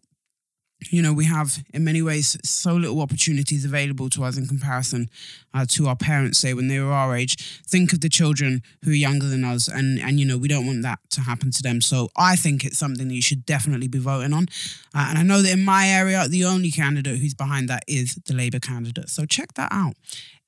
you 0.90 1.02
know, 1.02 1.12
we 1.12 1.24
have 1.24 1.58
in 1.72 1.84
many 1.84 2.02
ways 2.02 2.36
so 2.44 2.74
little 2.74 3.00
opportunities 3.00 3.64
available 3.64 4.10
to 4.10 4.24
us 4.24 4.36
in 4.36 4.46
comparison 4.46 5.08
uh, 5.52 5.64
to 5.70 5.88
our 5.88 5.96
parents, 5.96 6.38
say, 6.38 6.54
when 6.54 6.68
they 6.68 6.78
were 6.78 6.92
our 6.92 7.16
age. 7.16 7.62
Think 7.66 7.92
of 7.92 8.00
the 8.00 8.08
children 8.08 8.62
who 8.84 8.90
are 8.90 8.94
younger 8.94 9.26
than 9.26 9.44
us, 9.44 9.68
and, 9.68 9.98
and 9.98 10.18
you 10.18 10.26
know, 10.26 10.36
we 10.38 10.48
don't 10.48 10.66
want 10.66 10.82
that 10.82 10.98
to 11.10 11.20
happen 11.22 11.50
to 11.52 11.62
them. 11.62 11.80
So 11.80 12.08
I 12.16 12.36
think 12.36 12.64
it's 12.64 12.78
something 12.78 13.08
that 13.08 13.14
you 13.14 13.22
should 13.22 13.46
definitely 13.46 13.88
be 13.88 13.98
voting 13.98 14.32
on. 14.32 14.46
Uh, 14.94 15.06
and 15.08 15.18
I 15.18 15.22
know 15.22 15.42
that 15.42 15.52
in 15.52 15.64
my 15.64 15.88
area, 15.88 16.26
the 16.28 16.44
only 16.44 16.70
candidate 16.70 17.18
who's 17.18 17.34
behind 17.34 17.68
that 17.68 17.84
is 17.88 18.16
the 18.26 18.34
Labour 18.34 18.60
candidate. 18.60 19.08
So 19.08 19.24
check 19.24 19.54
that 19.54 19.72
out. 19.72 19.94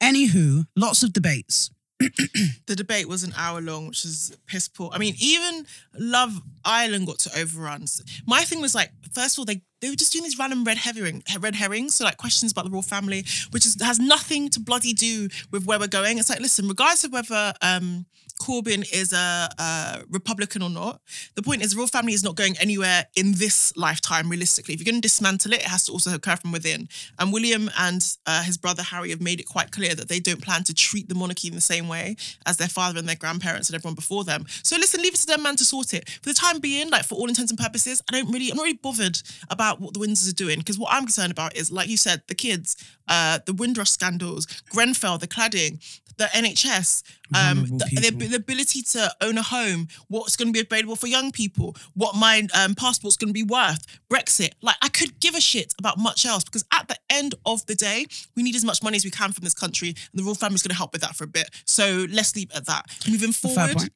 Anywho, 0.03 0.67
lots 0.77 1.03
of 1.03 1.13
debates. 1.13 1.71
the 2.67 2.77
debate 2.77 3.09
was 3.09 3.23
an 3.23 3.33
hour 3.39 3.63
long, 3.63 3.89
which 3.89 4.05
is 4.05 4.37
piss 4.47 4.69
poor. 4.69 4.91
I 4.93 4.99
mean, 4.99 5.15
even 5.19 5.65
Love 5.99 6.43
Island 6.63 7.07
got 7.07 7.19
to 7.21 7.41
overruns. 7.41 8.03
My 8.27 8.43
thing 8.43 8.61
was 8.61 8.75
like, 8.75 8.91
first 9.15 9.37
of 9.37 9.39
all, 9.41 9.45
they 9.47 9.63
they 9.81 9.91
were 9.91 9.97
just 9.97 10.13
doing 10.13 10.25
these 10.25 10.39
random 10.39 10.65
red 10.65 10.79
herring, 10.79 11.23
red 11.41 11.55
herrings, 11.55 11.95
so 11.97 12.05
like 12.05 12.17
questions 12.17 12.53
about 12.53 12.65
the 12.65 12.71
royal 12.71 12.83
family, 12.83 13.25
which 13.51 13.67
is, 13.67 13.77
has 13.83 13.99
nothing 13.99 14.49
to 14.51 14.61
bloody 14.61 14.93
do 14.93 15.29
with 15.51 15.67
where 15.67 15.79
we're 15.79 15.87
going. 15.87 16.19
It's 16.19 16.31
like, 16.31 16.41
listen, 16.41 16.69
regardless 16.69 17.05
of 17.05 17.13
whether 17.13 17.53
um, 17.63 18.07
Corbyn 18.41 18.87
is 18.93 19.13
a, 19.13 19.49
a 19.59 20.05
Republican 20.11 20.63
or 20.63 20.71
not, 20.71 21.01
the 21.35 21.43
point 21.43 21.63
is 21.63 21.73
the 21.73 21.79
royal 21.79 21.89
family 21.89 22.13
is 22.13 22.23
not 22.23 22.37
going 22.37 22.57
anywhere 22.59 23.07
in 23.17 23.33
this 23.33 23.77
lifetime. 23.77 24.29
Realistically, 24.29 24.75
if 24.75 24.81
you're 24.81 24.91
going 24.91 25.01
to 25.01 25.07
dismantle 25.07 25.53
it, 25.53 25.61
it 25.61 25.67
has 25.67 25.85
to 25.87 25.93
also 25.93 26.15
occur 26.15 26.37
from 26.37 26.53
within. 26.53 26.89
And 27.19 27.33
William 27.33 27.71
and 27.79 28.07
uh, 28.27 28.43
his 28.43 28.57
brother 28.57 28.83
Harry 28.83 29.11
have 29.11 29.21
made 29.21 29.41
it 29.41 29.47
quite 29.47 29.71
clear 29.71 29.95
that 29.95 30.09
they 30.09 30.21
don't 30.21 30.43
plan 30.43 30.65
to 30.65 30.75
treat 30.75 31.09
the 31.09 31.15
monarchy 31.15 31.49
in 31.49 31.55
the 31.55 31.61
same 31.61 31.89
way 31.89 32.17
as 32.45 32.57
their 32.57 32.69
father 32.69 32.99
and 32.99 33.09
their 33.09 33.17
grandparents 33.17 33.69
and 33.69 33.75
everyone 33.75 33.95
before 33.95 34.25
them. 34.25 34.45
So 34.63 34.77
listen, 34.77 35.03
leave 35.03 35.15
it 35.15 35.21
to 35.21 35.27
them, 35.27 35.43
man, 35.43 35.57
to 35.57 35.65
sort 35.65 35.95
it. 35.95 36.09
For 36.23 36.29
the 36.29 36.35
time 36.35 36.59
being, 36.59 36.91
like 36.91 37.05
for 37.05 37.15
all 37.15 37.29
intents 37.29 37.51
and 37.51 37.59
purposes, 37.59 38.03
I 38.09 38.13
don't 38.13 38.33
really, 38.33 38.51
I'm 38.51 38.57
not 38.57 38.65
really 38.65 38.79
bothered 38.83 39.21
about 39.51 39.81
what 39.81 39.95
the 39.95 40.01
Windsors 40.01 40.31
are 40.31 40.35
doing 40.35 40.59
because 40.59 40.79
what 40.79 40.93
I'm 40.93 41.05
concerned 41.05 41.33
about 41.33 41.57
is, 41.57 41.71
like 41.71 41.89
you 41.89 41.97
said, 41.97 42.23
the 42.29 42.35
kids, 42.35 42.77
uh, 43.09 43.39
the 43.47 43.55
Windrush 43.55 43.91
scandals, 43.91 44.47
Grenfell, 44.71 45.19
the 45.19 45.29
cladding, 45.29 45.81
the 46.17 46.25
NHS, 46.25 47.03
um, 47.35 47.67
the, 47.67 47.85
the, 47.93 48.01
people. 48.13 48.26
The 48.29 48.37
ability 48.37 48.83
to 48.83 49.11
own 49.21 49.39
a 49.39 49.43
home, 49.43 49.89
what's 50.09 50.37
going 50.37 50.49
to 50.49 50.53
be 50.53 50.61
available 50.61 50.97
for 50.97 51.07
young 51.07 51.33
people, 51.33 51.77
what 51.95 52.15
my 52.15 52.47
um, 52.55 52.75
passport's 52.75 53.17
going 53.17 53.29
to 53.29 53.35
be 53.35 53.43
worth, 53.43 53.87
Brexit. 54.11 54.51
Like, 54.63 54.77
I 54.83 54.89
could 54.89 55.19
give 55.21 55.35
a 55.35 55.41
shit 55.41 55.75
about 55.79 55.99
much 55.99 56.27
else 56.27 56.45
because 56.45 56.65
at 56.73 56.89
the 56.89 56.97
end 57.11 57.35
of 57.45 57.65
the 57.67 57.75
day, 57.75 58.07
we 58.35 58.43
need 58.43 58.55
as 58.55 58.65
much 58.65 58.83
money 58.83 58.97
as 58.97 59.05
we 59.05 59.11
can 59.11 59.33
from 59.33 59.45
this 59.45 59.55
country, 59.55 59.89
and 59.89 59.97
the 60.15 60.23
royal 60.23 60.35
family's 60.35 60.63
going 60.63 60.71
to 60.71 60.77
help 60.77 60.93
with 60.93 61.03
that 61.03 61.17
for 61.17 61.25
a 61.25 61.29
bit. 61.29 61.51
So 61.65 62.07
let's 62.11 62.35
leave 62.37 62.51
it 62.51 62.57
at 62.57 62.67
that. 62.67 62.85
Moving 63.09 63.33
forward, 63.33 63.91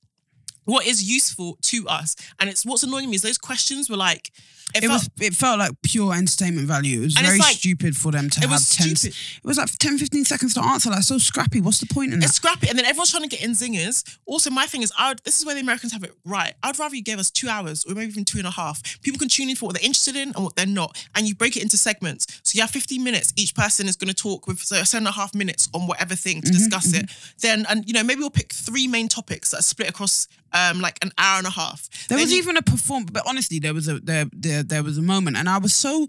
what 0.64 0.86
is 0.86 1.02
useful 1.02 1.58
to 1.62 1.88
us, 1.88 2.14
and 2.38 2.48
it's 2.50 2.64
what's 2.64 2.82
annoying 2.82 3.10
me 3.10 3.16
is 3.16 3.22
those 3.22 3.38
questions 3.38 3.88
were 3.90 3.96
like, 3.96 4.30
it, 4.74 4.84
It 4.84 4.88
felt, 4.88 4.92
was 4.92 5.10
it 5.20 5.34
felt 5.34 5.58
like 5.58 5.72
pure 5.82 6.14
entertainment 6.14 6.66
value. 6.66 7.00
It 7.00 7.04
was 7.04 7.14
very 7.14 7.38
like- 7.38 7.56
stupid 7.56 7.96
for 7.96 8.12
them 8.12 8.30
to 8.30 8.38
it 8.38 8.42
have 8.42 8.50
was 8.50 8.70
10 8.76 8.96
stupid. 8.96 9.16
It 9.42 9.46
was 9.46 9.58
like 9.58 9.70
10 9.78 9.98
15 9.98 10.24
seconds 10.24 10.54
to 10.54 10.62
answer. 10.64 10.90
Like 10.90 11.02
so 11.02 11.18
scrappy. 11.18 11.60
What's 11.60 11.80
the 11.80 11.86
point 11.86 12.12
in 12.12 12.20
that? 12.20 12.26
It's 12.26 12.34
scrappy, 12.36 12.68
and 12.68 12.78
then 12.78 12.84
everyone's 12.86 13.10
trying 13.10 13.28
to 13.28 13.28
get 13.28 13.42
in 13.42 13.52
zingers. 13.52 14.04
Also, 14.26 14.50
my 14.50 14.66
thing 14.66 14.82
is, 14.82 14.92
I 14.98 15.08
would, 15.10 15.20
this 15.24 15.38
is 15.38 15.46
where 15.46 15.54
the 15.54 15.60
Americans 15.60 15.92
have 15.92 16.04
it 16.04 16.14
right. 16.24 16.54
I'd 16.62 16.78
rather 16.78 16.94
you 16.96 17.02
gave 17.02 17.18
us 17.18 17.30
two 17.30 17.48
hours 17.48 17.84
or 17.84 17.94
maybe 17.94 18.10
even 18.10 18.24
two 18.24 18.38
and 18.38 18.46
a 18.46 18.50
half. 18.50 18.82
People 19.02 19.18
can 19.18 19.28
tune 19.28 19.50
in 19.50 19.56
for 19.56 19.66
what 19.66 19.74
they're 19.76 19.84
interested 19.84 20.16
in 20.16 20.32
and 20.34 20.44
what 20.44 20.56
they're 20.56 20.66
not, 20.66 20.96
and 21.14 21.26
you 21.28 21.34
break 21.34 21.56
it 21.56 21.62
into 21.62 21.76
segments. 21.76 22.26
So 22.42 22.56
you 22.56 22.62
have 22.62 22.70
15 22.70 23.02
minutes. 23.02 23.32
Each 23.36 23.54
person 23.54 23.86
is 23.88 23.96
going 23.96 24.08
to 24.08 24.14
talk 24.14 24.46
with 24.46 24.60
so 24.60 24.82
seven 24.84 25.06
and 25.06 25.12
a 25.14 25.16
half 25.18 25.34
minutes 25.34 25.68
on 25.74 25.86
whatever 25.86 26.14
thing 26.14 26.42
to 26.42 26.50
discuss 26.50 26.92
it. 26.94 27.10
Then, 27.40 27.66
and 27.68 27.86
you 27.86 27.92
know, 27.94 28.02
maybe 28.02 28.20
we'll 28.20 28.30
pick 28.30 28.52
three 28.52 28.86
main 28.86 29.08
topics 29.08 29.50
that 29.50 29.60
are 29.60 29.62
split 29.62 29.88
across 29.88 30.28
um 30.52 30.80
like 30.80 30.98
an 31.02 31.12
hour 31.16 31.38
and 31.38 31.46
a 31.46 31.50
half. 31.50 31.88
There 32.08 32.18
Then 32.18 32.24
was 32.24 32.32
you- 32.32 32.38
even 32.38 32.56
a 32.56 32.62
perform, 32.62 33.04
but 33.04 33.22
honestly, 33.26 33.60
there 33.60 33.72
was 33.72 33.86
a 33.88 34.00
there 34.00 34.26
there 34.32 34.59
there 34.68 34.82
was 34.82 34.98
a 34.98 35.02
moment, 35.02 35.36
and 35.36 35.48
I 35.48 35.58
was 35.58 35.74
so. 35.74 36.06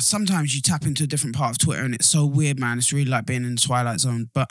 Sometimes 0.00 0.54
you 0.54 0.60
tap 0.60 0.84
into 0.84 1.04
a 1.04 1.06
different 1.06 1.36
part 1.36 1.52
of 1.52 1.58
Twitter, 1.58 1.82
and 1.82 1.94
it's 1.94 2.06
so 2.06 2.26
weird, 2.26 2.58
man. 2.58 2.78
It's 2.78 2.92
really 2.92 3.10
like 3.10 3.26
being 3.26 3.44
in 3.44 3.54
the 3.54 3.60
twilight 3.60 4.00
zone. 4.00 4.28
But 4.34 4.50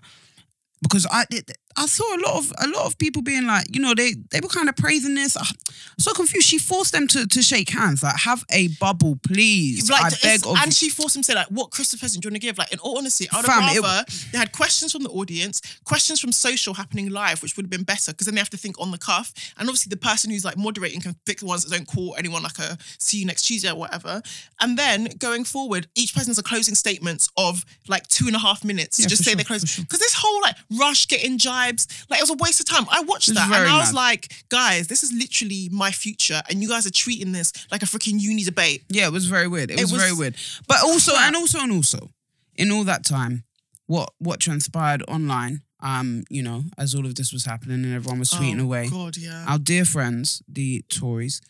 because 0.81 1.05
I 1.11 1.25
did, 1.29 1.51
I 1.75 1.85
saw 1.87 2.03
a 2.15 2.19
lot 2.19 2.35
of 2.37 2.53
a 2.63 2.67
lot 2.67 2.85
of 2.85 2.97
people 2.97 3.21
being 3.21 3.45
like, 3.47 3.73
you 3.75 3.81
know, 3.81 3.93
they 3.95 4.13
they 4.31 4.39
were 4.39 4.47
kind 4.49 4.69
of 4.69 4.75
praising 4.75 5.15
this. 5.15 5.35
Ah, 5.37 5.47
I'm 5.49 5.99
so 5.99 6.13
confused. 6.13 6.47
She 6.47 6.57
forced 6.59 6.91
them 6.91 7.07
to 7.09 7.25
to 7.27 7.41
shake 7.41 7.69
hands, 7.69 8.03
like 8.03 8.15
have 8.17 8.43
a 8.51 8.67
bubble, 8.79 9.17
please. 9.27 9.89
Like, 9.89 10.13
I 10.13 10.15
beg 10.21 10.45
of 10.45 10.57
and 10.57 10.73
she 10.73 10.89
forced 10.89 11.15
him 11.15 11.21
to 11.23 11.25
say, 11.27 11.35
like, 11.35 11.47
what 11.47 11.71
Christmas 11.71 11.99
present 11.99 12.21
do 12.21 12.27
you 12.27 12.31
want 12.31 12.41
to 12.41 12.47
give? 12.47 12.57
Like, 12.57 12.71
in 12.71 12.79
all 12.79 12.97
honesty, 12.97 13.27
I 13.31 13.37
would 13.37 13.45
Fam, 13.45 13.61
have 13.63 14.05
it- 14.07 14.29
they 14.31 14.37
had 14.37 14.51
questions 14.51 14.91
from 14.91 15.03
the 15.03 15.09
audience, 15.09 15.61
questions 15.83 16.19
from 16.19 16.31
social 16.31 16.73
happening 16.73 17.09
live, 17.09 17.41
which 17.41 17.55
would 17.57 17.65
have 17.65 17.69
been 17.71 17.83
better 17.83 18.11
because 18.11 18.25
then 18.25 18.35
they 18.35 18.41
have 18.41 18.49
to 18.51 18.57
think 18.57 18.79
on 18.79 18.91
the 18.91 18.97
cuff. 18.97 19.33
And 19.57 19.67
obviously, 19.67 19.89
the 19.89 19.97
person 19.97 20.29
who's 20.31 20.45
like 20.45 20.57
moderating 20.57 21.01
can 21.01 21.15
pick 21.25 21.39
the 21.39 21.45
ones 21.45 21.63
that 21.63 21.75
don't 21.75 21.87
call 21.87 22.15
anyone 22.17 22.43
like 22.43 22.59
a 22.59 22.77
see 22.99 23.17
you 23.17 23.25
next 23.25 23.43
Tuesday 23.43 23.69
or 23.71 23.75
whatever. 23.75 24.21
And 24.61 24.77
then 24.77 25.05
going 25.17 25.43
forward, 25.43 25.87
each 25.95 26.13
person 26.13 26.29
has 26.29 26.37
a 26.37 26.43
closing 26.43 26.75
statements 26.75 27.29
of 27.37 27.65
like 27.87 28.07
two 28.07 28.27
and 28.27 28.35
a 28.35 28.39
half 28.39 28.63
minutes 28.63 28.97
to 28.97 29.03
Yeah, 29.03 29.07
just 29.09 29.23
say 29.23 29.31
sure, 29.31 29.35
their 29.37 29.43
for 29.45 29.47
closing. 29.49 29.67
sure. 29.67 29.83
Because 29.85 29.99
this 29.99 30.13
whole 30.13 30.41
like 30.41 30.55
rush 30.77 31.07
getting 31.07 31.37
jibes, 31.65 32.05
like 32.09 32.19
it 32.19 32.23
was 32.23 32.29
a 32.29 32.35
waste 32.43 32.59
of 32.59 32.65
time. 32.65 32.85
I 32.91 33.01
watched 33.03 33.33
that 33.33 33.45
and 33.45 33.67
I 33.69 33.77
was 33.79 33.93
mad. 33.93 33.99
like, 33.99 34.33
guys, 34.49 34.87
this 34.87 35.03
is 35.03 35.11
literally 35.13 35.69
my 35.71 35.91
future, 35.91 36.41
and 36.49 36.61
you 36.61 36.69
guys 36.69 36.85
are 36.85 36.91
treating 36.91 37.31
this 37.31 37.51
like 37.71 37.83
a 37.83 37.85
freaking 37.85 38.19
uni 38.19 38.43
debate. 38.43 38.83
Yeah, 38.89 39.07
it 39.07 39.13
was 39.13 39.25
very 39.25 39.47
weird. 39.47 39.71
It, 39.71 39.79
It 39.79 39.83
was, 39.83 39.91
was- 39.93 40.01
very 40.01 40.13
weird. 40.13 40.35
But 40.67 40.83
also, 40.83 41.13
and 41.15 41.35
also, 41.35 41.59
and 41.59 41.71
also, 41.71 42.09
in 42.55 42.71
all 42.71 42.83
that 42.85 43.05
time, 43.05 43.43
what 43.87 44.09
what 44.19 44.39
transpired 44.39 45.03
online, 45.07 45.61
um, 45.81 46.23
you 46.29 46.41
know, 46.43 46.63
as 46.77 46.95
all 46.95 47.05
of 47.05 47.15
this 47.15 47.33
was 47.33 47.45
happening 47.45 47.83
and 47.83 47.93
everyone 47.93 48.19
was 48.19 48.29
tweeting 48.31 48.59
Oh, 48.61 48.63
away, 48.63 48.87
God, 48.89 49.17
yeah. 49.17 49.45
our 49.47 49.59
dear 49.59 49.85
friends, 49.85 50.41
the 50.47 50.83
Tories, 50.89 51.41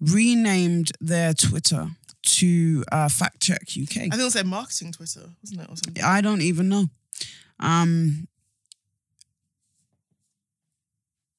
renamed 0.00 0.92
their 1.00 1.34
Twitter 1.34 1.88
to 2.22 2.84
uh, 2.90 3.08
Fact 3.08 3.40
Check 3.40 3.62
UK. 3.80 3.96
I 3.96 4.00
think 4.00 4.14
it 4.14 4.24
was 4.24 4.34
their 4.34 4.44
marketing 4.44 4.92
Twitter, 4.92 5.28
wasn't 5.42 5.60
it, 5.60 5.68
or 5.70 5.76
something? 5.76 6.02
I 6.04 6.20
don't 6.20 6.42
even 6.42 6.68
know. 6.68 6.86
Um, 7.60 8.26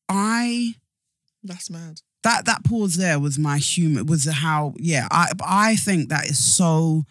I 0.09 0.73
That's 1.43 1.69
mad. 1.69 2.01
that 2.23 2.45
that 2.45 2.63
pause 2.63 2.95
there 2.97 3.19
was 3.19 3.37
my 3.39 3.57
humor 3.57 4.03
was 4.03 4.25
how 4.25 4.73
yeah 4.77 5.07
i 5.11 5.27
i 5.45 5.75
think 5.75 6.09
that 6.09 6.25
is 6.29 6.37
so 6.43 7.03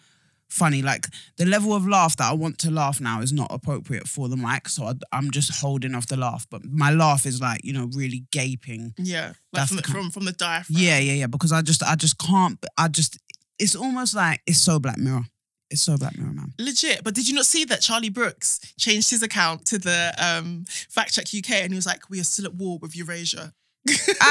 funny 0.49 0.81
like 0.81 1.07
the 1.37 1.45
level 1.45 1.73
of 1.73 1.85
laugh 1.87 2.15
that 2.17 2.29
i 2.29 2.33
want 2.33 2.57
to 2.57 2.71
laugh 2.71 3.01
now 3.01 3.19
is 3.21 3.33
not 3.33 3.47
appropriate 3.51 4.07
for 4.07 4.29
the 4.29 4.37
mic 4.37 4.69
so 4.69 4.85
I, 4.85 4.93
i'm 5.11 5.29
just 5.31 5.51
holding 5.61 5.93
off 5.95 6.07
the 6.07 6.17
laugh 6.17 6.47
but 6.49 6.63
my 6.65 6.91
laugh 6.91 7.25
is 7.25 7.41
like 7.41 7.61
you 7.63 7.73
know 7.73 7.89
really 7.93 8.23
gaping 8.31 8.93
Yeah, 8.97 9.33
like 9.53 9.67
from 9.67 9.77
the 9.77 9.83
the, 9.83 9.91
from 9.91 10.09
from 10.11 10.25
the 10.25 10.31
diaphragm. 10.31 10.77
yeah 10.79 10.99
yeah 10.99 11.13
yeah 11.13 11.27
because 11.27 11.51
i 11.51 11.61
just 11.61 11.83
i 11.83 11.95
just 11.95 12.17
can't 12.17 12.63
i 12.77 12.87
just 12.87 13.17
it's 13.59 13.75
almost 13.75 14.15
like 14.15 14.41
it's 14.47 14.59
so 14.61 14.79
black 14.79 14.97
mirror 14.97 15.23
it's 15.69 15.81
so 15.81 15.97
black 15.97 16.17
mirror 16.17 16.31
man 16.33 16.53
legit. 16.59 17.03
But 17.03 17.13
did 17.15 17.27
you 17.27 17.35
not 17.35 17.45
see 17.45 17.65
that 17.65 17.81
Charlie 17.81 18.09
Brooker 18.09 18.39
changed 18.79 19.09
his 19.09 19.21
account 19.23 19.65
to 19.67 19.77
the 19.77 20.13
um, 20.17 20.65
Fact 20.89 21.13
Check 21.13 21.25
UK 21.37 21.51
and 21.63 21.71
he 21.71 21.75
was 21.75 21.85
like, 21.85 22.09
"We 22.09 22.19
are 22.19 22.23
still 22.23 22.45
at 22.45 22.55
war 22.55 22.77
with 22.81 22.95
Eurasia." 22.95 23.53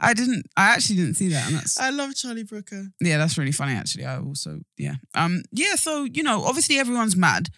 i 0.00 0.12
didn't 0.14 0.46
i 0.56 0.66
actually 0.74 0.94
didn't 0.96 1.14
see 1.14 1.28
that 1.28 1.46
and 1.46 1.56
that's 1.56 1.78
I 1.78 1.90
love 1.90 2.14
Charlie 2.14 2.44
Brooker. 2.44 2.86
Yeah, 3.00 3.18
that's 3.18 3.36
really 3.36 3.52
funny 3.52 3.72
actually. 3.74 4.04
I 4.04 4.18
also 4.18 4.60
yeah. 4.78 4.94
Um 5.14 5.42
yeah, 5.50 5.74
so 5.74 6.04
you 6.04 6.22
know, 6.22 6.44
obviously 6.44 6.78
everyone's 6.78 7.16
mad. 7.16 7.48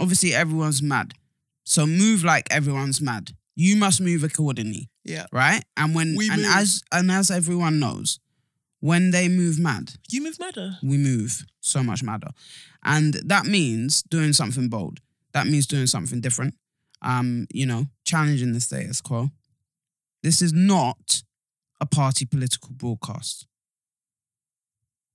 Obviously 0.00 0.34
everyone's 0.34 0.82
mad. 0.82 1.14
So 1.64 1.86
move 1.86 2.24
like 2.24 2.46
everyone's 2.50 3.00
mad. 3.00 3.30
You 3.54 3.76
must 3.76 4.00
move 4.00 4.22
accordingly, 4.24 4.90
Yeah, 5.04 5.26
right? 5.32 5.62
And 5.76 5.94
when 5.94 6.16
We 6.16 6.28
and 6.30 6.42
move. 6.42 6.50
as 6.54 6.82
and 6.92 7.10
as 7.10 7.30
everyone 7.30 7.78
knows, 7.78 8.18
when 8.80 9.10
they 9.10 9.28
move 9.28 9.58
mad, 9.58 9.94
you 10.10 10.22
move 10.22 10.38
madder. 10.38 10.78
we 10.82 10.96
move 10.96 11.44
so 11.60 11.82
much 11.82 12.02
madder. 12.02 12.30
And 12.84 13.14
that 13.14 13.46
means 13.46 14.02
doing 14.02 14.32
something 14.32 14.68
bold. 14.68 15.00
That 15.32 15.46
means 15.46 15.66
doing 15.66 15.86
something 15.86 16.20
different. 16.20 16.54
Um, 17.02 17.46
you 17.52 17.66
know, 17.66 17.86
challenging 18.04 18.52
the 18.52 18.60
status 18.60 19.00
quo. 19.00 19.30
This 20.22 20.40
is 20.40 20.52
not 20.52 21.22
a 21.80 21.86
party 21.86 22.24
political 22.24 22.70
broadcast. 22.72 23.46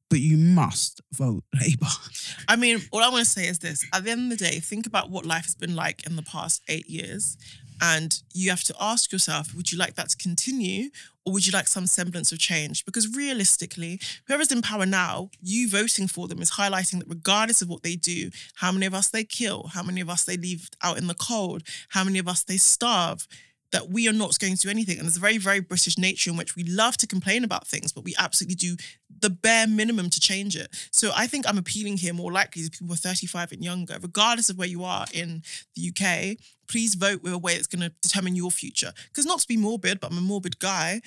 But 0.10 0.20
you 0.20 0.38
must 0.38 1.02
vote 1.14 1.44
Labour. 1.60 1.88
I 2.48 2.58
mean, 2.58 2.82
all 2.92 3.02
I 3.02 3.08
want 3.10 3.24
to 3.24 3.32
say 3.32 3.48
is 3.48 3.60
this: 3.60 3.86
at 3.94 4.04
the 4.04 4.12
end 4.12 4.32
of 4.32 4.38
the 4.38 4.46
day, 4.46 4.60
think 4.60 4.86
about 4.86 5.10
what 5.10 5.26
life 5.26 5.46
has 5.46 5.56
been 5.56 5.76
like 5.76 6.06
in 6.06 6.18
the 6.18 6.22
past 6.22 6.62
eight 6.68 6.90
years, 6.90 7.38
and 7.82 8.22
you 8.34 8.52
have 8.52 8.64
to 8.66 8.76
ask 8.80 9.12
yourself: 9.12 9.54
Would 9.56 9.72
you 9.72 9.78
like 9.78 9.96
that 9.96 10.10
to 10.10 10.18
continue, 10.18 10.92
or 11.26 11.34
would 11.34 11.46
you 11.46 11.52
like 11.52 11.68
some 11.68 11.88
semblance 11.88 12.32
of 12.32 12.40
change? 12.40 12.86
Because 12.86 13.14
realistically, 13.16 14.00
whoever's 14.28 14.52
in 14.52 14.62
power 14.62 14.86
now, 14.86 15.32
you 15.42 15.68
voting 15.68 16.08
for 16.08 16.28
them 16.28 16.42
is 16.42 16.52
highlighting 16.52 17.00
that 17.00 17.10
regardless 17.10 17.62
of 17.62 17.70
what 17.70 17.84
they 17.84 17.96
do, 17.96 18.30
how 18.56 18.72
many 18.72 18.86
of 18.86 18.94
us 18.94 19.10
they 19.10 19.24
kill, 19.24 19.72
how 19.74 19.84
many 19.84 20.00
of 20.00 20.10
us 20.10 20.24
they 20.24 20.38
leave 20.38 20.70
out 20.84 20.98
in 20.98 21.08
the 21.08 21.16
cold, 21.16 21.64
how 21.90 22.04
many 22.04 22.20
of 22.20 22.28
us 22.28 22.44
they 22.44 22.58
starve. 22.58 23.28
That 23.72 23.90
we 23.90 24.08
are 24.10 24.14
not 24.14 24.38
going 24.38 24.56
to 24.56 24.62
do 24.62 24.70
anything. 24.70 24.98
And 24.98 25.06
there's 25.06 25.18
a 25.18 25.22
very, 25.22 25.38
very 25.38 25.62
British 25.62 25.98
nature 25.98 26.30
in 26.30 26.38
which 26.38 26.56
we 26.56 26.64
love 26.64 26.98
to 26.98 27.08
complain 27.08 27.44
about 27.44 27.68
things, 27.68 27.92
but 27.92 28.04
we 28.04 28.14
absolutely 28.20 28.56
do 28.56 28.76
the 29.22 29.30
bare 29.30 29.68
minimum 29.68 30.10
to 30.10 30.20
change 30.20 30.56
it. 30.56 30.68
So 30.92 31.12
I 31.16 31.28
think 31.28 31.48
I'm 31.48 31.58
appealing 31.58 31.98
here 31.98 32.14
more 32.14 32.32
likely 32.32 32.64
to 32.64 32.70
people 32.70 32.88
who 32.88 32.94
are 32.94 32.98
35 32.98 33.54
and 33.54 33.64
younger, 33.64 33.98
regardless 34.02 34.50
of 34.50 34.58
where 34.58 34.68
you 34.68 34.84
are 34.84 35.06
in 35.14 35.44
the 35.76 35.90
UK. 35.90 36.38
Please 36.68 36.96
vote 36.96 37.24
with 37.24 37.34
a 37.34 37.38
way 37.38 37.56
that's 37.56 37.68
going 37.68 37.82
to 37.82 37.94
determine 38.02 38.36
your 38.36 38.52
future. 38.52 38.92
Because 39.08 39.26
not 39.26 39.40
to 39.40 39.48
be 39.48 39.58
morbid, 39.58 40.00
but 40.00 40.12
I'm 40.12 40.18
a 40.18 40.22
morbid 40.22 40.60
guy. 40.60 41.02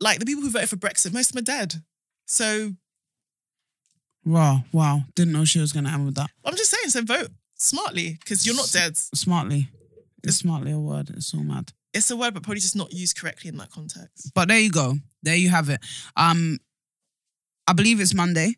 Like 0.00 0.18
the 0.18 0.26
people 0.26 0.42
who 0.42 0.50
voted 0.50 0.68
for 0.68 0.76
Brexit, 0.76 1.14
most 1.14 1.30
of 1.30 1.32
them 1.34 1.42
are 1.42 1.58
dead. 1.58 1.82
So 2.26 2.72
Wow, 4.24 4.64
wow. 4.72 5.00
Didn't 5.14 5.32
know 5.32 5.44
she 5.44 5.58
was 5.58 5.72
gonna 5.72 5.90
end 5.90 6.06
with 6.06 6.14
that. 6.16 6.30
I'm 6.44 6.56
just 6.56 6.70
saying, 6.70 6.90
so 6.90 7.02
vote 7.02 7.30
smartly 7.56 8.16
because 8.20 8.46
you're 8.46 8.56
not 8.56 8.70
dead. 8.72 8.96
Smartly. 8.96 9.68
It's 10.24 10.36
smartly 10.36 10.72
a 10.72 10.78
word. 10.78 11.10
It's 11.10 11.26
so 11.26 11.38
mad. 11.38 11.72
It's 11.94 12.10
a 12.10 12.16
word, 12.16 12.34
but 12.34 12.42
probably 12.42 12.60
just 12.60 12.76
not 12.76 12.92
used 12.92 13.16
correctly 13.18 13.48
in 13.48 13.56
that 13.58 13.70
context. 13.70 14.32
But 14.34 14.48
there 14.48 14.58
you 14.58 14.70
go. 14.70 14.94
There 15.22 15.36
you 15.36 15.50
have 15.50 15.68
it. 15.68 15.80
Um, 16.16 16.58
I 17.66 17.72
believe 17.74 18.00
it's 18.00 18.14
Monday, 18.14 18.54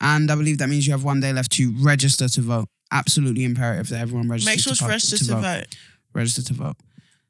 and 0.00 0.30
I 0.30 0.34
believe 0.34 0.58
that 0.58 0.68
means 0.68 0.86
you 0.86 0.92
have 0.92 1.04
one 1.04 1.20
day 1.20 1.32
left 1.32 1.52
to 1.52 1.72
register 1.80 2.28
to 2.28 2.40
vote. 2.40 2.68
Absolutely 2.92 3.44
imperative 3.44 3.88
that 3.88 4.00
everyone 4.00 4.28
register. 4.28 4.50
Make 4.50 4.60
sure 4.60 4.72
to 4.74 4.78
to 4.78 4.84
vote- 4.84 4.90
register 4.90 5.18
to 5.18 5.34
vote. 5.36 5.76
Register 6.14 6.42
to 6.42 6.54
vote. 6.54 6.76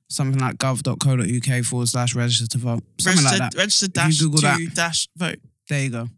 Something 0.09 0.41
like 0.41 0.57
gov.co.uk 0.59 1.65
forward 1.65 1.89
slash 1.89 2.15
register 2.15 2.47
to 2.47 2.59
vote. 2.59 2.85
Something 3.01 3.25
Register, 3.25 3.43
like 3.43 3.51
that. 3.53 3.59
register 3.59 3.89
dash 3.89 4.19
to 4.19 4.29
that. 4.29 4.71
dash 4.75 5.09
vote. 5.17 5.39
There 5.69 5.83
you 5.83 5.91
go. 5.91 6.09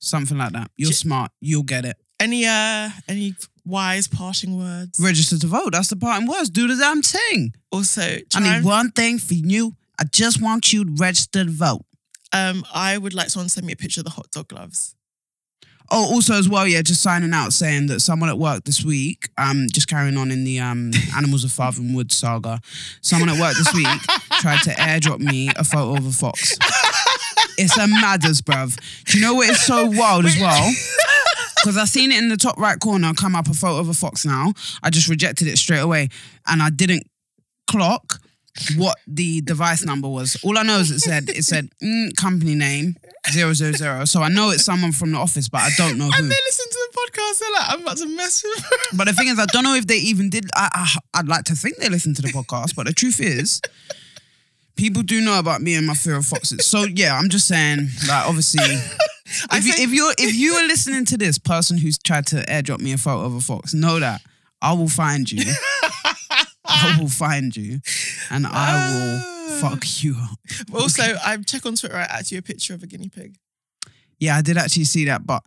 Something 0.00 0.38
like 0.38 0.52
that. 0.52 0.70
You're 0.76 0.88
J- 0.90 0.94
smart. 0.94 1.30
You'll 1.40 1.62
get 1.62 1.84
it. 1.84 1.96
Any 2.18 2.46
uh 2.46 2.90
any 3.06 3.34
wise 3.68 4.08
parting 4.08 4.56
words? 4.58 4.98
Register 5.00 5.38
to 5.38 5.46
vote. 5.46 5.72
That's 5.72 5.88
the 5.88 5.96
parting 5.96 6.28
words. 6.28 6.50
Do 6.50 6.66
the 6.66 6.76
damn 6.76 7.02
thing. 7.02 7.52
Also, 7.70 8.02
I 8.34 8.40
need 8.40 8.64
one 8.64 8.90
thing 8.90 9.18
for 9.18 9.34
you. 9.34 9.74
I 10.00 10.04
just 10.04 10.40
want 10.42 10.72
you 10.72 10.84
to 10.84 10.92
register 10.98 11.44
to 11.44 11.50
vote. 11.50 11.84
Um, 12.32 12.64
I 12.74 12.98
would 12.98 13.14
like 13.14 13.30
someone 13.30 13.46
to 13.46 13.50
send 13.50 13.66
me 13.66 13.72
a 13.72 13.76
picture 13.76 14.00
of 14.00 14.04
the 14.04 14.10
hot 14.10 14.30
dog 14.30 14.48
gloves. 14.48 14.94
Oh, 15.90 16.12
also 16.12 16.34
as 16.34 16.48
well, 16.48 16.66
yeah, 16.68 16.82
just 16.82 17.02
signing 17.02 17.32
out 17.32 17.54
saying 17.54 17.86
that 17.86 18.00
someone 18.00 18.28
at 18.28 18.38
work 18.38 18.64
this 18.64 18.84
week, 18.84 19.30
um, 19.38 19.68
just 19.72 19.88
carrying 19.88 20.18
on 20.18 20.30
in 20.30 20.44
the 20.44 20.60
um 20.60 20.90
Animals 21.16 21.44
of 21.44 21.52
Farthing 21.52 21.94
Wood 21.94 22.12
saga, 22.12 22.60
someone 23.00 23.30
at 23.30 23.40
work 23.40 23.56
this 23.56 23.72
week 23.72 23.86
tried 24.40 24.60
to 24.64 24.70
airdrop 24.70 25.20
me 25.20 25.50
a 25.56 25.64
photo 25.64 25.96
of 25.96 26.06
a 26.06 26.12
fox. 26.12 26.56
It's 27.60 27.76
a 27.76 27.88
madders, 27.88 28.40
bruv. 28.40 28.78
Do 29.06 29.18
you 29.18 29.24
know 29.24 29.34
what 29.34 29.48
is 29.48 29.60
so 29.60 29.86
wild 29.86 30.26
as 30.26 30.38
well? 30.40 30.72
Because 31.62 31.76
I 31.76 31.84
seen 31.84 32.12
it 32.12 32.18
in 32.18 32.28
the 32.28 32.36
top 32.36 32.58
right 32.58 32.78
corner 32.78 33.12
come 33.14 33.34
up 33.34 33.48
a 33.48 33.54
photo 33.54 33.78
of 33.78 33.88
a 33.88 33.94
fox 33.94 34.24
now. 34.24 34.52
I 34.82 34.90
just 34.90 35.08
rejected 35.08 35.48
it 35.48 35.58
straight 35.58 35.80
away. 35.80 36.08
And 36.46 36.62
I 36.62 36.70
didn't 36.70 37.04
clock 37.66 38.20
what 38.76 38.96
the 39.06 39.40
device 39.42 39.84
number 39.84 40.08
was. 40.08 40.36
All 40.42 40.58
I 40.58 40.62
know 40.62 40.78
is 40.78 40.90
it 40.90 40.98
said 41.00 41.28
it 41.28 41.44
said 41.44 41.68
mm, 41.82 42.14
company 42.16 42.54
name 42.56 42.96
zero 43.30 43.52
zero 43.52 43.72
zero. 43.72 44.04
So 44.04 44.20
I 44.22 44.28
know 44.28 44.50
it's 44.50 44.64
someone 44.64 44.90
from 44.92 45.12
the 45.12 45.18
office, 45.18 45.48
but 45.48 45.58
I 45.60 45.70
don't 45.76 45.96
know 45.98 46.06
And 46.06 46.14
who. 46.14 46.22
they 46.22 46.28
listen 46.46 46.66
to 46.70 46.88
the 46.90 46.98
podcast. 46.98 47.38
They're 47.38 47.52
like, 47.52 47.70
I'm 47.70 47.82
about 47.82 47.96
to 47.98 48.16
mess 48.16 48.42
with. 48.42 48.66
But 48.96 49.06
the 49.06 49.12
thing 49.12 49.28
is, 49.28 49.38
I 49.38 49.46
don't 49.46 49.62
know 49.64 49.74
if 49.74 49.86
they 49.86 49.98
even 49.98 50.28
did. 50.30 50.46
I, 50.54 50.68
I 51.14 51.20
I'd 51.20 51.28
like 51.28 51.44
to 51.44 51.54
think 51.54 51.76
they 51.76 51.88
listen 51.88 52.14
to 52.14 52.22
the 52.22 52.28
podcast, 52.28 52.74
but 52.74 52.86
the 52.86 52.92
truth 52.92 53.20
is, 53.20 53.60
people 54.76 55.02
do 55.02 55.20
know 55.20 55.38
about 55.38 55.60
me 55.62 55.74
and 55.76 55.86
my 55.86 55.94
fear 55.94 56.16
of 56.16 56.26
foxes. 56.26 56.66
So 56.66 56.84
yeah, 56.84 57.16
I'm 57.16 57.28
just 57.28 57.46
saying, 57.46 57.88
like 58.08 58.26
obviously. 58.26 58.64
If, 59.52 59.66
you, 59.66 59.72
if 59.76 59.90
you're 59.92 60.12
if 60.18 60.34
you 60.34 60.54
are 60.54 60.66
listening 60.66 61.04
to 61.06 61.16
this 61.16 61.38
person 61.38 61.78
who's 61.78 61.98
tried 61.98 62.26
to 62.28 62.36
airdrop 62.46 62.80
me 62.80 62.92
a 62.92 62.98
photo 62.98 63.24
of 63.24 63.34
a 63.34 63.40
fox, 63.40 63.74
know 63.74 63.98
that 63.98 64.22
I 64.62 64.72
will 64.72 64.88
find 64.88 65.30
you. 65.30 65.44
I 66.64 66.96
will 67.00 67.08
find 67.08 67.56
you, 67.56 67.80
and 68.30 68.46
I 68.46 68.72
will 68.92 69.20
ah. 69.20 69.58
fuck 69.60 70.02
you 70.02 70.16
up. 70.20 70.38
Also, 70.74 71.02
I 71.02 71.36
check 71.38 71.64
on 71.66 71.76
Twitter. 71.76 71.96
I 71.96 72.02
add 72.02 72.30
you 72.30 72.38
a 72.38 72.42
picture 72.42 72.74
of 72.74 72.82
a 72.82 72.86
guinea 72.86 73.08
pig. 73.08 73.36
Yeah, 74.18 74.36
I 74.36 74.42
did 74.42 74.58
actually 74.58 74.84
see 74.84 75.04
that, 75.06 75.26
but 75.26 75.42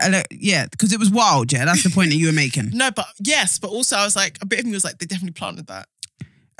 like, 0.00 0.26
yeah, 0.30 0.66
because 0.70 0.92
it 0.92 0.98
was 0.98 1.10
wild. 1.10 1.52
Yeah, 1.52 1.64
that's 1.64 1.84
the 1.84 1.90
point 1.90 2.10
that 2.10 2.16
you 2.16 2.26
were 2.26 2.32
making. 2.32 2.70
No, 2.72 2.90
but 2.90 3.06
yes, 3.20 3.58
but 3.58 3.68
also 3.68 3.96
I 3.96 4.04
was 4.04 4.16
like, 4.16 4.38
a 4.40 4.46
bit 4.46 4.60
of 4.60 4.66
me 4.66 4.72
was 4.72 4.84
like, 4.84 4.98
they 4.98 5.06
definitely 5.06 5.32
planted 5.32 5.66
that. 5.68 5.88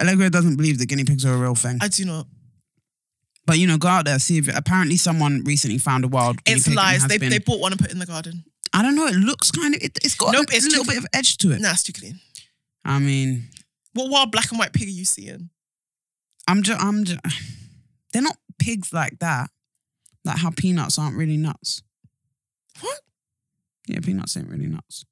Allegra 0.00 0.30
doesn't 0.30 0.56
believe 0.56 0.78
that 0.78 0.86
guinea 0.86 1.04
pigs 1.04 1.24
are 1.24 1.34
a 1.34 1.38
real 1.38 1.54
thing. 1.54 1.78
I 1.80 1.88
do 1.88 2.04
not. 2.04 2.26
But 3.46 3.58
you 3.58 3.66
know, 3.66 3.76
go 3.78 3.88
out 3.88 4.04
there 4.06 4.18
see 4.18 4.38
if 4.38 4.48
apparently 4.56 4.96
someone 4.96 5.42
recently 5.44 5.78
found 5.78 6.04
a 6.04 6.08
wild 6.08 6.42
guinea 6.44 6.56
It's 6.56 6.64
pig. 6.64 6.72
and 6.72 6.76
lies. 6.76 7.02
has 7.02 7.08
They, 7.08 7.18
been- 7.18 7.30
they 7.30 7.38
bought 7.38 7.60
one 7.60 7.72
and 7.72 7.80
put 7.80 7.88
it 7.90 7.92
in 7.92 7.98
the 7.98 8.06
garden. 8.06 8.44
I 8.72 8.82
don't 8.82 8.94
know. 8.96 9.06
It 9.06 9.14
looks 9.14 9.50
kind 9.50 9.74
of. 9.74 9.82
It, 9.82 9.98
it's 10.02 10.14
got 10.14 10.32
Nope, 10.32 10.46
a, 10.52 10.56
it's 10.56 10.64
little 10.66 10.84
too- 10.84 10.90
bit 10.92 10.98
of 10.98 11.06
edge 11.12 11.36
to 11.38 11.52
it. 11.52 11.60
Nah, 11.60 11.70
it's 11.72 11.82
too 11.82 11.92
clean. 11.92 12.18
I 12.84 12.98
mean, 12.98 13.44
What 13.92 14.10
wild 14.10 14.32
black 14.32 14.50
and 14.50 14.58
white 14.58 14.72
pig 14.72 14.88
are 14.88 14.90
you 14.90 15.04
seeing? 15.04 15.50
I'm 16.48 16.62
just. 16.62 16.80
I'm 16.82 17.04
just. 17.04 17.20
They're 18.12 18.22
not 18.22 18.36
pigs 18.58 18.92
like 18.92 19.18
that. 19.20 19.50
Like 20.24 20.38
how 20.38 20.50
peanuts 20.50 20.98
aren't 20.98 21.16
really 21.16 21.36
nuts. 21.36 21.82
What? 22.80 22.98
Yeah, 23.86 24.00
peanuts 24.00 24.36
ain't 24.36 24.48
really 24.48 24.66
nuts. 24.66 25.04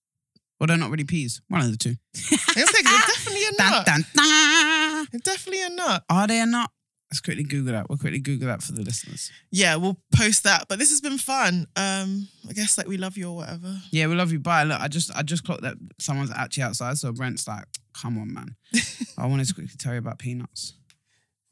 Well, 0.58 0.66
they're 0.68 0.76
not 0.78 0.90
really 0.90 1.04
peas. 1.04 1.40
One 1.48 1.60
of 1.60 1.70
the 1.70 1.76
two. 1.76 1.94
I 2.16 2.36
was 2.56 2.72
like, 2.72 2.84
they're 2.84 2.98
definitely 3.06 3.44
a 3.44 3.52
Dun, 3.52 3.70
nut. 3.70 3.86
dun, 3.86 4.04
dun. 4.14 5.06
They're 5.12 5.20
definitely 5.24 5.62
a 5.64 5.70
nut. 5.70 6.04
Are 6.08 6.26
they 6.26 6.40
a 6.40 6.46
nut? 6.46 6.70
Let's 7.12 7.20
quickly 7.20 7.44
Google 7.44 7.74
that. 7.74 7.90
We'll 7.90 7.98
quickly 7.98 8.20
Google 8.20 8.48
that 8.48 8.62
for 8.62 8.72
the 8.72 8.80
listeners. 8.80 9.30
Yeah, 9.50 9.76
we'll 9.76 9.98
post 10.16 10.44
that. 10.44 10.64
But 10.66 10.78
this 10.78 10.88
has 10.88 11.02
been 11.02 11.18
fun. 11.18 11.66
Um, 11.76 12.26
I 12.48 12.54
guess 12.54 12.78
like 12.78 12.88
we 12.88 12.96
love 12.96 13.18
you 13.18 13.28
or 13.28 13.36
whatever. 13.36 13.76
Yeah, 13.90 14.06
we 14.06 14.14
love 14.14 14.32
you. 14.32 14.38
Bye. 14.38 14.62
Look, 14.64 14.80
I 14.80 14.88
just 14.88 15.14
I 15.14 15.22
just 15.22 15.44
clocked 15.44 15.60
that 15.60 15.74
someone's 15.98 16.30
actually 16.34 16.62
outside. 16.62 16.96
So 16.96 17.12
Brent's 17.12 17.46
like, 17.46 17.66
come 17.92 18.16
on, 18.16 18.32
man. 18.32 18.56
I 19.18 19.26
wanted 19.26 19.46
to 19.46 19.52
quickly 19.52 19.74
tell 19.78 19.92
you 19.92 19.98
about 19.98 20.18
peanuts. 20.18 20.74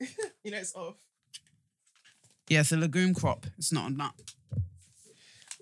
You 0.43 0.53
know, 0.53 0.57
it's 0.57 0.75
off. 0.75 0.97
Yeah, 2.49 2.61
it's 2.61 2.73
a 2.73 2.79
legume 2.79 3.13
crop. 3.13 3.45
It's 3.59 3.71
not 3.71 3.91
a 3.91 3.95
nut. 3.95 4.13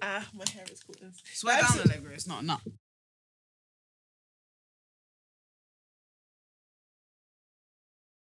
Ah, 0.01 0.25
my 0.33 0.45
hair 0.55 0.63
is 0.71 0.85
caught 0.85 1.01
this. 1.01 1.21
Swear 1.35 1.61
down, 1.61 1.81
Allegra. 1.81 2.13
It's 2.15 2.29
not 2.29 2.45
a 2.45 2.47
nut. 2.47 2.61